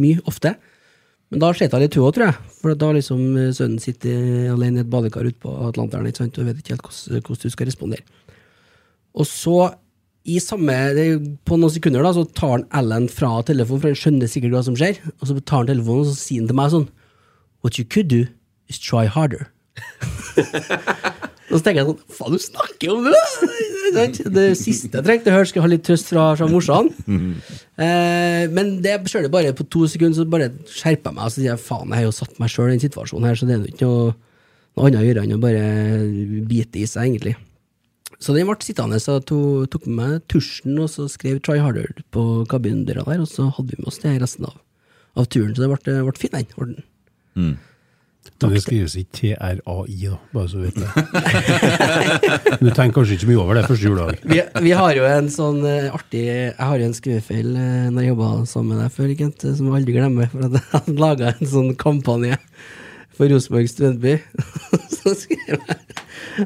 [0.00, 0.54] mye, ofte.
[1.30, 2.54] Men da slet jeg litt, hun tror jeg.
[2.58, 6.40] For da liksom eh, sønnen sitter alene i et badekar ute på Atlanteren ikke sant?
[6.40, 8.18] og vet ikke helt hvordan, hvordan du skal respondere.
[9.14, 9.56] Og så,
[10.26, 10.74] i samme,
[11.46, 14.64] på noen sekunder, da, så tar han Ellen fra telefonen, for han skjønner sikkert hva
[14.66, 14.98] som skjer.
[15.20, 16.90] Og så tar han telefonen og så sier han til meg sånn
[17.60, 18.24] What you could do
[18.72, 19.50] is try harder.
[21.50, 23.22] Og så tenker jeg sånn Faen, du snakker om det!
[24.30, 26.92] Det siste jeg trengte å høre, skulle ha litt trøst fra, fra morsan.
[27.80, 31.30] Eh, men det skjer det bare på to sekunder, så bare skjerper jeg meg og
[31.32, 33.48] så sier jeg faen, jeg har jo satt meg sjøl i den situasjonen her, så
[33.48, 34.10] det er jo ikke noe,
[34.76, 35.64] noe annet å gjøre enn å bare
[36.50, 37.34] bite i seg, egentlig.
[38.20, 41.56] Så den ble sittende, så jeg to- tok med meg tusjen og så skrev 'Try
[41.58, 44.58] Harder' på kabindøra der, og så hadde vi med oss det resten av,
[45.16, 45.54] av turen.
[45.56, 46.46] Så det ble, ble fin, den.
[46.58, 47.56] den.
[48.40, 50.88] Men det skrives ikke TRAI, da, bare så du vet det.
[52.62, 54.20] Du tenker kanskje ikke mye over det første juledag?
[54.32, 58.06] Vi, vi har jo en sånn eh, artig Jeg har jo en skrivefeil uh, når
[58.06, 60.30] jeg jobba sammen med deg før, Kent, som jeg aldri glemmer.
[60.32, 60.56] For at
[60.88, 62.38] jeg laga en sånn kampanje
[63.16, 64.16] for Rosenborg studentby.
[64.96, 65.76] så skrev jeg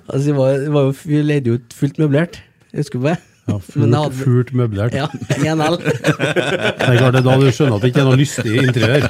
[0.09, 2.41] Altså, det var, var jo, vi leide jo fullt møblert.
[2.75, 3.19] Husker du det?
[3.45, 4.95] Ja, fult, fult møblert.
[4.97, 5.07] Ja,
[5.37, 5.79] 1L.
[5.85, 9.07] Det er klart det er da du skjønner at det ikke er noe lystig interiør.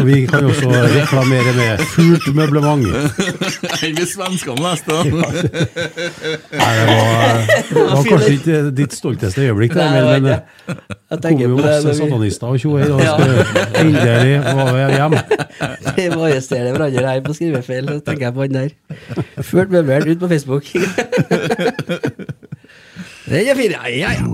[0.00, 2.86] Og vi kan jo også reklamere med fult møblement.
[3.84, 5.18] Enn hvis svenskene leste den!
[6.60, 11.42] Nei, det var, det var kanskje ikke ditt stolteste øyeblikk, det, men, men det kom
[11.44, 13.00] jo på det masse vi satanister og tjoer, og
[13.82, 15.22] endelig var vi hjemme.
[15.98, 17.90] Vi må arrestere hverandre her på skrivefeil.
[17.90, 18.70] Så tenker jeg på han der.
[19.50, 20.64] Fullt møblert ut på Facebook.
[23.30, 24.24] Den er fin, ja, ja, ja.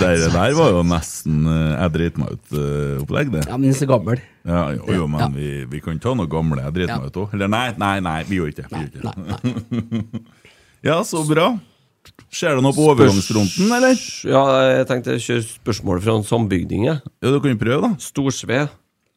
[0.00, 3.42] Det der var jo nesten eh, jeg driter meg ut-opplegg, det.
[3.50, 4.22] Ja, men den er så gammel.
[4.48, 5.28] Ja, jo, jo, men Ja.
[5.34, 7.00] vi, vi kan ta noe gamle jeg driter Ja.
[7.02, 7.34] meg ut òg.
[7.36, 8.72] Eller nei, nei, nei, vi gjør ikke det.
[8.72, 10.22] Nei, nei, nei.
[10.88, 11.50] Ja, så bra.
[12.32, 14.00] Skjer det noe på overgangsfronten, eller?
[14.26, 14.40] Ja,
[14.80, 16.88] jeg tenkte å kjøre spørsmål fra en sambygding.
[16.88, 16.98] jeg.
[17.22, 17.92] Ja, Du kan prøve, da.
[18.02, 18.64] Storsve,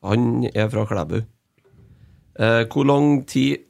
[0.05, 1.23] han er fra Klæbu.
[2.37, 3.63] Eh, hvor lang tid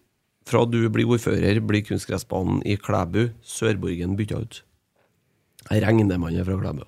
[0.50, 4.64] fra du blir ordfører, blir kunstgressbanen i Klæbu, Sørborgen, bytta ut?
[5.72, 6.84] Jeg regner man er fra Klæbu.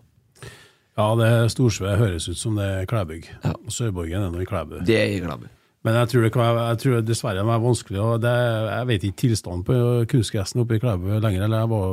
[0.97, 3.29] Ja, det Storsve høres ut som det er Klæbygg.
[3.43, 3.53] Ja.
[3.53, 4.79] Og Sørborgen er nå i Klæbu.
[4.85, 5.47] Det er i Klæbu.
[5.85, 7.99] Men jeg tror, det kan være, jeg tror dessverre det er vanskelig.
[8.01, 8.33] Og det,
[8.67, 9.75] jeg vet ikke tilstanden på
[10.11, 11.43] kunstgressen oppe i Klæbu lenger.
[11.45, 11.85] Eller jeg, var,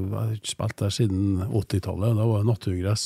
[0.00, 2.16] jeg har ikke spilt der siden 80-tallet.
[2.16, 3.04] Da var det naturgress.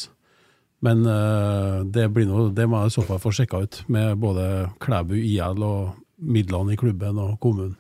[0.81, 4.15] Men eh, det, blir noe, det må jeg i så fall få sjekka ut, med
[4.23, 4.47] både
[4.81, 7.77] Klæbu IL og midlene i klubben og kommunen.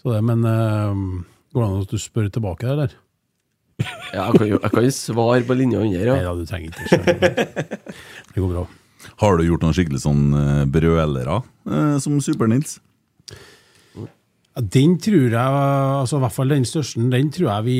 [0.00, 2.92] Så det, men uh, går det an at du spør tilbake, eller?
[4.10, 6.12] Ja, jeg kan jo jeg kan svare på linja under.
[6.12, 6.98] Nei da, du trenger ikke.
[8.34, 8.66] Det går bra.
[9.22, 12.78] Har du gjort noen skikkelig sånn eh, brølere eh, som Super-Nils?
[14.50, 17.76] Ja, Den tror jeg, altså i hvert fall den største, den tror jeg vi,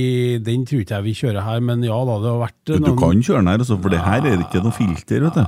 [0.47, 2.93] den tror ikke jeg vi kjører her, men ja da, det har vært Du, du
[3.01, 5.43] kan kjøre den her, altså, for det her er ikke noe filter, vet du.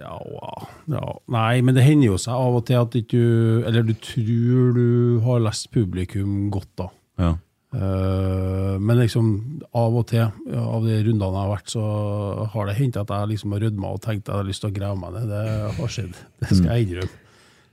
[0.00, 0.16] Ja,
[0.96, 1.04] ja,
[1.36, 4.72] nei, men det hender jo seg av og til at ikke du Eller du tror
[4.74, 4.86] du
[5.26, 6.88] har lest publikum godt, da.
[7.20, 7.34] Ja.
[7.70, 9.26] Eh, men liksom
[9.78, 10.26] av og til,
[10.58, 11.84] av de rundene jeg har vært, så
[12.54, 14.72] har det hendt at jeg liksom har rødma og tenkt at jeg har lyst til
[14.72, 15.30] å grave meg ned.
[15.30, 15.44] Det
[15.78, 16.22] har skjedd.
[16.42, 17.26] Det skal jeg innrømme.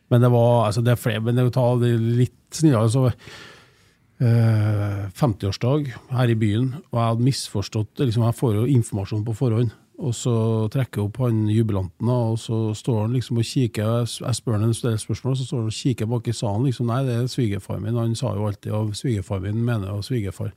[0.07, 3.07] Men det var altså det er flere, men det å ta det litt snillere så
[3.09, 9.35] eh, 50-årsdag her i byen, og jeg hadde misforstått liksom Jeg får jo informasjon på
[9.35, 10.31] forhånd, og så
[10.69, 13.87] trekker jeg opp han jubilanten, og så står han liksom og kikker.
[14.03, 16.35] Jeg jeg spør han en del spørsmål, og så står han og kikker bak i
[16.37, 16.65] salen.
[16.65, 17.97] liksom, Nei, det er svigerfar min.
[17.97, 20.53] Han sa jo alltid at svigerfar min mener jo svigerfar.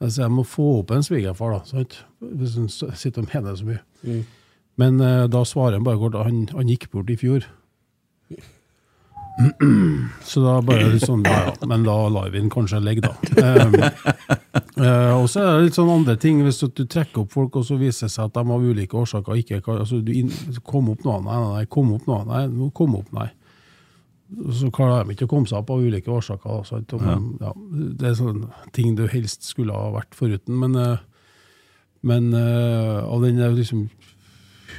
[0.00, 2.00] Altså, jeg må få opp en svigerfar, da, sant?
[2.18, 3.80] hvis han sitter og mener så mye.
[4.80, 7.46] Men eh, da svarer han bare kort at han, han gikk bort i fjor.
[10.24, 13.14] Så da bare litt sånn, ja, ja, men da lar vi den kanskje ligge, da.
[13.64, 13.76] Um,
[14.84, 17.66] eh, og så er det litt sånn andre ting, hvis du trekker opp folk, og
[17.66, 20.32] så viser det seg at de av ulike årsaker ikke kan altså, du inn,
[20.66, 23.28] Kom opp noe, nei, nei, kom opp noe, nei, nå kom opp, nei.
[24.54, 26.60] Så klarer de ikke å komme seg opp av ulike årsaker.
[26.68, 26.92] sant?
[26.94, 27.06] Og,
[27.42, 27.54] ja,
[27.98, 30.60] det er sånne ting du helst skulle ha vært foruten.
[30.60, 31.00] Men, eh,
[32.06, 33.88] men eh, av den liksom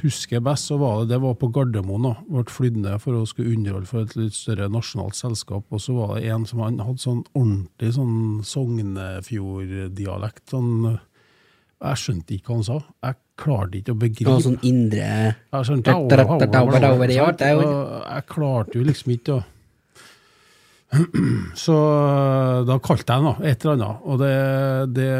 [0.02, 2.02] husker best, så var det det var på Gardermoen.
[2.02, 5.64] da, Ble flydd ned for å skulle underholde for et litt større nasjonalt selskap.
[5.70, 10.44] Og så var det en som han hadde sånn ordentlig sånn Sognefjord-dialekt.
[10.50, 10.98] sånn,
[11.82, 12.76] Jeg skjønte ikke hva han sa.
[13.02, 14.30] Jeg klarte ikke å begripe.
[14.30, 15.06] Og sånn indre
[18.14, 19.44] Jeg klarte jo liksom ikke å
[21.64, 24.32] Så øh, da kalte jeg han da, et eller annet, og det,
[24.98, 25.12] det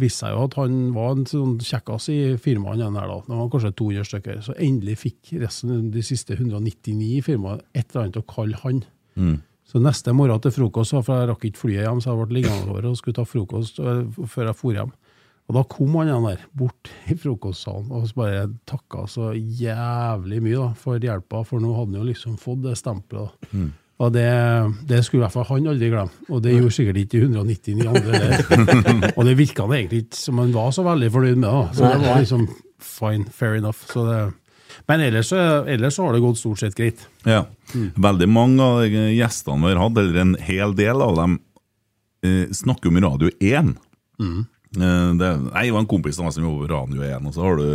[0.00, 2.82] viste seg jo at han var en sånn kjekkas i firmaet.
[2.84, 3.16] han der da.
[3.24, 4.42] Det var kanskje 200 stykker.
[4.44, 8.82] Så endelig fikk resten, de siste 199 i firmaet, et eller annet å kalle han.
[9.64, 12.68] Så neste morgen til frokost, for jeg rakk ikke flyet hjem, så jeg ble liggende
[12.68, 14.92] over og skulle ta frokost øh, før jeg for hjem.
[15.48, 20.60] Og da kom han igjen der, bort i frokostsalen og bare takka så jævlig mye
[20.60, 23.32] da, for hjelpa, for nå hadde han jo liksom fått det stempelet.
[23.32, 23.64] da.
[24.02, 24.26] Og det,
[24.90, 27.84] det skulle i hvert fall han aldri glemme, og det gjorde sikkert ikke de 199
[27.86, 29.12] andre Der.
[29.16, 31.60] og det virka det egentlig ikke som han var så veldig fornøyd med, da.
[31.76, 32.48] så det var liksom
[32.82, 33.84] fine, fair enough.
[33.86, 34.16] Så det,
[34.90, 37.04] men ellers, så- ellers har det gått stort sett greit.
[37.22, 37.44] Ja.
[37.94, 41.38] Veldig mange av gjestene vi har hatt, eller en hel del av dem,
[42.26, 43.76] eh, snakker om Radio 1.
[44.18, 44.42] Mm.
[44.74, 47.46] det, nei, det var en kompis av meg som jobber på Radio 1, og så
[47.46, 47.68] har du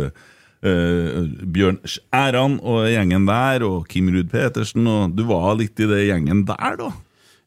[0.62, 1.78] eh, Bjørn
[2.12, 6.44] Æran og gjengen der, og Kim Ruud Petersen, og du var litt i det gjengen
[6.48, 6.90] der, da?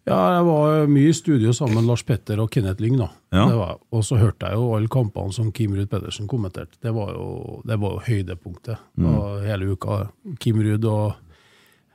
[0.03, 2.97] Ja, jeg var mye i studio sammen med Lars Petter og Kenneth Lyng.
[2.99, 3.05] da.
[3.31, 3.45] Ja.
[3.47, 6.75] Det var- Og så hørte jeg jo alle kampene som Kim Ruud Pedersen kommenterte.
[6.83, 10.09] Det var jo, det var jo høydepunktet av hele uka.
[10.39, 11.15] Kim Ruud og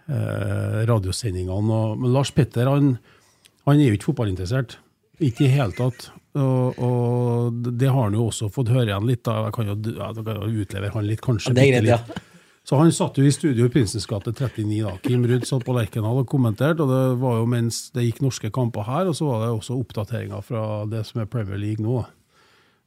[0.09, 1.53] eh, radiosendingene.
[1.69, 2.95] Og, men Lars Petter han,
[3.67, 4.79] han er jo ikke fotballinteressert.
[5.21, 6.11] Ikke i hele tatt.
[6.39, 9.25] Og, og det har han jo også fått høre igjen litt.
[9.27, 9.49] da.
[9.49, 11.53] Jeg kan jo, jeg kan jo utlevere han litt, kanskje.
[11.53, 12.25] Ja, det er greit, ja.
[12.69, 14.91] Så han satt jo i studio i Prinsens gate 39 da.
[15.01, 18.51] Kim Ruud satt på Lerkendal og kommenterte, og det var jo mens det gikk norske
[18.53, 22.03] kamper her, og så var det også oppdateringer fra det som er Premier League nå.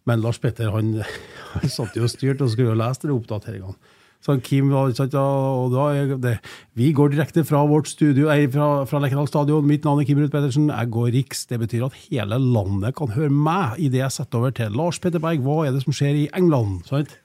[0.05, 0.93] Men Lars Petter han,
[1.55, 3.97] han satt jo og styrte og skulle jo lese de oppdateringene.
[4.21, 6.35] Så Kim var ikke ja, og da er det,
[6.77, 9.65] Vi går direkte fra vårt studio, nei, fra, fra Lekendal stadion.
[9.65, 10.69] Mitt navn er Kim Ruth Pedersen.
[10.69, 11.47] Jeg går riks.
[11.49, 15.23] Det betyr at hele landet kan høre meg idet jeg setter over til Lars Petter
[15.23, 15.41] Berg.
[15.41, 16.83] Hva er det som skjer i England?
[16.89, 17.17] sant?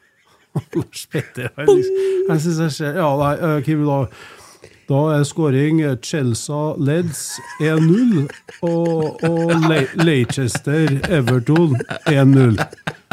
[0.76, 4.06] Lars Petter Jeg synes jeg ser Ja, nei, Kim, da
[4.86, 8.28] da er skåring eh, Chelsea Leds 1-0
[8.62, 11.74] og, og Le Leicester Everton
[12.06, 12.60] 1-0.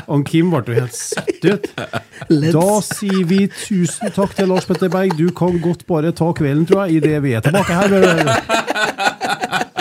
[0.07, 1.67] Og Kim ble jo helt satt ut.
[2.53, 5.15] Da sier vi tusen takk til Lars Petter Berg.
[5.19, 7.89] Du kan godt bare ta kvelden, tror jeg, idet vi er tilbake her.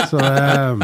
[0.09, 0.75] Så eh,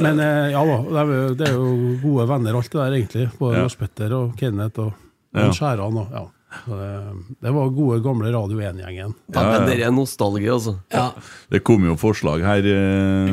[0.00, 1.68] Men eh, ja da, det er, jo- det er jo
[2.02, 3.26] gode venner alt det der, egentlig.
[3.38, 3.62] Både Ja.
[3.66, 4.92] Lars Petter og Kenneth og,
[5.36, 5.98] og Skjæran.
[6.02, 6.24] Og, ja.
[6.48, 9.12] Det, var gode, gamle Radio 1-gjengen.
[9.34, 9.58] Ja, ja.
[9.68, 10.78] det er nostalgi, altså.
[10.92, 11.10] Ja.
[11.52, 13.32] Det kom jo forslag her eh,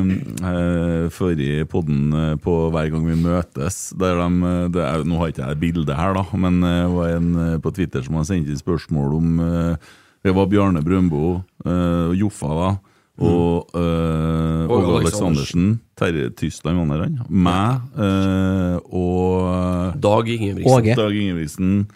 [0.50, 3.78] eh, før i podden eh, på hver gang vi møtes.
[3.96, 7.14] Der de, eh, det er, nå har ikke jeg bildet her, da, men det var
[7.14, 7.30] en
[7.64, 9.94] på Twitter som har sendt inn spørsmål om eh,
[10.26, 12.70] Det var Bjarne Brøndbo, eh, Joffa, da.
[13.16, 15.78] Og uh, Åge Åge Aleksandersen.
[15.96, 17.14] Terje Tysland der, han.
[17.30, 20.90] Meg eh, og Dag Ingebrigtsen.
[20.98, 21.86] Dag Ingebrigtsen.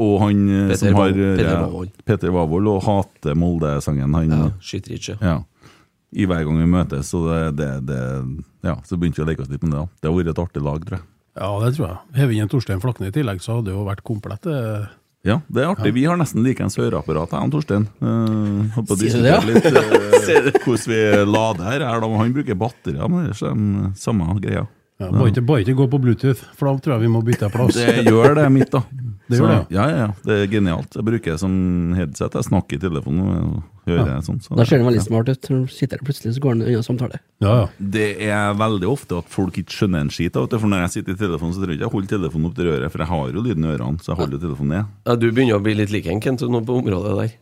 [0.00, 2.68] Og han eh, Peter som har Wav- Peter ja, Wavold.
[2.72, 4.14] Og hater Molde-sangen.
[4.16, 5.18] Han Ja, Skyter ikke.
[5.20, 5.38] ja.
[6.10, 7.98] I hver gang vi møtes, så det, det, det
[8.66, 9.82] Ja, så begynte vi å leke oss litt med det.
[9.84, 9.86] da.
[10.02, 11.06] Det har vært et artig lag, tror jeg.
[11.38, 11.98] Ja, det tror jeg.
[12.18, 14.48] Hev inn en Torstein Flakne i tillegg, så hadde det jo vært komplett.
[14.50, 14.88] eh.
[15.22, 15.92] Ja, det er artig.
[15.94, 17.86] Vi har nesten likeens høreapparat, jeg og Torstein.
[18.00, 19.40] Uh, håper Sier du det, ja?
[19.44, 21.84] litt eh, hvordan vi lader her.
[22.00, 24.64] Han bruker batterier, men det er samme greia.
[25.00, 27.48] Ja, bare, ikke, bare ikke gå på Bluetooth, for da tror jeg vi må bytte
[27.52, 27.78] plass.
[27.78, 28.82] Det gjør det mitt, da.
[29.30, 30.06] Det gjør Så, det, ja, ja, ja.
[30.26, 30.96] Det er genialt.
[30.98, 31.52] Jeg bruker det som
[31.94, 32.34] headset.
[32.34, 34.40] Jeg snakker i telefonen og hører sånn.
[34.42, 34.56] Så.
[34.58, 35.50] Da ser det veldig smart ut.
[35.70, 37.20] Sitter der plutselig, så går han unna samtale.
[37.38, 37.68] Ja, ja.
[37.94, 40.34] Det er veldig ofte at folk ikke skjønner en skit.
[40.34, 42.72] For når jeg sitter i telefonen, så tror jeg ikke jeg holder telefonen opp til
[42.72, 44.02] øret, for jeg har jo lyden i ørene.
[44.02, 44.90] Så jeg holder telefonen ned.
[45.06, 47.36] Ja, du begynner å bli litt lik en Kent nå på området der.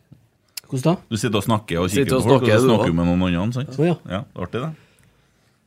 [0.69, 1.09] Hvordan da?
[1.09, 3.63] Du sitter og snakker og kikker på folk, og så snakker du med noen andre.
[3.63, 3.81] sant?
[3.81, 3.97] Ja.
[4.13, 4.88] ja, artig, det.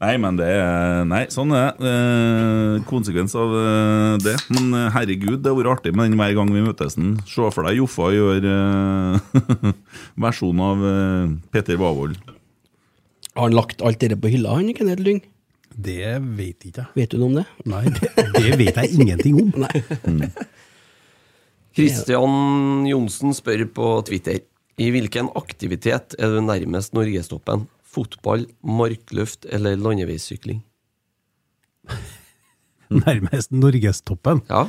[0.03, 1.91] Nei, men det er Nei, sånn er det.
[1.93, 4.35] Eh, konsekvens av eh, det.
[4.51, 6.97] Men eh, herregud, det har vært artig med den hver gang vi møtes.
[6.99, 7.13] den.
[7.31, 9.69] Se for deg Joffa gjør eh,
[10.25, 12.19] versjon av eh, Peter Wavold.
[13.37, 15.23] Har han lagt alt dette på hylla, han Kenneth Lyng?
[15.73, 16.91] Det vet ikke jeg.
[16.99, 17.47] Vet du noe om det?
[17.71, 19.55] Nei, det, det vet jeg ingenting om.
[19.63, 20.33] Nei.
[21.73, 24.43] Kristian Johnsen spør på Twitter
[24.83, 27.65] I hvilken aktivitet er du nærmest norgestoppen?
[27.93, 30.63] Fotball, markløft eller landeveissykling?
[32.93, 34.43] Nærmest norgestoppen.
[34.51, 34.67] Ja,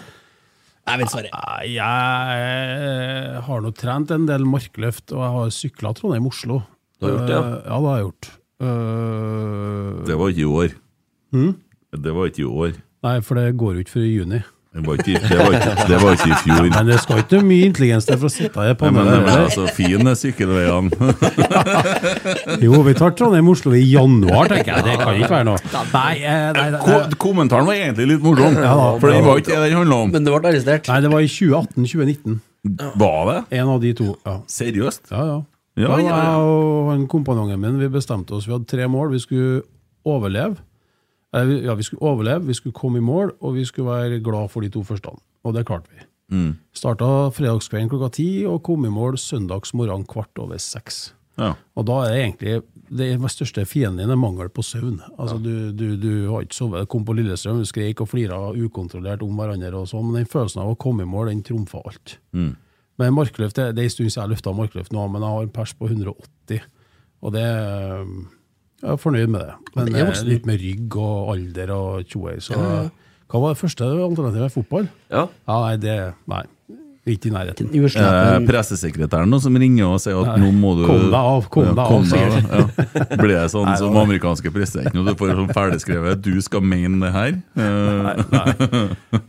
[0.87, 1.29] Jeg vil svare.
[1.71, 6.57] Jeg har nå trent en del markløft, og jeg har sykla Trondheim-Oslo.
[6.99, 7.43] Du har gjort det, ja?
[7.43, 8.29] Eh, Ja, det har jeg gjort.
[8.63, 10.75] Eh, Det var ikke i år.
[11.33, 11.53] Hm?
[12.03, 12.75] Det var ikke i år.
[13.03, 14.41] Nei, for det går jo ikke før i juni.
[14.73, 16.67] Det var ikke, det var ikke, det var ikke i fjor.
[16.73, 19.13] Men det skal ikke mye intelligens til for å sitte i Nei, men panelet.
[19.13, 19.43] er så der.
[19.43, 20.89] altså fine sykkelveiene.
[22.65, 24.85] Jo, vi tar Trondheim-Oslo i januar, tenker jeg.
[24.87, 25.61] Det kan ikke være noe.
[25.93, 28.87] Nei, eh, nei, nei, Ko- Kommentaren var egentlig litt morsom, Ja da.
[29.01, 30.11] for den var ikke det den handla om.
[30.15, 30.89] Men det ble arrestert?
[30.89, 32.39] nei det var i 2018-2019.
[33.05, 33.39] Var det?
[33.59, 34.09] En av de to.
[34.25, 34.37] ja.
[34.47, 35.03] Seriøst?
[35.11, 35.39] Ja, ja.
[35.75, 36.41] Ja, var ja, Da jeg
[36.97, 38.45] og kompanjongen min vi bestemte oss.
[38.49, 39.09] Vi hadde tre mål.
[39.15, 39.61] Vi skulle
[40.05, 40.57] overleve.
[41.33, 44.49] Vi- ja, vi skulle overleve, vi skulle komme i mål, og vi skulle være glad
[44.53, 45.09] for de to første.
[45.43, 46.03] Og det klarte vi.
[46.31, 46.55] Mm.
[46.73, 51.13] Starta fredagskvelden klokka ti og kom i mål søndags morgen kvart over seks.
[51.37, 51.55] Ja.
[51.75, 54.99] Og da er det egentlig det største fienden din er mangel på søvn.
[55.17, 56.87] Altså, du, du, du har ikke sovet.
[56.87, 60.61] Kom på Lillestrøm, du skrek og flira ukontrollert om hverandre, og sånn, men den følelsen
[60.61, 62.19] av å komme i mål, den trumfa alt.
[62.37, 62.55] Mm.
[63.01, 65.41] Men markløft, det, det er en stund siden jeg løfta markløft nå, men jeg har
[65.47, 66.61] en pers på 180,
[67.23, 67.47] og det
[68.05, 68.27] um,
[68.83, 69.53] Jeg er fornøyd med det.
[69.77, 72.57] Men det er litt med rygg og alder og tjoei, så
[73.31, 74.53] Hva var det første alternativet?
[74.53, 74.89] Fotball?
[75.09, 75.27] Ja.
[75.47, 75.95] Ja, nei, det
[76.29, 76.43] Nei.
[77.03, 77.67] Ikke i nærheten.
[77.67, 81.65] Eh, pressesekretæren nå som ringer og sier at nå må du Kom deg av, kom
[81.67, 82.37] deg av, sier.
[82.47, 83.07] Ja.
[83.19, 87.11] Blir det sånn som amerikanske presidenten, og du får sånn ferdigskrevet 'du skal mene det
[87.11, 87.41] her'?
[87.59, 88.53] Nei, nei,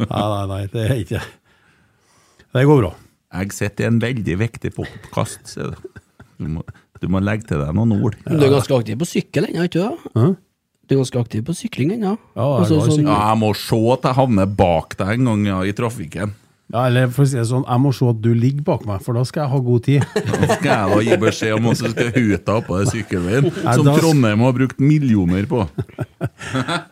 [0.06, 1.24] nei, nei, det er ikke
[2.54, 2.92] Det går bra.
[3.34, 6.02] Jeg sitter i en veldig viktig podkast, sier du.
[6.38, 6.62] Du må,
[7.02, 8.14] du må legge til deg noen ord.
[8.28, 10.06] Du er ganske aktiv på sykkel ennå, ikke du?
[10.18, 10.28] Hæ?
[10.84, 12.14] Du er ganske aktiv på sykling ennå?
[12.36, 15.46] Ja, jeg Altså, sånn- Ja, jeg må se at jeg havner bak deg en gang
[15.46, 16.34] ja, i trafikken.
[16.72, 19.02] Ja, eller for å si det sånn, jeg må se at du ligger bak meg,
[19.04, 20.06] for da skal jeg ha god tid.
[20.24, 23.50] Da skal jeg da gi beskjed om at du skal hute deg oppå den sykkelveien,
[23.74, 25.60] som da- Trondheim har brukt millioner på.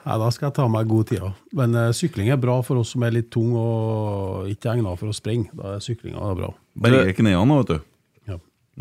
[0.07, 1.23] Nei, da skal jeg ta meg god tid.
[1.23, 1.33] Ja.
[1.57, 5.09] Men uh, sykling er bra for oss som er litt tunge og ikke egnet for
[5.13, 5.49] å springe.
[5.57, 6.53] Da er syklinga bra.
[6.77, 7.81] Berge knærne, vet du.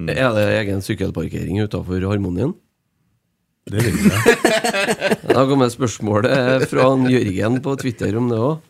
[0.09, 0.31] Ja.
[0.31, 2.55] Er det egen sykkelparkering utafor Harmonien?
[3.69, 4.37] Det vil jeg.
[5.35, 8.67] Da kommer spørsmålet fra han Jørgen på Twitter om det òg.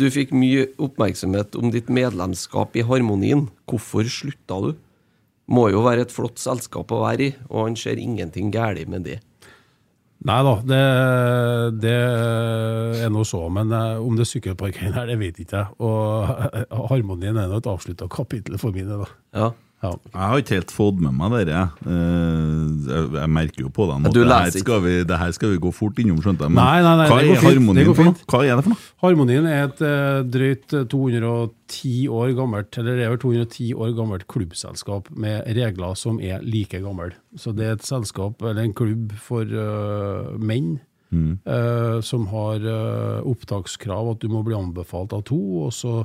[0.00, 3.48] Du fikk mye oppmerksomhet om ditt medlemskap i Harmonien.
[3.70, 4.70] Hvorfor slutta du?
[5.50, 9.04] Må jo være et flott selskap å være i, og han ser ingenting galt med
[9.08, 9.18] det.
[10.28, 10.80] Nei da, det,
[11.80, 11.94] det
[13.06, 13.46] er nå så.
[13.52, 15.78] Men eh, om det er sykkelparkering her, det vet ikke jeg.
[15.80, 16.28] Og
[16.92, 19.06] harmonien er nå et avslutta kapittel for min del.
[19.06, 19.10] da.
[19.38, 19.50] Ja.
[19.80, 19.94] Ja.
[20.12, 21.56] Jeg har ikke helt fått med meg det.
[21.56, 25.54] Jeg, jeg, merker jo på deg nå at det her, skal vi, det her skal
[25.54, 26.52] vi gå fort innom, skjønte jeg.
[26.52, 28.26] Men Nei, nei, nei, hva er det harmonien går for noe?
[28.28, 28.84] Hva er det for noe?
[29.00, 33.96] Harmonien er et eh, drøyt eh, 210 år gammelt eller det er vel 210 år
[33.96, 37.14] gammelt klubbselskap med regler som er like gamle.
[37.40, 40.74] Så det er et selskap, eller en klubb for uh, menn,
[41.10, 46.02] eh, som har uh, opptakskrav at du må bli anbefalt av to, og så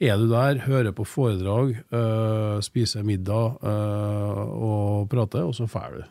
[0.00, 5.90] er du der, hører på foredrag, øh, spiser middag øh, og prater, og så drar
[5.94, 6.02] du.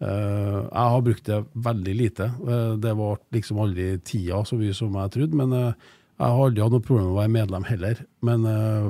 [0.00, 2.32] Eh, jeg har brukt det veldig lite.
[2.42, 5.72] Uh, det var liksom aldri tida så mye som jeg trodde, men uh,
[6.18, 8.02] jeg har aldri hatt noe problem med å være medlem heller.
[8.22, 8.44] Men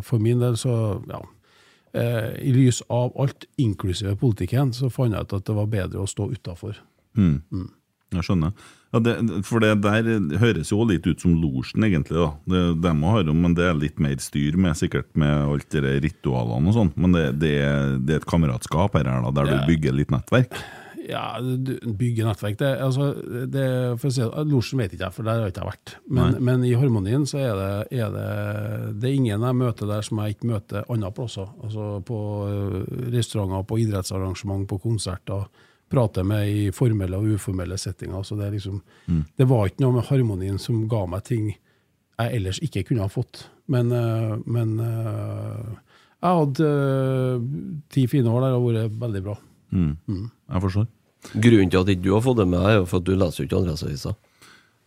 [0.04, 0.74] for min del så,
[1.08, 1.22] ja.
[1.94, 6.10] I lys av alt, inklusive politikken, så fant jeg ut at det var bedre å
[6.10, 6.82] stå utafor.
[8.20, 8.52] Jeg skjønner.
[8.94, 9.14] Ja, det,
[9.48, 10.06] for det der
[10.38, 12.14] høres jo litt ut som losjen, egentlig.
[12.14, 12.28] da.
[12.46, 15.82] Det, de må om, men det er litt mer styr med sikkert med alt de
[16.04, 16.92] ritualene og sånn.
[16.94, 17.54] Men det, det,
[18.06, 19.58] det er et kameratskap her, da, der Ja.
[19.58, 20.54] du bygger litt nettverk.
[21.04, 23.10] Ja, du- bygge nettverk det, altså,
[23.52, 23.64] det,
[24.00, 25.96] for å si, Losjen vet ikke jeg, for der har jeg ikke vært.
[26.08, 30.00] Men, men i Harmonien så er det, er det Det er ingen jeg møter der
[30.06, 31.50] som jeg ikke møter andre plasser.
[31.60, 32.16] Altså på
[32.48, 32.78] eh,
[33.12, 35.44] restauranter, på idrettsarrangement, på konserter.
[35.94, 38.24] Prater med i formelle og uformelle settinger.
[38.26, 38.80] Så det, er liksom,
[39.38, 41.52] det var ikke noe med harmonien som ga meg ting
[42.14, 43.46] jeg ellers ikke kunne ha fått.
[43.70, 45.70] Men, eh, men eh,
[46.24, 47.46] jeg hadde eh,
[47.94, 49.38] ti fine år der og vært veldig bra.
[49.74, 50.86] Jeg forstår.
[51.34, 53.42] Grunnen til at ikke du har fått det med, er jo for at du leser
[53.42, 54.14] jo ikke Adresseavisa.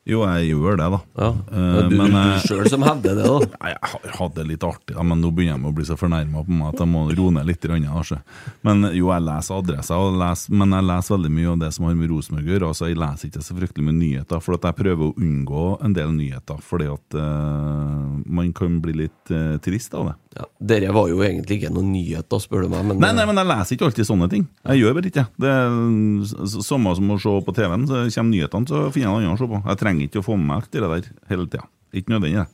[0.07, 0.99] Jo, jeg gjør det, da.
[1.19, 1.29] Ja.
[1.51, 3.47] Eh, er du, men, du sjøl som hevder det, da.
[3.73, 6.53] Jeg hadde det litt artig, da, men nå begynner jeg å bli så fornærma på
[6.55, 7.61] meg at jeg må roe ned litt.
[7.61, 8.19] grann, Altså.
[8.65, 11.87] Men jo, jeg leser adresser, og leser, men jeg leser veldig mye av det som
[11.87, 12.69] har med Rosenborg å gjøre.
[12.71, 15.97] Altså, jeg leser ikke så fryktelig mye nyheter, for at jeg prøver å unngå en
[15.97, 16.61] del nyheter.
[16.69, 20.15] Fordi at uh, man kan bli litt uh, trist av det.
[20.37, 22.85] Ja, Dere var jo egentlig ikke noen nyhet, da, spør du meg.
[22.85, 24.45] Men, Nei, nei, men jeg leser ikke alltid sånne ting.
[24.69, 25.43] Jeg gjør bare ikke det.
[25.43, 27.87] Det er samme som å se på TV-en.
[27.89, 29.61] Så kommer nyhetene, så finner jeg noe annet å se på.
[29.65, 31.65] Jeg trenger ikke å få med meg alt det der hele tida.
[31.93, 32.43] Ikke nødvendig.
[32.45, 32.47] det.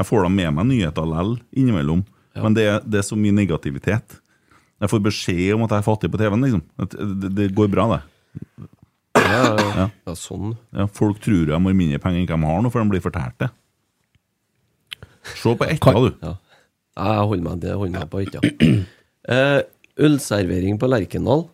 [0.00, 2.04] Jeg får da med meg nyheter likevel innimellom,
[2.40, 4.16] men det, er- det er så mye negativitet.
[4.80, 6.62] Jeg får beskjed om at jeg er fattig på TV-en, liksom.
[7.20, 8.02] Det, det går bra, det.
[9.20, 9.42] ja,
[9.76, 10.54] ja, ja, sånn.
[10.72, 13.36] Ja, folk tror de har mindre penger enn de har nå, for de blir fortalt
[13.42, 13.50] det.
[15.36, 16.10] Se på ekka, du.
[16.24, 16.36] Ja.
[16.96, 18.40] Ja, Jeg holder meg, det holder meg på ikke.
[19.30, 19.60] Eh,
[20.00, 21.44] ølservering på Lerkendal.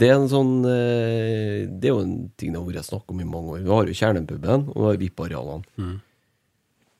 [0.00, 3.20] Det er en sånn eh, Det er jo en ting det har vært snakk om
[3.22, 3.62] i mange år.
[3.62, 5.90] Vi har jo Kjernepuben, og vi har VIP-arealene.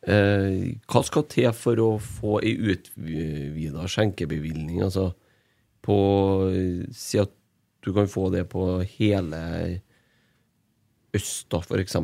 [0.05, 4.83] Eh, hva skal til for å få ei utvida skjenkebevilgning?
[4.85, 5.11] Altså
[5.85, 5.97] på
[6.97, 7.33] Si at
[7.85, 8.67] du kan få det på
[8.97, 9.41] hele
[11.15, 11.97] Østa, f.eks.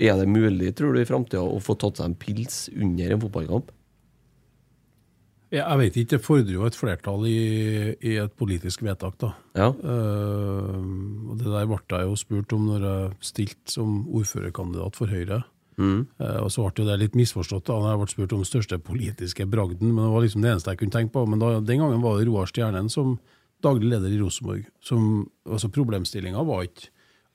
[0.00, 3.22] Er det mulig, tror du, i framtida å få tatt seg en pils under en
[3.22, 3.70] fotballkamp?
[5.50, 9.32] Jeg vet ikke, det fordrer jo et flertall i, i et politisk vedtak, da.
[9.58, 9.70] Ja.
[9.74, 15.10] Uh, og det der ble jeg jo spurt om når jeg stilte som ordførerkandidat for
[15.10, 15.40] Høyre.
[15.80, 18.76] Eh, og så ble det litt misforstått da når jeg ble spurt om den største
[18.84, 21.22] politiske bragden, men det var liksom det eneste jeg kunne tenke på.
[21.30, 23.14] Men da, den gangen var det Roar Stjernen som
[23.64, 24.66] daglig leder i Rosenborg.
[24.84, 26.90] som- Altså Problemstillinga var ikke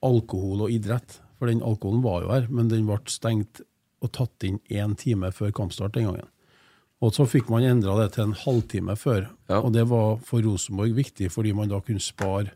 [0.06, 3.62] alkohol og idrett, for den alkoholen var jo her, men den ble stengt
[4.02, 6.30] og tatt inn én time før kampstart den gangen.
[7.06, 9.28] Og så fikk man endra det til en halvtime før.
[9.52, 9.62] Ja.
[9.62, 12.56] Og det var for Rosenborg viktig, fordi man da kunne spare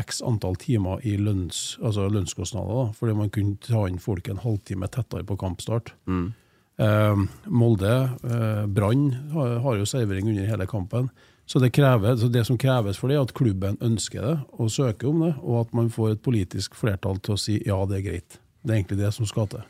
[0.00, 2.70] x antall timer i lønns, altså lønnskostnader.
[2.70, 5.92] Da, fordi man kunne ta inn folk en halvtime tettere på kampstart.
[6.80, 11.10] Eh, Molde, eh, Brann har, har jo servering under hele kampen.
[11.50, 14.70] Så det, krever, så det som kreves for det, er at klubben ønsker det og
[14.70, 17.98] søker om det, og at man får et politisk flertall til å si ja, det
[17.98, 18.38] er greit.
[18.62, 19.64] Det er egentlig det som skal til.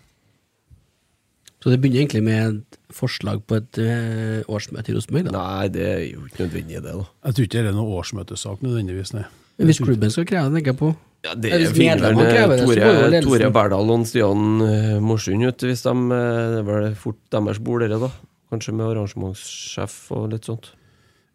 [1.60, 5.28] Så det begynner egentlig med et forslag på et eh, årsmøte i Rosenborg.
[5.34, 7.04] Nei, det er jo ikke nødvendig, det, da.
[7.28, 9.26] Jeg tror ikke det er noen årsmøtesak nødvendigvis, nei.
[9.60, 10.90] Men Hvis klubben skal kreve det, tenker jeg på.
[11.26, 12.24] Ja, det er fingrene
[12.64, 17.18] Tore, Tore Berdal og Stian eh, Morsund ut, hvis de eh, Det er vel fort
[17.36, 18.08] deres bord, dere, da.
[18.50, 20.70] Kanskje med arrangementssjef og litt sånt.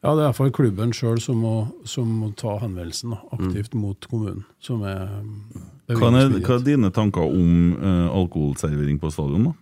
[0.02, 4.42] Ja, det er iallfall klubben sjøl som, må- som må ta henvendelsen aktivt mot kommunen,
[4.62, 5.06] som er
[5.94, 9.54] Hva er, hva er dine tanker om uh, alkoholservering på stadion, da?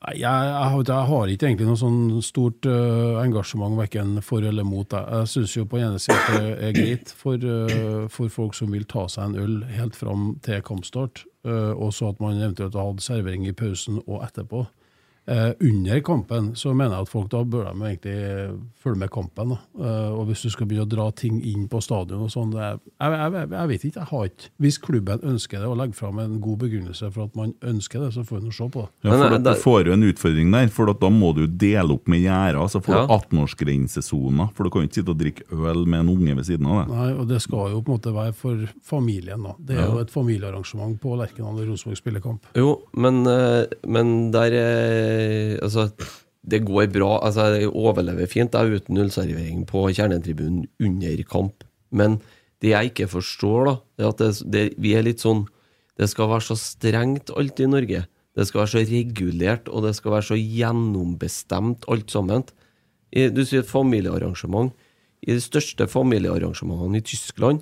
[0.00, 4.88] Jeg, jeg, jeg har ikke egentlig noe sånn stort uh, engasjement verken for eller mot
[4.88, 5.00] det.
[5.12, 8.72] Jeg syns jo på ene siden at det er greit for, uh, for folk som
[8.72, 12.78] vil ta seg en øl helt fram til kampstart, uh, og så at man eventuelt
[12.80, 14.64] har hatt servering i pausen og etterpå.
[15.30, 19.10] Eh, under kampen så mener jeg at folk da bør de egentlig eh, følge med
[19.14, 19.52] kampen.
[19.54, 19.58] Da.
[19.78, 22.80] Eh, og hvis du skal begynne å dra ting inn på stadion og sånn, er-
[22.98, 26.18] jeg, jeg, jeg vet ikke, jeg har ikke Hvis klubben ønsker det og legger fram
[26.18, 28.90] en god begrunnelse for at man ønsker det, så får vi nå se på det.
[29.06, 32.08] Ja, for Du får jo en utfordring der, for at da må du dele opp
[32.10, 32.66] med gjerder.
[32.74, 33.06] Så får Ja.
[33.06, 36.44] du 18-årsgrensesoner, for du kan jo ikke sitte og drikke øl med en unge ved
[36.48, 36.94] siden av det.
[36.96, 39.42] Nei, og det skal jo på en måte være for familien.
[39.42, 39.54] da.
[39.58, 42.46] Det er jo et familiearrangement på Lerkendal Rosenborg spillekamp.
[42.56, 43.22] Jo, men,
[43.86, 44.58] men der
[45.60, 45.88] Altså,
[46.42, 47.18] det går bra.
[47.26, 51.64] Altså, jeg overlever fint da, uten nullservering på kjernetribunen under kamp.
[51.90, 52.20] Men
[52.62, 55.46] det jeg ikke forstår, da, er at det, det, vi er litt sånn
[56.00, 58.06] Det skal være så strengt alt i Norge.
[58.32, 62.46] Det skal være så regulert, og det skal være så gjennombestemt alt sammen.
[63.12, 64.70] Du sier et familiearrangement.
[65.20, 67.60] I de største familiearrangementene i Tyskland,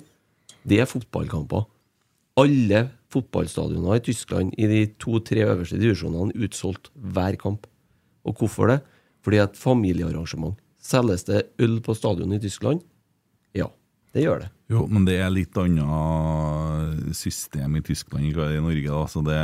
[0.63, 1.65] det er fotballkamper.
[2.39, 7.67] Alle fotballstadioner i Tyskland i de to-tre øverste divisjonene utsolgt hver kamp.
[8.25, 8.79] Og hvorfor det?
[9.25, 10.57] Fordi et familiearrangement.
[10.79, 12.83] Selges det øl på stadionet i Tyskland?
[13.57, 13.67] Ja,
[14.13, 14.47] det gjør det.
[14.69, 18.85] Jo, men det er litt annet system i Tyskland enn i Norge.
[18.85, 19.01] Da.
[19.09, 19.37] Så det,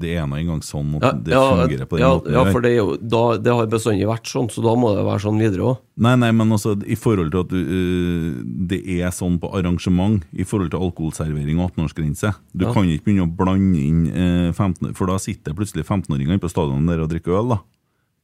[0.00, 2.36] det er nå engang sånn at Ja, det ja, fungerer på den ja, måten.
[2.36, 5.04] Ja, for det, er jo, da, det har bestandig vært sånn, så da må det
[5.04, 5.82] være sånn videre òg.
[6.06, 8.30] Nei, nei, men altså, i forhold til at du, øh,
[8.72, 12.72] det er sånn på arrangement, i forhold til alkoholservering og 18-årsgrense Du Ja.
[12.76, 16.92] kan ikke begynne å blande inn øh, 15 For da sitter plutselig 15-åringene på stadionet
[16.96, 17.54] der og drikker øl.
[17.56, 17.60] da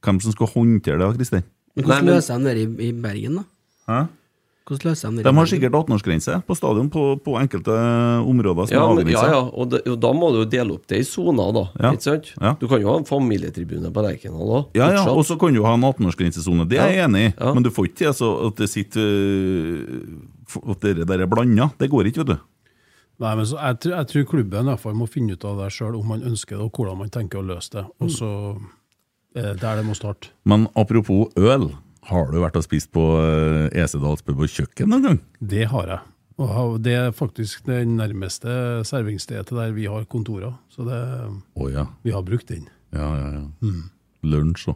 [0.03, 1.43] Hvem som skal håndtere det, Kristin?
[1.75, 3.43] Men hvordan men- løser de det i, i Bergen, da?
[3.89, 4.01] Hæ?
[4.63, 7.73] Hvordan løser de det De har sikkert 18-årsgrense på stadion på, på enkelte
[8.23, 10.77] områder som Ja, er men, ja, ja, og, de, og da må du jo dele
[10.77, 11.63] opp det i soner, da.
[11.83, 11.91] Ja.
[11.97, 12.29] Ikke sant?
[12.39, 12.53] Ja.
[12.61, 14.69] Du kan jo ha en familietribune på Lerkendal òg.
[14.79, 16.63] Ja, ja, og så kan du ha en 18-årsgrensesone.
[16.71, 17.09] Det er jeg Ja.
[17.09, 17.33] enig i.
[17.35, 17.51] Ja.
[17.53, 21.69] Men du får ikke til altså, at det sitter øh, At det der er blanda.
[21.79, 22.37] Det går ikke, vet du.
[23.19, 25.59] Nei, men så jeg, tror- jeg tror klubben i hvert fall må finne ut av
[25.59, 27.83] det sjøl, om man ønsker det, og hvordan man tenker å løse det.
[28.01, 28.29] Og så
[29.35, 30.31] er det der det må starte.
[30.45, 31.69] Men apropos øl.
[32.09, 35.19] Har du vært og spist på øh, Esedals pub og kjøkken noen gang?
[35.39, 35.99] Det har jeg.
[36.43, 38.49] Og det er faktisk det nærmeste
[38.89, 40.53] servingsstedet der vi har kontorer.
[40.73, 40.99] Så det,
[41.55, 41.85] oh, ja.
[42.03, 42.67] vi har brukt den.
[42.93, 43.43] Ja, ja, ja.
[44.23, 44.75] Lunsj da?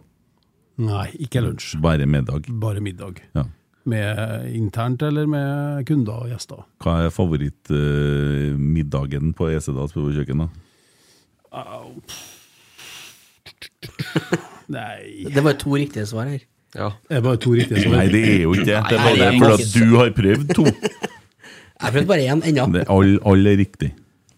[0.77, 1.75] Nei, ikke lunsj.
[1.81, 2.41] bare middag.
[2.61, 3.13] Bare middag.
[3.35, 3.43] Ja.
[3.87, 4.17] Med
[4.53, 6.57] internt eller med kunder og gjester.
[6.83, 10.39] Hva er favorittmiddagen på Esedals pub og kjøkken?
[10.45, 10.49] da?
[14.75, 16.39] Nei Det var to riktige svar her.
[16.77, 16.89] Ja.
[17.09, 17.95] Det er bare to riktige svar.
[17.97, 18.81] Nei, det er jo ikke det.
[18.89, 20.65] Det er Nei, bare det fordi at du har prøvd to.
[21.77, 22.67] Jeg har prøvd bare én ennå.
[22.81, 23.91] Er Alle all er riktig.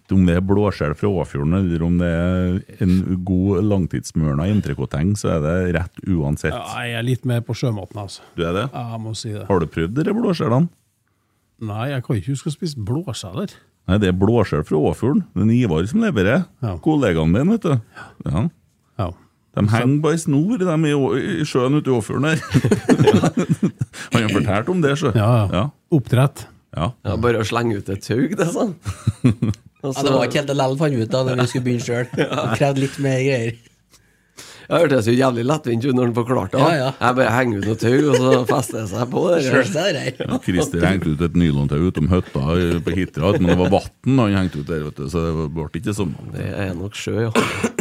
[0.09, 2.95] Om det er blåskjell fra Åfjorden eller om det er en
[3.27, 6.55] god langtidsmørna entrecôteng, så er det rett uansett.
[6.55, 8.25] Ja, jeg er litt mer på sjømaten, altså.
[8.33, 8.65] Du er det?
[8.73, 9.45] Ja, Jeg må si det.
[9.45, 10.71] Har du prøvd de blåskjellene?
[11.69, 13.53] Nei, jeg kan ikke huske å spise blåskjeller.
[13.89, 15.23] Nei, det er blåskjell fra Åfjorden.
[15.35, 16.43] Det er Ivar som leverer.
[16.65, 16.73] Ja.
[16.81, 18.01] Kollegaen din, vet du.
[18.25, 18.47] Ja.
[19.59, 22.43] De henger bare i snor, de i, sjøen ute i Åfjorden her.
[24.13, 25.11] Han har fortalt om det, sjø.
[25.17, 25.47] Ja, ja.
[25.57, 25.63] Ja.
[25.95, 26.45] Oppdrett.
[26.77, 26.91] ja.
[27.03, 28.77] ja, bare å slenge ut et tau, det, sånn.
[29.79, 31.85] Altså, Ja, det var ikke helt det lell fant ut da når vi skulle begynne
[31.85, 32.07] sjøl.
[32.59, 33.53] Krevde litt mer greier.
[34.69, 36.65] Jeg hørtes jo jævlig lettvint ut når han forklarte det.
[36.65, 36.89] Ja, ja.
[36.99, 39.23] Jeg bare henger ut noe tau, og så fester det seg på.
[39.31, 39.39] Det.
[39.47, 40.19] Er det her.
[40.19, 42.43] Ja, Christer hengte ut et nylontau utom hytta
[42.85, 45.71] på Hitra, men det var vann han hengte ut der, vet du, så det ble
[45.79, 46.13] ikke sånn.
[46.35, 47.77] Det er nok sjø, ja.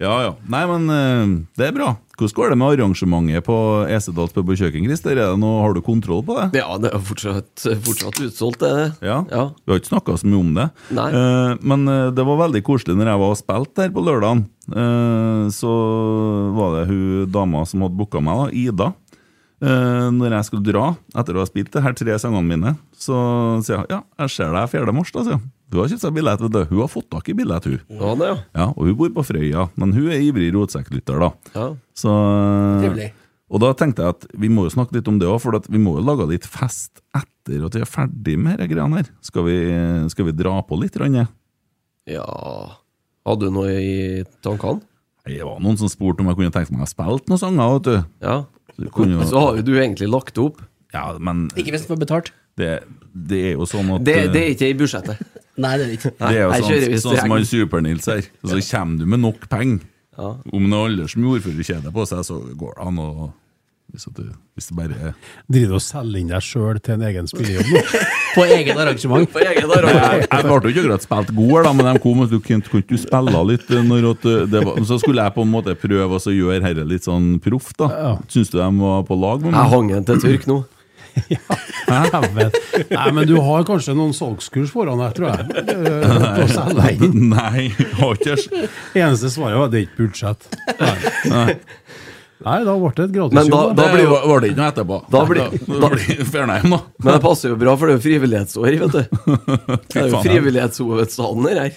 [0.00, 0.30] Ja, ja.
[0.48, 1.90] Nei, men eh, det er bra.
[2.20, 3.56] Hvordan går det med arrangementet på
[3.88, 5.16] Esedals pub og kjøkken, Christer?
[5.20, 6.46] Er noe, har du kontroll på det?
[6.60, 8.70] Ja, det er fortsatt, fortsatt utsolgt, det.
[8.70, 9.08] er det.
[9.08, 9.18] Ja.
[9.28, 9.44] ja.
[9.64, 10.66] Vi har ikke snakka så mye om det.
[10.96, 11.08] Nei.
[11.16, 14.48] Eh, men eh, det var veldig koselig når jeg var og spilte der på lørdagen.
[15.50, 15.70] Så
[16.54, 18.90] var det hun dama som hadde booka meg, da, Ida.
[19.60, 20.86] Eh, når jeg skulle dra,
[21.20, 23.16] etter å ha spilt det her tre sangene mine, så
[23.60, 24.94] sier jeg ja, jeg ser deg 4.
[24.96, 25.10] mars.
[25.12, 25.42] da, sier jeg.
[25.70, 26.60] Hun har kjøpt billett, vet du.
[26.72, 27.80] Hun har fått tak i billett, hun.
[27.92, 28.38] Ja, det, ja.
[28.56, 31.30] Ja, Og hun bor på Frøya, men hun er ivrig rotsekklytter, da.
[31.54, 31.66] ja.
[31.94, 33.10] Så, eh, Trivelig.
[33.52, 35.68] og da tenkte jeg at vi må jo snakke litt om det òg, for at
[35.68, 39.12] vi må jo lage litt fest etter at vi er ferdig med disse greiene her.
[39.20, 39.56] Skal vi,
[40.10, 40.96] skal vi dra på litt?
[40.96, 41.28] Rønne?
[42.08, 42.24] ja
[43.28, 44.80] Hadde du noe i tankene?
[45.28, 47.74] Det var noen som spurte om jeg kunne tenkt meg å spille noen sanger.
[47.76, 47.96] vet du.
[48.24, 48.36] Ja.
[48.80, 50.62] Så kunne jo- Så har jo du egentlig lagt opp.
[50.94, 52.32] Ja, men Ikke hvis du får betalt.
[52.58, 52.70] det,
[53.14, 55.20] det er jo sånn at Det, eh, det er ikke i budsjettet.
[55.60, 56.12] Nei, det er det ikke.
[56.18, 58.26] det er jo Her kjører sånn, sånn som han Super-Nils her.
[58.42, 59.84] Og så kommer du med nok penger.
[60.18, 60.30] Ja.
[60.52, 63.10] Om det er alle som ordførerkjede på seg, så går det an å
[63.90, 65.14] hvis, at du, hvis det bare er
[65.50, 67.82] Driver du og selger inn deg sjøl til en egen spillejobb nå?
[68.36, 69.26] På eget arrangement.
[69.32, 70.04] På egen arrangement.
[70.06, 72.38] Jeg, jeg ble jo ikke akkurat spilt god, her da, men de kom og du
[72.38, 75.54] kunne ikke du spille litt eh, når eh, det var, Så skulle jeg på en
[75.54, 77.90] måte prøve å så gjøre dette litt sånn proff, da.
[78.30, 79.72] Syns du de var på lag med Jeg meg?
[79.74, 80.60] hang en til turk nå.
[81.90, 82.52] Dæven.
[82.90, 85.42] Nei, men du har kanskje noen salgskurs foran deg, tror jeg.
[87.18, 88.36] Nei, jeg har ikke
[88.94, 90.46] Eneste svaret var det er ikke budsjett.
[90.78, 90.94] Nei.
[91.32, 91.56] Nei,
[92.40, 94.70] da ble det et gratis Men da- da blir jo- var var det ikke noe
[94.72, 94.98] etterpå.
[95.10, 96.80] Da blir- da, da blir Fernheim, da.
[97.04, 99.02] Men det passer jo bra, for det er jo frivillighetsår, vet du.
[99.90, 101.72] Det er jo frivillighetshovedstaden her.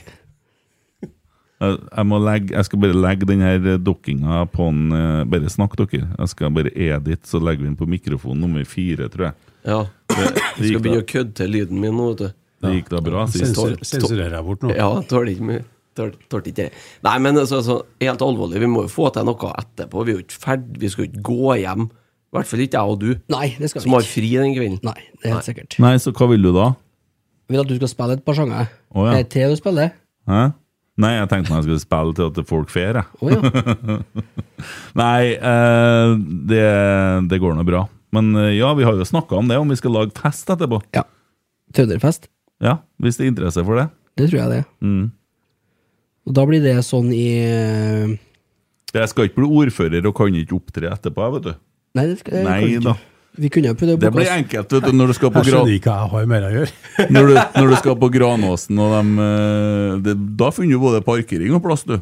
[1.64, 5.52] Jeg, jeg, må legge, jeg skal bare legge den her dokkinga på en eh, Bare
[5.52, 6.10] snakk, dere.
[6.20, 9.34] Jeg skal bare edit, så legger vi den på mikrofon nummer fire, tror jeg.
[9.64, 9.82] Ja.
[10.12, 12.34] Det, det, skal begynne å kødde til lyden min nå, vet du.
[12.66, 13.46] det gikk da bra sist.
[13.54, 14.74] Sensur, sensurerer jeg bort nå.
[14.76, 15.64] Ja, tåler ikke mye.
[15.98, 16.70] Tåler ikke det.
[17.06, 20.06] Nei, men altså, altså, helt alvorlig, vi må jo få til noe etterpå.
[20.08, 21.86] Vi er jo ikke ferdig, vi skal jo ikke gå hjem.
[21.94, 24.14] I hvert fall ikke jeg og du, Nei, det skal som vi har ikke.
[24.16, 24.80] fri den kvelden.
[24.88, 25.78] Nei, det er helt sikkert.
[25.84, 26.72] Nei, så hva vil du da?
[26.74, 28.72] Jeg Vil at du skal spille et par sanger.
[28.90, 29.14] Å, ja.
[29.14, 29.92] Er det tre du spiller?
[30.32, 30.42] Hæ?
[31.04, 33.06] Nei, jeg tenkte jeg skulle spille til at folk fer, jeg.
[33.22, 33.98] Å ja.
[35.04, 36.14] Nei, eh,
[36.50, 36.64] det,
[37.30, 37.86] det går nå bra.
[38.14, 40.82] Men eh, ja, vi har jo snakka om det, om vi skal lage fest etterpå.
[40.98, 41.06] ja.
[41.74, 42.28] Trønderfest.
[42.62, 43.88] Ja, Hvis det er interesse for det.
[44.20, 44.66] Det tror jeg det er.
[44.86, 45.08] Mm.
[46.24, 48.14] Og da blir det sånn i eh,
[48.96, 51.56] Jeg skal ikke bli ordfører og kan ikke opptre etterpå, vet du.
[51.98, 52.86] Nei, det skal, Nei kan ikke.
[52.88, 52.96] da.
[53.44, 55.56] Vi kunne jo prøvd å Det blir enkelt vet du, når du skal på, Jeg
[55.56, 56.74] skjønner ikke hva jeg har mer å gjøre.
[57.16, 58.82] når du, når du skal på Granåsen.
[58.84, 61.98] Og dem, eh, det, da finner du både parkering og plass, du.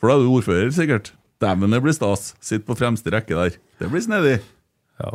[0.00, 1.12] For da er du ordfører, sikkert.
[1.44, 2.32] Dæven, det blir stas.
[2.44, 3.58] Sitt på fremste rekke der.
[3.80, 4.38] Det blir snedig.
[5.02, 5.12] Ja.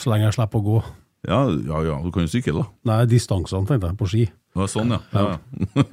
[0.00, 0.80] Så lenge jeg slipper å gå.
[1.26, 2.66] Ja, ja, ja, du kan jo sykle, da.
[2.86, 4.24] Nei, distansene, tenkte jeg, på ski.
[4.56, 5.00] Ja, sånn, ja.
[5.12, 5.24] ja.
[5.36, 5.86] ja.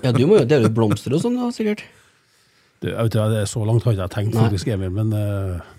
[0.00, 1.84] Ja, du må jo dele ut blomster og sånn, da, sikkert.
[2.80, 4.46] Det, jeg vet ikke, det er så langt har ikke jeg tenkt, Nei.
[4.46, 5.74] faktisk, Emil, men uh,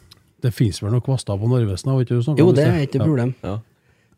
[0.45, 1.93] det finnes vel noen kvaster på Narvesen?
[2.01, 3.33] ikke du Jo, det er ikke noe problem.
[3.45, 3.57] Ja.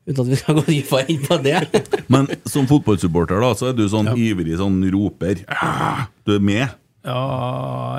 [0.09, 1.57] Uten at vi skal gå dypere inn på det.
[2.13, 5.43] Men som fotballsupporter da, så er du sånn ivrig sånn roper.
[5.53, 6.77] «Ah!» Du er med.
[7.05, 7.19] Ja,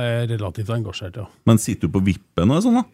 [0.02, 1.28] jeg er relativt engasjert, ja.
[1.48, 2.84] Men sitter du på vippen og sånn, da?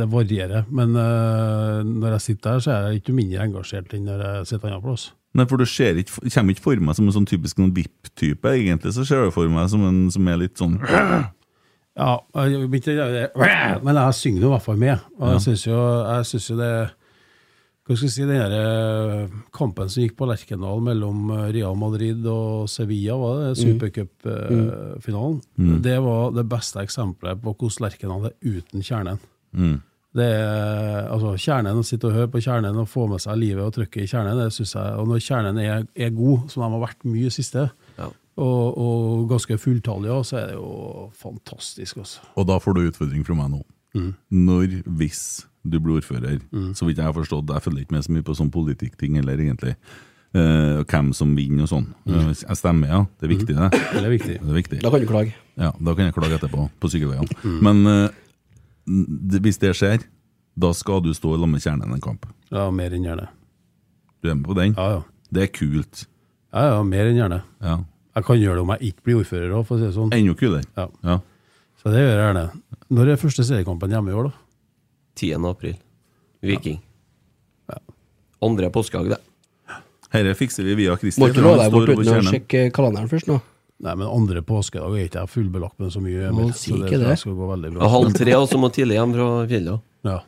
[0.00, 4.06] Det varierer, men uh, når jeg sitter her, så er jeg ikke mindre engasjert enn
[4.08, 5.10] når jeg sitter annen plass.
[5.38, 8.50] Nei, for du ser ikke, kommer ikke for meg som en sånn typisk VIP-type.
[8.50, 10.80] Egentlig så ser du for meg som en som er litt sånn
[12.00, 12.14] Ja,
[12.46, 12.70] jeg,
[13.84, 15.02] men jeg synger i hvert fall med.
[15.18, 16.70] Og jeg syns jo, jo det
[17.86, 21.78] Hva skal jeg si, den der eh, kampen som gikk på Lerkendal mellom eh, Real
[21.78, 25.40] Madrid og Sevilla, var det supercupfinalen?
[25.84, 29.18] Det var det beste eksempelet på hvordan Lerkendal er uten kjernen.
[30.16, 33.62] Det er, altså Kjernen, å sitte og høre på kjernen og få med seg livet
[33.62, 36.70] og trykket i kjernen, det synes jeg, og når kjernen er, er god, som de
[36.72, 37.68] har vært mye siste,
[38.00, 38.08] Ja.
[38.42, 42.00] og, og ganske fulltallige, så er det jo fantastisk.
[42.02, 42.24] Også.
[42.34, 43.62] Og da får du utfordring fra meg nå.
[44.30, 45.22] Når, hvis
[45.66, 46.38] du blir ordfører,
[46.74, 49.38] så vidt jeg har forstått, jeg følger ikke med så mye på sånn politikkting heller,
[49.42, 49.74] egentlig.
[50.30, 51.86] Uh, hvem som vinner og sånn.
[52.06, 52.28] Mm.
[52.38, 53.00] jeg stemmer, ja.
[53.18, 53.70] Det er viktig, det.
[53.74, 54.36] Det er viktig.
[54.38, 54.78] Det er viktig.
[54.84, 55.32] Da kan du klage.
[55.58, 57.58] Ja, Da kan jeg klage etterpå, på sykkelveiene.
[57.66, 58.29] Men eh, det,
[59.40, 60.04] hvis det skjer,
[60.60, 62.26] da skal du stå i lag med kjernen en kamp.
[62.50, 63.28] Ja, mer enn gjerne.
[64.20, 64.74] Du er med på den?
[64.76, 65.02] Ja, ja.
[65.30, 66.04] Det er kult.
[66.50, 67.40] Ja, ja, mer enn gjerne.
[67.62, 67.78] Ja.
[68.18, 70.12] Jeg kan gjøre det om jeg ikke blir ordfører òg, for å si det sånn.
[70.16, 70.66] Enda kulere.
[70.76, 70.88] Ja.
[71.06, 71.20] Ja.
[71.80, 72.44] Så det gjør jeg gjerne.
[72.90, 74.32] Når er første seriekampen hjemme i år, da?
[75.20, 75.46] 10.
[75.48, 75.76] april.
[76.44, 76.80] Viking.
[78.42, 79.20] Andre påskedag, det.
[80.10, 81.22] Dette fikser vi via Christer.
[81.22, 83.38] Må ikke love deg bort uten å sjekke kalenderen først nå.
[83.80, 86.28] Nei, men andre påskedag er ikke jeg fullbelagt med så mye.
[86.36, 87.14] Må Emil, si så ikke det.
[87.18, 87.88] skal gå veldig Ja, bra.
[87.94, 89.80] halv tre, og så må tidlig hjem fra fjellet.
[90.04, 90.18] Ja.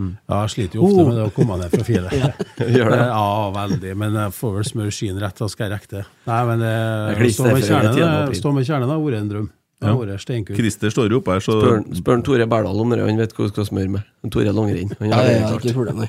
[0.00, 2.44] ja, jeg sliter jo ofte med det å komme ned fra fjellet.
[2.76, 3.00] Gjør det?
[3.10, 3.94] Ja, veldig.
[3.98, 6.04] Men jeg får vel smøre skien rett, da skal jeg rekke det.
[6.30, 7.98] Nei, men det, stå med kjernen,
[8.30, 8.38] 10.
[8.38, 9.50] stå med kjernen har vært en drøm.
[9.80, 9.94] Ja.
[10.52, 13.46] Christer står jo oppe her, så Spør, spør Tore Berdal om det, han vet hva
[13.48, 14.02] du skal smøre med.
[14.22, 14.90] En Tore Langrenn.
[15.00, 15.74] Han Ja, har det det er klart.
[15.74, 16.02] problem,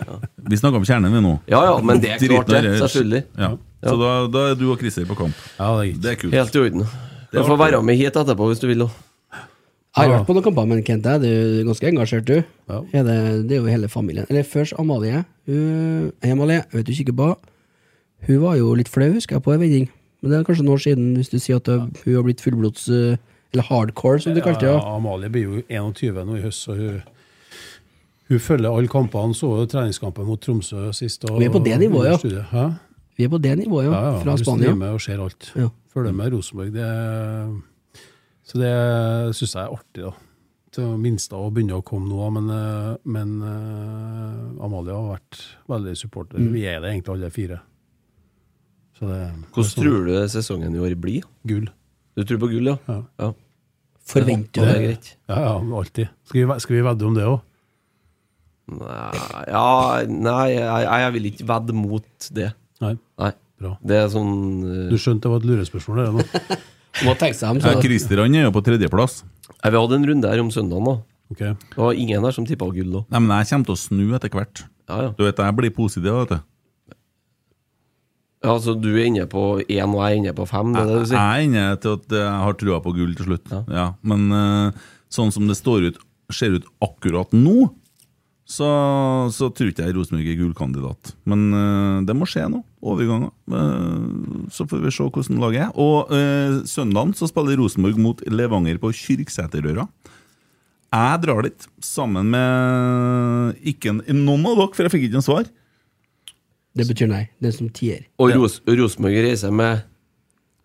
[0.52, 1.32] vi snakker om kjernen vi nå.
[1.48, 2.66] Ja ja, men det er klart, det.
[2.68, 3.22] Er- Selvfølgelig.
[3.40, 3.52] Ja.
[3.84, 5.34] Så da, da er du og Christer på kamp.
[5.60, 6.02] Ja, det er gitt.
[6.02, 6.34] Det er kult.
[6.38, 6.84] Helt i orden.
[7.32, 8.84] Du får være med hit etterpå hvis du vil.
[8.86, 8.90] Jeg
[9.96, 10.18] har Ja.
[10.20, 12.44] vært på noen kamper, med Kent, er du ganske engasjert, du.
[12.70, 12.78] Ja.
[12.94, 14.26] Er det, det er jo hele familien.
[14.30, 15.26] Eller først Amalie.
[15.48, 16.64] Hun, hei, Amalie.
[16.72, 17.36] Vet du ikke hva?
[18.28, 19.90] Hun var jo litt flau, husker jeg, på en vending.
[20.22, 22.88] Men det er kanskje noen år siden, hvis du sier at hun har blitt fullblods
[22.90, 23.18] eh,
[23.54, 24.70] Eller hardcore, som du kalte det.
[24.70, 24.96] Ja, Ja.
[24.96, 27.02] Amalie blir jo 21 nå i høst, så hun,
[28.30, 29.36] hun følger alle kampene.
[29.36, 31.26] Så jo treningskampen mot Tromsø sist.
[31.28, 32.70] Og, Vi er på det nivået, ja.
[33.18, 33.92] Vi er på det nivået, ja.
[33.92, 34.72] Ja, ja, Fra Spania.
[34.72, 35.52] streamer og ser alt.
[35.56, 35.70] Ja.
[35.94, 36.72] Følger med Rosenborg.
[36.74, 36.90] Det,
[38.48, 38.76] så det
[39.38, 40.14] syns jeg er artig, da.
[40.72, 45.96] Til minste å begynne å komme nå, men, eh, men uh, Amalie har vært veldig
[46.00, 46.40] supporter.
[46.40, 46.54] Mm.
[46.56, 47.60] Vi er det egentlig alle fire.
[48.96, 49.20] Så det,
[49.52, 51.28] Hvordan tror du sesongen i år blir?
[51.50, 51.68] Gull.
[52.16, 52.78] Du tror på gull, ja?
[52.88, 53.02] Ja.
[53.20, 53.32] ja.
[54.12, 55.12] Forventer Det du er greit.
[55.28, 56.16] Ja, ja, alltid.
[56.30, 57.40] Skal vi, skal vi vedde om det òg?
[58.72, 59.68] Nei, ja,
[60.08, 62.52] nei jeg, jeg vil ikke vedde mot det.
[62.82, 62.96] Nei.
[63.22, 63.32] Nei.
[63.62, 63.76] Bra.
[63.86, 64.32] Det er sånn
[64.66, 66.60] eh, Du skjønte det var et lurespørsmål, Der, nå?
[67.06, 67.60] Må tenke seg om.
[67.62, 67.82] Ja, Så.
[67.86, 69.22] Christer han er jo på tredjeplass.
[69.52, 70.96] Vi hadde ha en runde her om søndagen, da.
[71.32, 71.44] Ok.
[71.46, 73.04] Det var ingen her som tippa gull da.
[73.14, 74.64] Nei, men jeg kommer til å snu etter hvert.
[74.90, 75.12] Ja, ja.
[75.16, 76.10] Du vet, Jeg blir positiv.
[76.18, 76.40] vet du.
[78.44, 80.74] ja, Så du er inne på én, og jeg er inne på fem?
[80.74, 81.22] Det er det du Jeg sier?
[81.22, 83.54] er inne til at jeg har trua på gull til slutt.
[83.70, 83.86] Ja.
[84.02, 84.82] Men eh,
[85.14, 86.02] sånn som det står ut,
[86.34, 87.70] ser ut akkurat nå,
[88.52, 88.68] så,
[89.32, 91.14] så tror ikke jeg Rosenborg er gullkandidat.
[91.30, 92.64] Men eh, det må skje nå.
[92.82, 93.30] Overganger.
[93.54, 95.72] Eh, så får vi se hvordan laget er.
[95.80, 99.86] Og uh, søndagen så spiller Rosenborg mot Levanger på Kyrksæterøra.
[100.92, 105.46] Jeg drar dit sammen med ikke noen av dere, for jeg fikk ikke noe svar.
[106.76, 107.24] Det betyr nei.
[107.44, 108.04] Den som tier.
[108.20, 109.86] Og Ros Rosenborg reiser med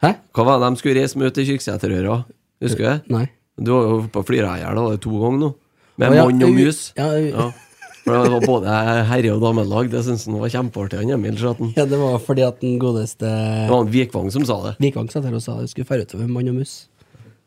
[0.03, 0.13] Hæ?
[0.37, 2.19] Hva var det de skulle reise med ut til Kyrksæterøra?
[2.65, 2.99] Husker du det?
[3.13, 3.27] Nei.
[3.57, 5.55] Du var jo på da, det er to ganger nå.
[5.97, 6.93] Med mann og mus.
[6.97, 7.13] Ja.
[7.17, 7.51] Ja.
[8.07, 8.75] For det var både
[9.11, 9.89] herre- og damelag.
[9.91, 11.73] Det syntes han var kjempeartig, han Emil Schatten.
[11.77, 14.77] ja, det var fordi at den godeste Det var Vikvang som sa det.
[14.85, 16.77] Vikvang satt her og sa det skulle fære utover mann og mus.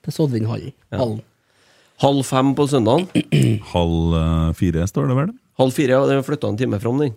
[0.03, 0.73] Det så vi inn hallen.
[0.91, 1.22] hallen.
[1.99, 3.07] Halv fem på søndagen.
[3.73, 5.34] Halv eh, fire, står det vel?
[5.60, 7.15] Halv fire, ja, den flytta en time fram, den.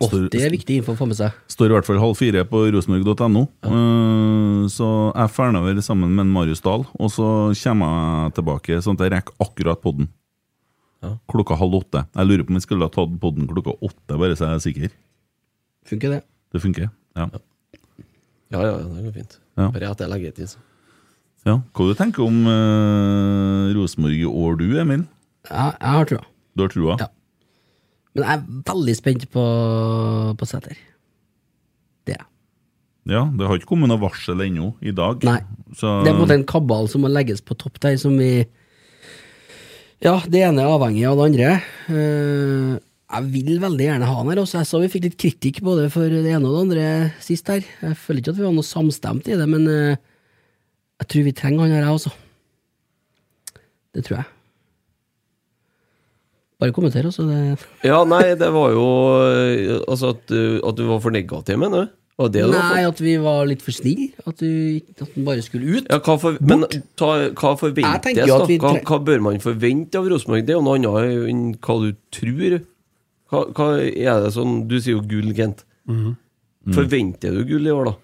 [0.00, 1.32] Står, Det er viktig info å få med seg.
[1.52, 3.42] står i hvert fall halv fire på rosenborg.no.
[3.68, 7.26] Eh, så jeg drar over sammen med en Marius Dahl, og så
[7.64, 10.08] kommer jeg tilbake sånn at jeg rekker akkurat podden.
[11.00, 11.14] Ja.
[11.32, 12.02] Klokka halv åtte.
[12.12, 14.64] Jeg lurer på om vi skulle ha tatt podden klokka åtte, bare så jeg er
[14.66, 14.96] sikker.
[15.88, 16.18] Funker det?
[16.52, 16.90] Det funker?
[17.16, 17.28] Ja.
[18.50, 19.38] Ja, ja, det går fint.
[19.56, 19.70] Ja.
[19.70, 20.50] Bare etter leggetid.
[20.50, 20.58] så.
[21.46, 21.54] ja.
[21.72, 25.06] Hva du tenker om uh, Rosenborg i år, du, Emil?
[25.48, 26.24] Ja, jeg har trua.
[26.56, 26.96] Du har trua?
[27.00, 27.08] Ja.
[28.10, 29.42] Men jeg er veldig spent på,
[30.36, 30.76] på Sæter.
[32.08, 32.26] Det er jeg.
[33.14, 35.22] Ja, Det har ikke kommet noe varsel ennå i dag.
[35.24, 35.38] Nei.
[35.72, 38.18] Så, Det er på en måte en kabal som må legges på topp der, som
[38.18, 38.44] vi
[40.00, 41.48] Ja, det ene er avhengig av det andre.
[41.92, 42.78] Eh,
[43.10, 44.40] jeg vil veldig gjerne ha han her.
[44.40, 44.60] Også.
[44.62, 46.86] Jeg så vi fikk litt kritikk både for det ene og det andre
[47.20, 47.60] sist her.
[47.82, 49.98] Jeg føler ikke at vi var noe samstemt i det, men eh,
[51.02, 52.12] jeg tror vi trenger han her, jeg også.
[53.96, 54.28] Det tror jeg.
[56.60, 57.24] Bare kommenter, altså.
[57.88, 58.82] Ja, nei, det var jo
[59.24, 61.94] eh, Altså at, du- at du var for negativ, mener du?
[62.52, 64.10] Nei, at vi var litt for snille.
[64.26, 65.86] At, du- at den bare skulle ut.
[65.88, 66.66] Ja, hva, for, men
[67.00, 68.46] ta, hva forventes, da?
[68.60, 70.44] Hva, hva bør man forvente av Rosenborg?
[70.44, 72.58] Det er jo noe annet enn hva du tror.
[73.30, 75.64] Hva, hva er det sånn Du sier jo gull, Kent.
[75.88, 76.16] Mhm.
[76.76, 77.96] Forventer du gull i år, da?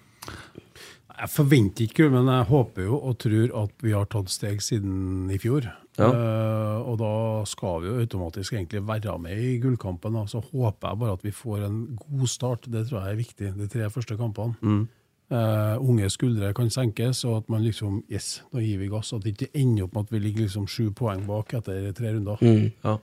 [1.17, 4.59] Jeg forventer ikke gull, men jeg håper jo og tror at vi har tatt steg
[4.61, 5.65] siden i fjor.
[5.97, 6.07] Ja.
[6.13, 7.13] Eh, og da
[7.49, 10.13] skal vi jo automatisk egentlig være med i gullkampen.
[10.19, 10.27] Da.
[10.29, 12.69] Så håper jeg bare at vi får en god start.
[12.71, 14.55] Det tror jeg er viktig, de tre første kampene.
[14.61, 14.85] Mm.
[15.27, 19.11] Uh, unge skuldre kan senkes, og at man liksom Yes, nå gir vi gass.
[19.13, 22.13] At det ikke ender opp med at vi ligger liksom sju poeng bak etter tre
[22.15, 22.39] runder.
[22.39, 22.69] Mm.
[22.85, 22.97] Ja.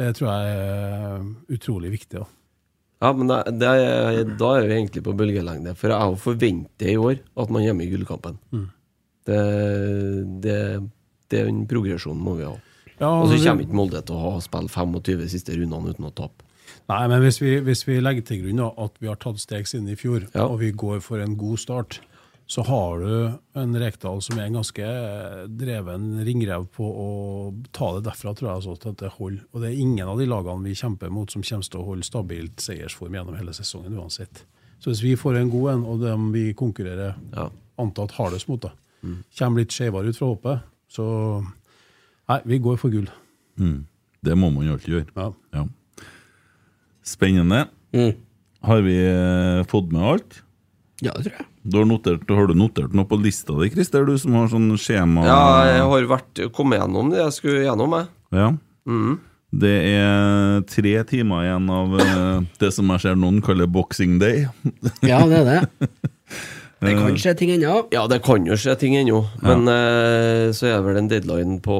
[0.00, 2.24] Det tror jeg er utrolig viktig.
[2.24, 2.26] da.
[3.00, 5.72] Ja, men det, det er, da er vi egentlig på bølgelengde.
[5.78, 8.36] For jeg forventer i år at man er i gullkampen.
[8.52, 8.66] Mm.
[9.28, 9.40] Det,
[10.44, 10.58] det,
[11.30, 12.54] den progresjonen må vi ha.
[13.00, 16.12] Ja, Og så kommer ikke Molde til å ha spilt 25 siste rundene uten å
[16.12, 16.44] tape.
[16.90, 19.88] Nei, men hvis vi, hvis vi legger til grunn at vi har tatt steg siden
[19.90, 20.44] i fjor, Ja.
[20.46, 22.00] og vi går for en god start,
[22.50, 24.86] så har du en Rekdal som er en ganske
[25.48, 27.08] dreven ringrev på å
[27.72, 29.44] ta det derfra, tror jeg, altså, at det holder.
[29.54, 32.06] Og det er ingen av de lagene vi kjemper mot som kommer til å holde
[32.06, 34.42] stabilt seiersform gjennom hele sesongen uansett.
[34.80, 37.50] Så hvis vi får en god en, og dem vi konkurrerer Ja.
[37.78, 38.72] antatt hardest mot, da,
[39.38, 40.60] kommer litt skeivere ut fra hoppet,
[40.90, 41.06] så
[42.30, 43.08] Nei, vi går for gull.
[43.58, 43.86] Mm.
[44.22, 45.06] Det må man jo alltid gjøre.
[45.16, 45.30] Ja.
[45.56, 45.64] Ja.
[47.02, 47.64] Spennende.
[47.90, 48.12] Mm.
[48.62, 50.36] Har vi eh, fått med alt?
[51.00, 51.46] Ja, det tror jeg.
[51.62, 54.06] Du har, notert, har du notert noe på lista di, Christer?
[54.06, 57.96] Du som har sånn skjema Ja, jeg har vært, kommet gjennom det jeg skulle gjennom,
[57.98, 58.08] jeg.
[58.36, 58.46] Ja.
[58.88, 59.18] Mm.
[59.60, 64.46] Det er tre timer igjen av eh, det som jeg ser noen kaller boxing day.
[65.02, 65.90] Ja, det er det.
[66.80, 67.76] Det kan skje ting ennå.
[67.92, 71.58] Ja, det kan jo skje ting ennå, men eh, så er det vel en deadline
[71.64, 71.76] på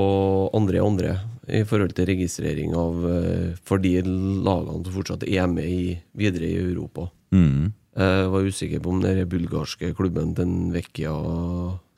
[0.56, 1.14] andre andre
[1.50, 6.50] i forhold til registrering av eh, for de lagene som fortsatt er med i, videre
[6.50, 7.08] i Europa.
[7.32, 7.72] Mm.
[8.00, 11.10] Jeg var usikker på om den bulgarske klubben den Vecchia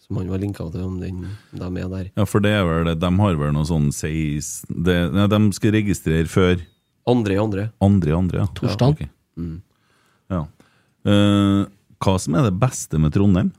[0.02, 2.08] som han var linka til, om den, de er der.
[2.16, 2.96] Ja, for det er vel det.
[3.02, 6.62] De har vel noe sånn 16 det, Nei, de skal registrere før
[7.08, 7.68] Andre i andre.
[7.82, 8.48] andre i andre, ja.
[8.54, 9.00] Torsdag.
[9.02, 9.06] Ja,
[9.42, 9.54] ok.
[10.30, 10.42] ja.
[11.02, 11.62] Eh,
[12.02, 13.52] hva som er det beste med Trondheim?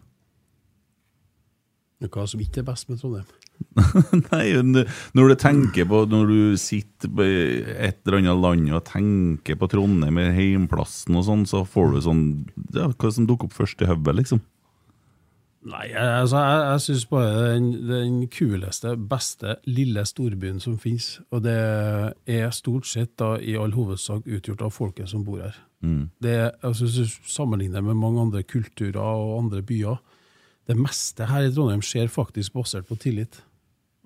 [2.03, 3.29] Hva som ikke er best med Trondheim?
[4.33, 4.47] Nei,
[5.15, 9.69] når du tenker på Når du sitter på et eller annet land og tenker på
[9.71, 12.23] Trondheim, eller heimplassen og sånn, så får du sånn
[12.75, 14.41] ja, Hva som dukker opp først i hodet, liksom?
[15.63, 21.21] Nei, altså, jeg, jeg syns bare den, den kuleste, beste lille storbyen som finnes.
[21.31, 21.53] Og det
[22.27, 25.55] er stort sett da i all hovedsak utgjort av folket som bor her.
[26.23, 30.01] Det, er- altså, Hvis du sammenligner med mange andre kulturer og andre byer,
[30.67, 33.41] det meste her i Trondheim skjer faktisk basert på tillit.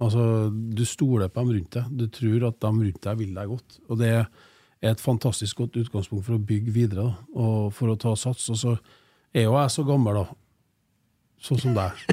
[0.01, 1.89] Altså, Du stoler på dem rundt deg.
[1.97, 3.79] Du tror at de rundt deg vil deg godt.
[3.89, 4.25] Og det er
[4.93, 8.45] et fantastisk godt utgangspunkt for å bygge videre da, og for å ta sats.
[8.53, 8.75] Og så
[9.33, 10.25] er jo jeg så gammel, da.
[11.43, 11.99] Sånn som deg.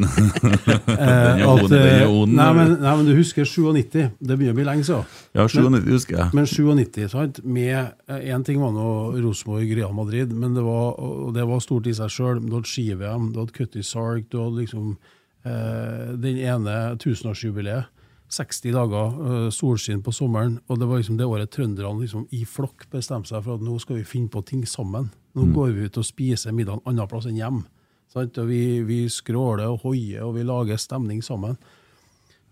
[0.95, 4.13] Eh, at, eh, nei, men, nei, men du husker 97.
[4.21, 5.09] Det begynner å bli lenge siden.
[5.35, 6.35] Ja, 97 husker jeg.
[6.37, 7.41] Men 97, sant?
[7.45, 8.87] Med Én ting var nå
[9.25, 12.43] Rosenborg, Real Madrid, men det var, og det var stort i seg sjøl.
[12.45, 17.91] Du hadde ski-VM, du hadde Cutty Sark, du hadde liksom eh, den ene tusenårsjubileet.
[18.35, 22.45] 60 dager eh, solskinn på sommeren, og det var liksom det året trønderne liksom i
[22.49, 25.11] flokk bestemte seg for at nå skal vi finne på ting sammen.
[25.35, 27.65] Nå går vi ut og spiser middag en annen plass enn hjem.
[28.15, 28.39] Sant?
[28.39, 31.59] Og vi, vi skråler og hoier, og vi lager stemning sammen.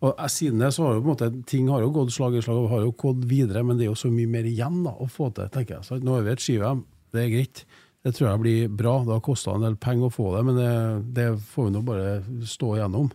[0.03, 2.43] Og Siden det så har jo på en måte ting har jo gått slag i
[2.43, 4.97] slag og har jo gått videre, men det er jo så mye mer igjen da,
[4.99, 5.47] å få til.
[5.55, 5.87] tenker jeg.
[5.87, 6.83] Så nå har vi et ski-VM,
[7.15, 7.65] det er greit.
[8.03, 8.97] Det tror jeg blir bra.
[9.07, 10.73] Det har kosta en del penger å få det, men det,
[11.15, 13.13] det får vi nå bare stå igjennom.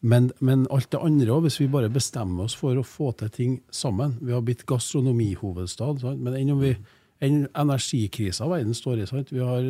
[0.00, 3.32] Men, men alt det andre òg, hvis vi bare bestemmer oss for å få til
[3.34, 6.72] ting sammen Vi har blitt gastronomihovedstad, men enn om vi
[7.20, 9.06] enn energikrisa verden står i.
[9.08, 9.32] Sant?
[9.32, 9.64] Vi har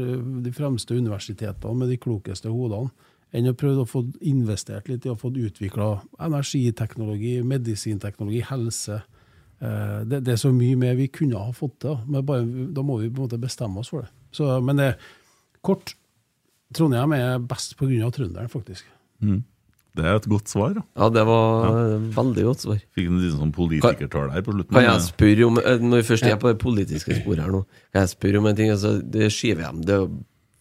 [0.45, 2.91] de fremste universitetene med de klokeste hodene.
[3.33, 9.03] Enn å prøve å få investert litt i å få utvikla energiteknologi, medisinteknologi, helse.
[9.61, 12.43] Eh, Det, det er så mye mer vi kunne ha fått til, men bare,
[12.75, 14.11] da må vi på en måte bestemme oss for det.
[14.35, 14.97] Så, men det,
[15.63, 15.95] kort
[16.75, 18.11] Trondheim er best pga.
[18.11, 18.85] trønderen, faktisk.
[19.97, 20.75] Det er et godt svar.
[20.77, 20.83] da.
[20.97, 21.99] Ja, det var ja.
[22.15, 22.83] veldig godt svar.
[22.95, 24.77] Fikk en liten sånn politikertall her på slutten.
[24.77, 27.65] Kan jeg spørre om eh, Når vi først er på det politiske sporet her nå,
[27.91, 28.71] kan jeg spørre om en ting?
[28.71, 30.07] Altså, det Ski-VM det er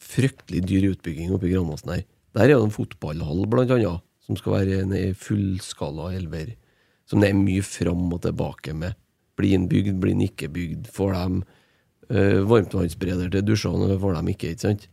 [0.09, 2.07] fryktelig dyr utbygging oppe i Granåsen her.
[2.37, 6.55] Der er det en fotballhall, blant annet, som skal være en fullskala elver.
[7.09, 8.97] Som det er mye fram og tilbake med.
[9.37, 10.89] Blir den bygd, blir den ikke bygd?
[10.93, 11.41] Får de
[12.13, 14.53] uh, varmtvannsbereder til dusjene, eller får de ikke?
[14.53, 14.89] ikke sant?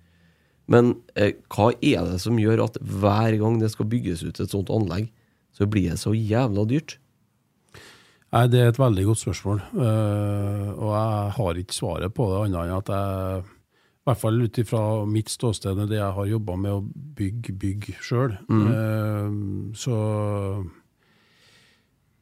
[0.73, 4.53] Men eh, hva er det som gjør at hver gang det skal bygges ut et
[4.53, 5.11] sånt anlegg,
[5.57, 6.99] så blir det så jævla dyrt?
[8.35, 12.41] Nei, Det er et veldig godt spørsmål, Uh, og jeg har ikke svaret på det,
[12.43, 16.57] annet enn at jeg, i hvert fall ut ifra mitt ståsted, det jeg har jobba
[16.59, 16.83] med å
[17.17, 18.37] bygge bygg sjøl,
[19.75, 19.97] så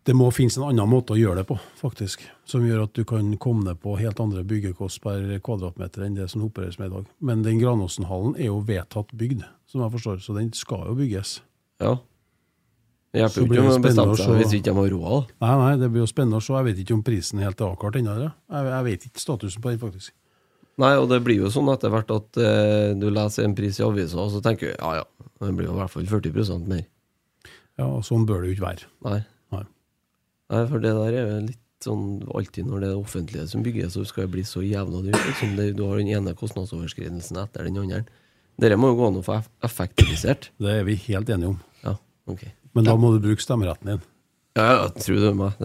[0.04, 2.26] det må finnes en annen måte å gjøre det på, faktisk.
[2.48, 6.26] Som gjør at du kan komme ned på helt andre byggekost per kvadratmeter enn det
[6.32, 7.06] som opereres med i dag.
[7.24, 11.38] Men den Granåsenhallen er jo vedtatt bygd, som jeg forstår, så den skal jo bygges.
[11.80, 11.96] Ja.
[13.14, 15.32] Det hjelper jo ikke de bestemmer seg hvis ikke de har råd.
[15.44, 16.52] Nei, nei, det blir jo spennende å se.
[16.58, 18.16] Jeg vet ikke om prisen er helt avklart ennå.
[18.26, 20.12] Jeg, jeg vet ikke statusen på den, faktisk.
[20.82, 23.84] Nei, og det blir jo sånn etter hvert at eh, du leser en pris i
[23.86, 25.04] avisa, og så tenker du ja ja,
[25.38, 26.82] det blir jo i hvert fall 40% mer.
[27.78, 28.90] Ja, og Sånn bør det jo ikke være.
[29.06, 29.20] Nei.
[30.52, 30.64] Nei.
[30.70, 34.04] For det der er jo litt sånn alltid når det er offentlige som bygger, så
[34.08, 35.20] skal det bli så jævla dyrt.
[35.28, 38.04] Liksom det, du har den ene kostnadsoverskridelsen etter den andre.
[38.60, 40.50] Dette må jo gå an å få effektivisert.
[40.62, 41.60] Det er vi helt enige om.
[41.84, 41.96] Ja,
[42.30, 42.44] ok.
[42.74, 44.04] Men da må du bruke stemmeretten din.
[44.54, 45.58] Ja, ja, tro det meg.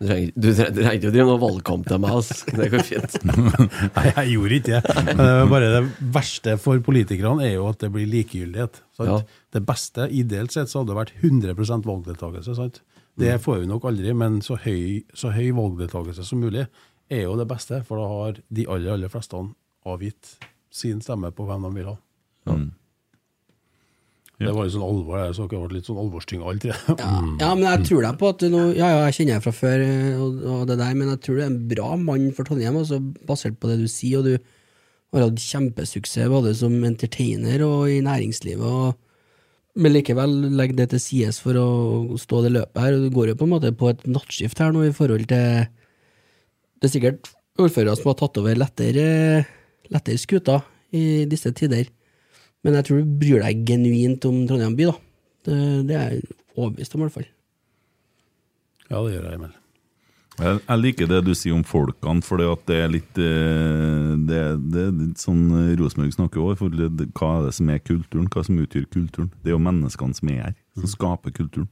[0.00, 2.36] Du trenger ikke å drive noe valgkamp til meg, altså.
[2.56, 3.16] Det går fint.
[3.98, 5.16] Nei, jeg gjorde ikke det.
[5.50, 5.82] Bare det
[6.14, 8.80] verste for politikerne er jo at det blir likegyldighet.
[9.02, 9.18] Ja.
[9.52, 12.56] Det beste, ideelt sett, så hadde det vært 100 valgdeltakelse.
[12.56, 12.80] Sant?
[13.20, 13.42] Det Mm.
[13.44, 16.66] får vi nok aldri, men så høy, så høy valgdeltakelse som mulig
[17.10, 19.36] er jo det beste, for da har de aller, aller fleste
[19.86, 20.36] avgitt
[20.70, 21.96] sin stemme på hvem de vil ha.
[24.40, 26.72] Det var jo sånn alvor, det, så ikke ble litt sånn alvorstynga alle tre.
[26.96, 27.08] Ja,
[27.42, 29.82] ja, men jeg tror deg på at nå Ja, ja, jeg kjenner deg fra før,
[29.84, 32.78] eh, og, og det der, men jeg tror du er en bra mann for Trondheim,
[32.80, 34.38] altså, basert på det du sier, og du
[35.18, 38.96] har hatt kjempesuksess både som entertainer og i næringslivet, og,
[39.80, 41.68] men likevel legg det til sides for å
[42.20, 44.84] stå det løpet her, du går jo på en måte på et nattskift her nå
[44.86, 45.68] i forhold til
[46.80, 47.30] Det er sikkert
[47.60, 49.06] ordførere som har tatt over lettere,
[49.92, 50.60] lettere skuta
[50.96, 51.90] i disse tider.
[52.64, 54.96] Men jeg tror du bryr deg genuint om Trondheim by, da.
[55.44, 55.58] Det,
[55.88, 57.28] det er jeg overbevist om, i hvert fall.
[58.88, 59.59] Ja, det gjør jeg, Emil.
[60.40, 64.38] Jeg, jeg liker det du sier om folkene, for det er litt eh, Det,
[64.72, 67.82] det er litt sånn eh, Rosenborg snakker òg, For det, hva er det som er
[67.84, 68.30] kulturen?
[68.32, 69.28] Hva som utgjør kulturen?
[69.42, 71.68] Det er jo menneskene som er her, som skaper kulturen.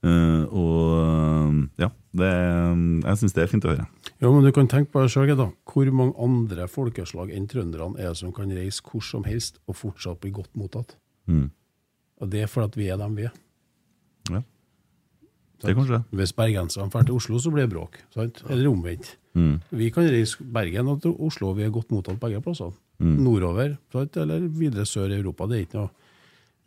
[0.00, 2.28] Uh, og ja, det,
[3.04, 3.84] jeg syns det er fint å høre.
[4.22, 5.50] Ja, men du kan tenke på deg sjøl, da.
[5.68, 9.76] Hvor mange andre folkeslag enn trønderne er det som kan reise hvor som helst og
[9.82, 10.96] fortsatt bli godt mottatt?
[11.28, 11.50] Mm.
[12.20, 13.36] Og det er fordi vi er dem vi er.
[14.30, 14.42] Ja.
[15.60, 16.02] Det kan det.
[16.16, 17.98] Hvis bergenserne drar til Oslo, så blir det bråk.
[18.14, 18.42] Sant?
[18.48, 19.16] Eller omvendt.
[19.38, 19.60] Mm.
[19.70, 22.74] Vi kan reise Bergen og til Oslo, vi er godt mottatt begge plassene.
[23.00, 24.16] Nordover sant?
[24.20, 25.46] eller videre sør i Europa.
[25.48, 25.90] Det er ikke noe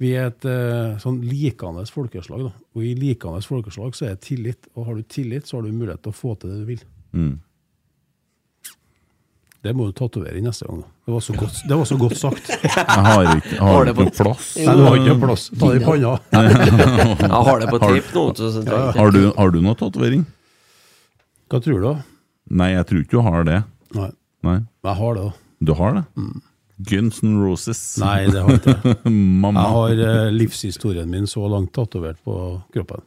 [0.02, 2.48] Vi er et eh, sånn likende folkeslag.
[2.48, 2.52] Da.
[2.74, 4.70] Og i likende folkeslag så er det tillit.
[4.74, 6.82] Og har du tillit, så har du mulighet til å få til det du vil.
[7.14, 7.36] Mm.
[9.64, 10.82] Det må du tatovere inn neste gang.
[11.08, 12.50] Det var så godt, det var så godt sagt.
[12.64, 14.48] Jeg har ikke, jeg har det ikke noe plass.
[14.60, 15.44] Nei, du har ikke plass.
[15.56, 16.14] Ta det i panna.
[17.24, 18.24] Jeg har det på tape nå.
[18.36, 20.26] Jeg ikke- Har du, har du noe tatovering?
[21.54, 21.92] Hva tror du?
[22.60, 23.60] Nei, jeg tror ikke du har det.
[23.96, 24.10] Nei,
[24.44, 25.28] Nei, jeg har det.
[25.64, 26.04] Du har det?
[26.90, 27.80] Guns N' Roses.
[28.04, 29.10] Nei, det har jeg ikke.
[29.46, 29.64] Mamma.
[29.64, 32.36] Jeg har eh, livshistorien min så langt tatovert på
[32.76, 33.06] kroppen.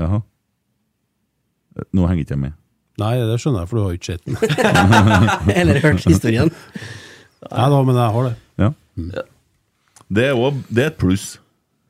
[0.00, 0.18] Jaha.
[1.94, 2.56] Nå henger ikke jeg med.
[3.02, 4.36] Nei, det skjønner jeg, for du har jo ikke sett den.
[5.58, 6.50] Eller hørt historien.
[7.50, 8.34] Nei da, men jeg har det.
[8.62, 8.68] Ja.
[10.14, 11.24] Det er, også, det er et pluss.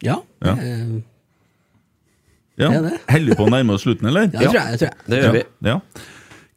[0.05, 0.17] Ja.
[0.45, 0.55] Ja.
[0.57, 0.95] eh,
[2.57, 2.69] Ja.
[2.71, 3.37] Det er det.
[3.37, 4.29] På å nærme oss slutten, eller?
[4.31, 4.71] Ja, det tror jeg.
[4.71, 5.11] Det tror jeg.
[5.11, 5.43] Det gjør vi.
[5.67, 5.77] Ja.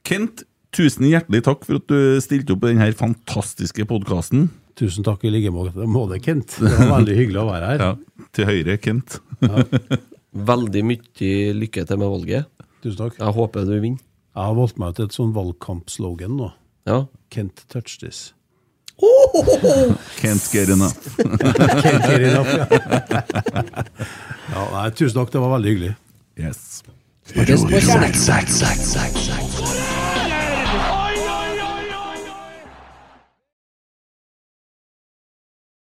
[0.07, 0.43] Kent,
[0.77, 4.47] tusen hjertelig takk for at du stilte opp i denne fantastiske podkasten.
[4.77, 6.53] Tusen takk i like måte, Kent.
[6.61, 7.81] Det var veldig hyggelig å være her.
[7.87, 9.19] Ja, til høyre, Kent.
[10.47, 12.45] Veldig mye lykke til med valget.
[12.83, 13.15] Tusen takk.
[13.17, 14.03] Jeg håper du vinner.
[14.37, 16.51] Jeg har valgt meg ut et sånn valgkampslogan nå.
[16.85, 16.99] Ja.
[17.33, 18.35] Kent touch this.
[20.21, 21.17] Can't get enough.
[21.17, 22.65] Can't get enough, ja.
[24.53, 25.93] ja, nei, tusen takk, det var veldig hyggelig.
[26.37, 26.83] Yes.
[27.33, 29.46] Snakkes på kjærlighet.